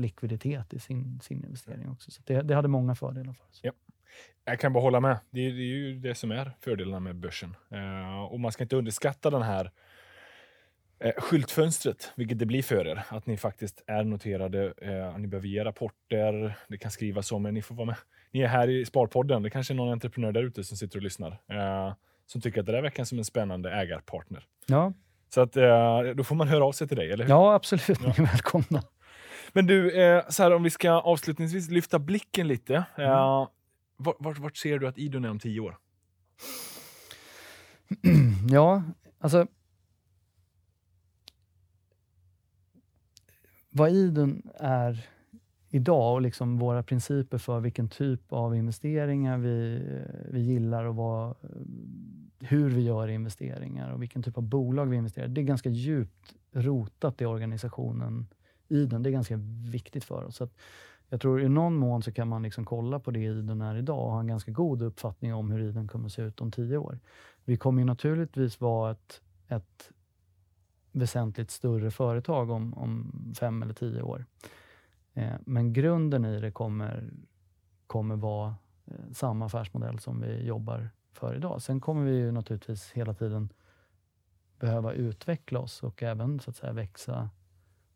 likviditet 0.00 0.74
i 0.74 0.78
sin, 0.78 1.20
sin 1.22 1.44
investering 1.44 1.88
också. 1.90 2.10
Så 2.10 2.22
det, 2.24 2.42
det 2.42 2.54
hade 2.54 2.68
många 2.68 2.94
fördelar 2.94 3.32
för 3.32 3.44
oss. 3.44 3.60
Ja. 3.62 3.72
Jag 4.44 4.60
kan 4.60 4.72
bara 4.72 4.82
hålla 4.82 5.00
med. 5.00 5.18
Det 5.30 5.40
är, 5.40 5.52
det 5.52 5.62
är 5.62 5.76
ju 5.76 5.98
det 5.98 6.14
som 6.14 6.30
är 6.30 6.52
fördelarna 6.60 7.00
med 7.00 7.16
börsen. 7.16 7.56
Eh, 7.70 8.22
och 8.22 8.40
man 8.40 8.52
ska 8.52 8.62
inte 8.62 8.76
underskatta 8.76 9.30
den 9.30 9.42
här 9.42 9.70
eh, 10.98 11.12
skyltfönstret, 11.18 12.12
vilket 12.16 12.38
det 12.38 12.46
blir 12.46 12.62
för 12.62 12.86
er. 12.86 13.04
Att 13.08 13.26
ni 13.26 13.36
faktiskt 13.36 13.82
är 13.86 14.04
noterade. 14.04 14.74
Eh, 14.82 15.18
ni 15.18 15.26
behöver 15.26 15.48
ge 15.48 15.64
rapporter. 15.64 16.58
Det 16.68 16.78
kan 16.78 16.90
skrivas 16.90 17.32
om 17.32 17.46
er. 17.46 17.52
Ni 17.52 17.62
får 17.62 17.74
vara 17.74 17.86
med. 17.86 17.96
Ni 18.30 18.40
är 18.40 18.48
här 18.48 18.68
i 18.70 18.84
Sparpodden. 18.84 19.42
Det 19.42 19.50
kanske 19.50 19.72
är 19.72 19.76
någon 19.76 19.92
entreprenör 19.92 20.32
där 20.32 20.42
ute 20.42 20.64
som 20.64 20.76
sitter 20.76 20.98
och 20.98 21.02
lyssnar. 21.02 21.30
Eh, 21.30 21.94
som 22.26 22.40
tycker 22.40 22.60
att 22.60 22.66
det 22.66 22.72
där 22.72 22.82
verkar 22.82 23.04
som 23.04 23.18
en 23.18 23.24
spännande 23.24 23.70
ägarpartner. 23.70 24.44
Ja. 24.66 24.92
Så 25.34 25.40
att, 25.40 25.56
eh, 25.56 26.00
då 26.16 26.24
får 26.24 26.34
man 26.34 26.48
höra 26.48 26.64
av 26.64 26.72
sig 26.72 26.88
till 26.88 26.96
dig, 26.96 27.12
eller 27.12 27.24
hur? 27.24 27.30
Ja, 27.30 27.54
absolut. 27.54 28.00
Ni 28.00 28.08
är 28.08 28.22
välkomna. 28.22 28.82
Men 29.52 29.66
du, 29.66 30.02
eh, 30.02 30.24
så 30.28 30.42
här, 30.42 30.54
om 30.54 30.62
vi 30.62 30.70
ska 30.70 30.90
avslutningsvis 30.90 31.70
lyfta 31.70 31.98
blicken 31.98 32.48
lite. 32.48 32.74
Eh, 32.96 33.48
vart, 33.96 34.16
vart, 34.18 34.38
vart 34.38 34.56
ser 34.56 34.78
du 34.78 34.88
att 34.88 34.98
Idun 34.98 35.24
är 35.24 35.30
om 35.30 35.38
tio 35.38 35.60
år? 35.60 35.76
ja, 38.50 38.82
alltså... 39.20 39.46
Vad 43.76 43.90
Idun 43.90 44.42
är 44.54 45.08
idag 45.68 46.14
och 46.14 46.22
liksom 46.22 46.58
våra 46.58 46.82
principer 46.82 47.38
för 47.38 47.60
vilken 47.60 47.88
typ 47.88 48.32
av 48.32 48.56
investeringar 48.56 49.38
vi, 49.38 49.74
eh, 49.74 50.32
vi 50.32 50.40
gillar 50.40 50.84
och 50.84 50.96
vad, 50.96 51.30
eh, 51.30 51.36
hur 52.40 52.70
vi 52.70 52.82
gör 52.82 53.08
investeringar 53.08 53.92
och 53.92 54.02
vilken 54.02 54.22
typ 54.22 54.36
av 54.36 54.42
bolag 54.42 54.86
vi 54.86 54.96
investerar 54.96 55.28
Det 55.28 55.40
är 55.40 55.42
ganska 55.42 55.68
djupt 55.68 56.34
rotat 56.52 57.20
i 57.20 57.24
organisationen 57.24 58.26
Idun. 58.68 59.02
Det 59.02 59.10
är 59.10 59.12
ganska 59.12 59.36
viktigt 59.70 60.04
för 60.04 60.24
oss. 60.24 60.36
Så 60.36 60.48
jag 61.08 61.20
tror 61.20 61.42
i 61.42 61.48
någon 61.48 61.74
mån 61.74 62.02
så 62.02 62.12
kan 62.12 62.28
man 62.28 62.42
liksom 62.42 62.64
kolla 62.64 62.98
på 62.98 63.10
det 63.10 63.20
Idun 63.20 63.60
är 63.60 63.76
idag 63.76 63.98
och 63.98 64.12
ha 64.12 64.20
en 64.20 64.26
ganska 64.26 64.50
god 64.50 64.82
uppfattning 64.82 65.34
om 65.34 65.50
hur 65.50 65.60
Idun 65.60 65.88
kommer 65.88 66.06
att 66.06 66.12
se 66.12 66.22
ut 66.22 66.40
om 66.40 66.50
tio 66.50 66.76
år. 66.76 66.98
Vi 67.44 67.56
kommer 67.56 67.82
ju 67.82 67.86
naturligtvis 67.86 68.60
vara 68.60 68.90
ett, 68.90 69.20
ett 69.48 69.90
väsentligt 70.94 71.50
större 71.50 71.90
företag 71.90 72.50
om, 72.50 72.74
om 72.74 73.12
fem 73.40 73.62
eller 73.62 73.74
tio 73.74 74.02
år. 74.02 74.24
Eh, 75.14 75.34
men 75.44 75.72
grunden 75.72 76.24
i 76.24 76.40
det 76.40 76.50
kommer, 76.50 77.10
kommer 77.86 78.16
vara 78.16 78.54
eh, 78.86 79.12
samma 79.12 79.46
affärsmodell 79.46 79.98
som 79.98 80.20
vi 80.20 80.46
jobbar 80.46 80.90
för 81.12 81.36
idag. 81.36 81.62
Sen 81.62 81.80
kommer 81.80 82.04
vi 82.04 82.16
ju 82.16 82.32
naturligtvis 82.32 82.92
hela 82.92 83.14
tiden 83.14 83.48
behöva 84.58 84.92
utveckla 84.92 85.58
oss 85.58 85.82
och 85.82 86.02
även 86.02 86.40
så 86.40 86.50
att 86.50 86.56
säga 86.56 86.72
växa 86.72 87.30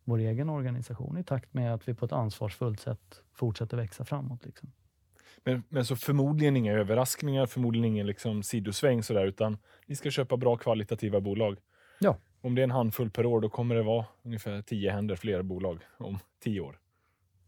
vår 0.04 0.18
egen 0.18 0.50
organisation 0.50 1.18
i 1.18 1.24
takt 1.24 1.54
med 1.54 1.74
att 1.74 1.88
vi 1.88 1.94
på 1.94 2.04
ett 2.04 2.12
ansvarsfullt 2.12 2.80
sätt 2.80 3.22
fortsätter 3.32 3.76
växa 3.76 4.04
framåt. 4.04 4.44
Liksom. 4.44 4.72
Men, 5.44 5.62
men 5.68 5.84
så 5.84 5.96
förmodligen 5.96 6.56
inga 6.56 6.72
överraskningar, 6.72 7.46
förmodligen 7.46 7.84
ingen 7.84 8.06
liksom 8.06 8.42
sidosväng 8.42 9.02
sådär, 9.02 9.26
utan 9.26 9.58
ni 9.86 9.96
ska 9.96 10.10
köpa 10.10 10.36
bra 10.36 10.56
kvalitativa 10.56 11.20
bolag. 11.20 11.58
Ja. 11.98 12.16
Om 12.40 12.54
det 12.54 12.62
är 12.62 12.64
en 12.64 12.70
handfull 12.70 13.10
per 13.10 13.26
år, 13.26 13.40
då 13.40 13.48
kommer 13.48 13.74
det 13.74 13.82
vara 13.82 14.04
ungefär 14.22 14.62
tio 14.62 14.90
händer 14.90 15.16
fler 15.16 15.42
bolag 15.42 15.78
om 15.98 16.18
tio 16.40 16.60
år. 16.60 16.78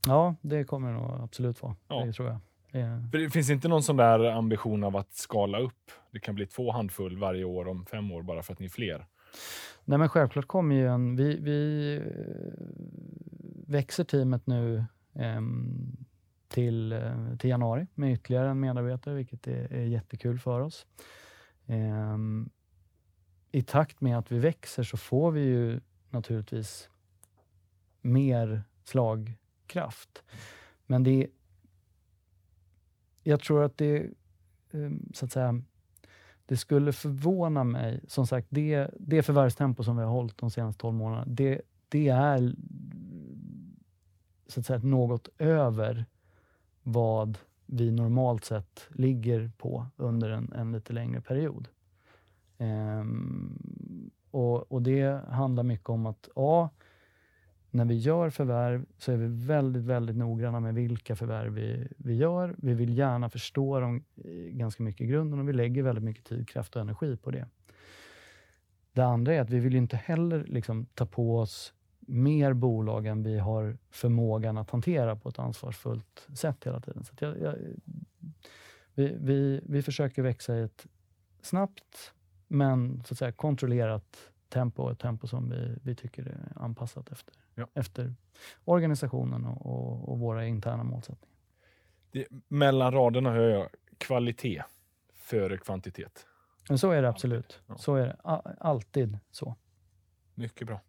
Ja, 0.07 0.34
det 0.41 0.64
kommer 0.64 0.88
det 0.88 0.95
nog 0.95 1.20
absolut 1.20 1.62
vara. 1.62 1.76
Ja. 1.88 2.05
Det 2.05 2.12
tror 2.12 2.28
jag. 2.28 2.38
För 3.11 3.18
det 3.18 3.30
finns 3.30 3.51
inte 3.51 3.68
någon 3.68 3.82
sån 3.82 3.97
där 3.97 4.24
ambition 4.24 4.84
av 4.84 4.97
att 4.97 5.12
skala 5.12 5.61
upp? 5.61 5.91
Det 6.11 6.20
kan 6.20 6.34
bli 6.34 6.47
två 6.47 6.72
handfull 6.72 7.18
varje 7.18 7.45
år 7.45 7.68
om 7.68 7.86
fem 7.86 8.12
år 8.12 8.22
bara 8.22 8.43
för 8.43 8.53
att 8.53 8.59
ni 8.59 8.64
är 8.64 8.70
fler? 8.70 9.07
Nej, 9.84 9.99
men 9.99 10.09
självklart 10.09 10.47
kommer 10.47 10.74
ju 10.74 10.86
en... 10.86 11.16
Vi, 11.16 11.36
vi 11.41 11.97
eh, 11.97 12.03
växer 13.66 14.05
teamet 14.05 14.47
nu 14.47 14.84
eh, 15.14 15.41
till, 16.49 17.01
till 17.38 17.51
januari 17.51 17.86
med 17.95 18.12
ytterligare 18.12 18.49
en 18.51 18.61
medarbetare, 18.61 19.14
vilket 19.14 19.47
är, 19.47 19.72
är 19.72 19.84
jättekul 19.84 20.38
för 20.38 20.61
oss. 20.61 20.86
Eh, 21.66 22.18
i 23.53 23.62
takt 23.62 24.01
med 24.01 24.18
att 24.18 24.32
vi 24.32 24.38
växer 24.38 24.82
så 24.82 24.96
får 24.96 25.30
vi 25.30 25.40
ju 25.40 25.80
naturligtvis 26.11 26.88
mer 28.01 28.62
slagkraft. 28.84 30.22
Men 30.86 31.03
det 31.03 31.26
jag 33.22 33.40
tror 33.40 33.64
att 33.64 33.78
det, 33.78 34.11
ehm, 34.72 35.12
så 35.14 35.24
att 35.24 35.32
säga, 35.32 35.62
det 36.46 36.57
skulle 36.57 36.92
förvåna 36.92 37.64
mig, 37.64 38.01
som 38.09 38.26
sagt, 38.26 38.46
det, 38.51 38.90
det 38.98 39.22
förvärvstempo 39.22 39.84
som 39.84 39.96
vi 39.96 40.03
har 40.03 40.11
hållit 40.11 40.38
de 40.38 40.51
senaste 40.51 40.80
12 40.80 40.94
månaderna, 40.94 41.26
det, 41.34 41.61
det 41.88 42.09
är 42.09 42.55
så 44.46 44.61
att 44.61 44.66
säga 44.66 44.78
något 44.78 45.28
över 45.38 46.07
vad 46.82 47.38
vi 47.66 47.90
normalt 47.90 48.44
sett 48.44 48.88
ligger 48.90 49.51
på 49.59 49.86
under 49.96 50.30
en, 50.30 50.53
en 50.53 50.72
lite 50.72 50.92
längre 50.92 51.20
period. 51.20 51.68
Um, 52.61 54.11
och, 54.30 54.72
och, 54.72 54.82
Det 54.82 55.20
handlar 55.28 55.62
mycket 55.62 55.88
om 55.88 56.06
att 56.06 56.28
A, 56.34 56.70
när 57.70 57.84
vi 57.84 57.94
gör 57.94 58.30
förvärv 58.30 58.86
så 58.98 59.12
är 59.12 59.16
vi 59.16 59.46
väldigt, 59.46 59.82
väldigt 59.82 60.16
noggranna 60.16 60.61
med 60.61 60.74
vilka 60.74 61.16
förvärv 61.16 61.52
vi, 61.52 61.88
vi 61.96 62.14
gör. 62.14 62.54
Vi 62.58 62.74
vill 62.74 62.98
gärna 62.98 63.28
förstå 63.28 63.80
dem 63.80 64.04
eh, 64.24 64.30
ganska 64.32 64.82
mycket 64.82 65.00
i 65.00 65.06
grunden 65.06 65.40
och 65.40 65.48
vi 65.48 65.52
lägger 65.52 65.82
väldigt 65.82 66.04
mycket 66.04 66.24
tid, 66.24 66.48
kraft 66.48 66.76
och 66.76 66.82
energi 66.82 67.16
på 67.16 67.30
det. 67.30 67.48
Det 68.92 69.04
andra 69.04 69.34
är 69.34 69.40
att 69.40 69.50
vi 69.50 69.58
vill 69.58 69.76
inte 69.76 69.96
heller 69.96 70.44
liksom 70.44 70.86
ta 70.86 71.06
på 71.06 71.38
oss 71.38 71.74
mer 72.00 72.52
bolag 72.52 73.06
än 73.06 73.22
vi 73.22 73.38
har 73.38 73.78
förmågan 73.90 74.58
att 74.58 74.70
hantera 74.70 75.16
på 75.16 75.28
ett 75.28 75.38
ansvarsfullt 75.38 76.26
sätt 76.34 76.66
hela 76.66 76.80
tiden. 76.80 77.04
Så 77.04 77.14
jag, 77.20 77.40
jag, 77.40 77.54
vi, 78.94 79.16
vi, 79.20 79.61
vi 79.66 79.82
försöker 79.82 80.22
växa 80.22 80.58
i 80.58 80.62
ett 80.62 80.86
snabbt 81.42 82.12
men 82.51 83.03
så 83.05 83.14
att 83.14 83.18
säga, 83.18 83.32
kontrollerat 83.32 84.30
tempo, 84.48 84.90
ett 84.90 84.98
tempo 84.98 85.26
som 85.26 85.51
vi, 85.51 85.76
vi 85.82 85.94
tycker 85.94 86.22
är 86.22 86.62
anpassat 86.62 87.12
efter 87.12 87.34
ja. 87.55 87.66
efter 87.74 88.14
organisationen 88.64 89.46
och, 89.46 89.66
och, 89.66 90.09
och, 90.09 90.18
våra 90.18 90.46
interna 90.46 90.84
målsättningar. 90.84 91.36
Det, 92.11 92.26
mellan 92.48 92.92
raderna 92.92 93.30
hör 93.30 93.48
jag 93.48 93.68
kvalitet 93.98 94.62
före 95.14 95.59
kvantitet. 95.59 96.26
Men 96.68 96.78
så 96.78 96.90
är 96.90 97.03
det 97.03 97.09
absolut. 97.09 97.61
Ja. 97.66 97.78
Så 97.78 97.94
är 97.94 98.07
det. 98.07 98.16
Alltid 98.61 99.18
så. 99.30 99.57
Mycket 100.34 100.66
bra. 100.66 100.80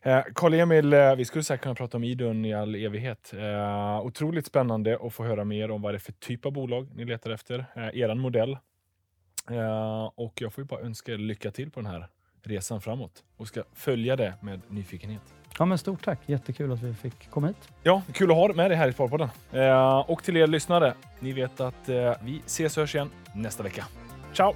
Eh, 0.00 0.22
Karl-Emil, 0.34 0.92
eh, 0.92 1.14
vi 1.16 1.24
skulle 1.24 1.44
säkert 1.44 1.62
kunna 1.62 1.74
prata 1.74 1.96
om 1.96 2.04
Idun 2.04 2.44
i 2.44 2.54
all 2.54 2.74
evighet. 2.74 3.32
Eh, 3.36 4.00
otroligt 4.00 4.46
spännande 4.46 4.98
att 5.02 5.12
få 5.12 5.24
höra 5.24 5.44
mer 5.44 5.70
om 5.70 5.82
vad 5.82 5.94
det 5.94 5.96
är 5.96 6.00
för 6.00 6.12
typ 6.12 6.46
av 6.46 6.52
bolag 6.52 6.88
ni 6.94 7.04
letar 7.04 7.30
efter. 7.30 7.66
Eh, 7.76 8.00
eran 8.00 8.18
modell. 8.18 8.58
Eh, 9.50 10.10
och 10.14 10.40
jag 10.40 10.52
får 10.52 10.64
ju 10.64 10.68
bara 10.68 10.80
önska 10.80 11.12
er 11.12 11.18
lycka 11.18 11.50
till 11.50 11.70
på 11.70 11.80
den 11.80 11.90
här 11.90 12.08
resan 12.42 12.80
framåt 12.80 13.24
och 13.36 13.48
ska 13.48 13.62
följa 13.74 14.16
det 14.16 14.34
med 14.40 14.60
nyfikenhet. 14.68 15.22
Ja, 15.58 15.64
men 15.64 15.78
stort 15.78 16.04
tack. 16.04 16.18
Jättekul 16.26 16.72
att 16.72 16.82
vi 16.82 16.94
fick 16.94 17.30
komma 17.30 17.46
hit. 17.46 17.68
Ja, 17.82 18.02
kul 18.12 18.30
att 18.30 18.36
ha 18.36 18.52
med 18.52 18.70
dig 18.70 18.78
här 18.78 18.88
i 18.88 18.92
Sparpodden. 18.92 19.28
Eh, 19.52 19.98
och 19.98 20.22
till 20.22 20.36
er 20.36 20.46
lyssnare, 20.46 20.94
ni 21.20 21.32
vet 21.32 21.60
att 21.60 21.88
eh, 21.88 22.12
vi 22.22 22.42
ses 22.46 22.76
och 22.76 22.80
hörs 22.80 22.94
igen 22.94 23.10
nästa 23.34 23.62
vecka. 23.62 23.84
Ciao! 24.32 24.54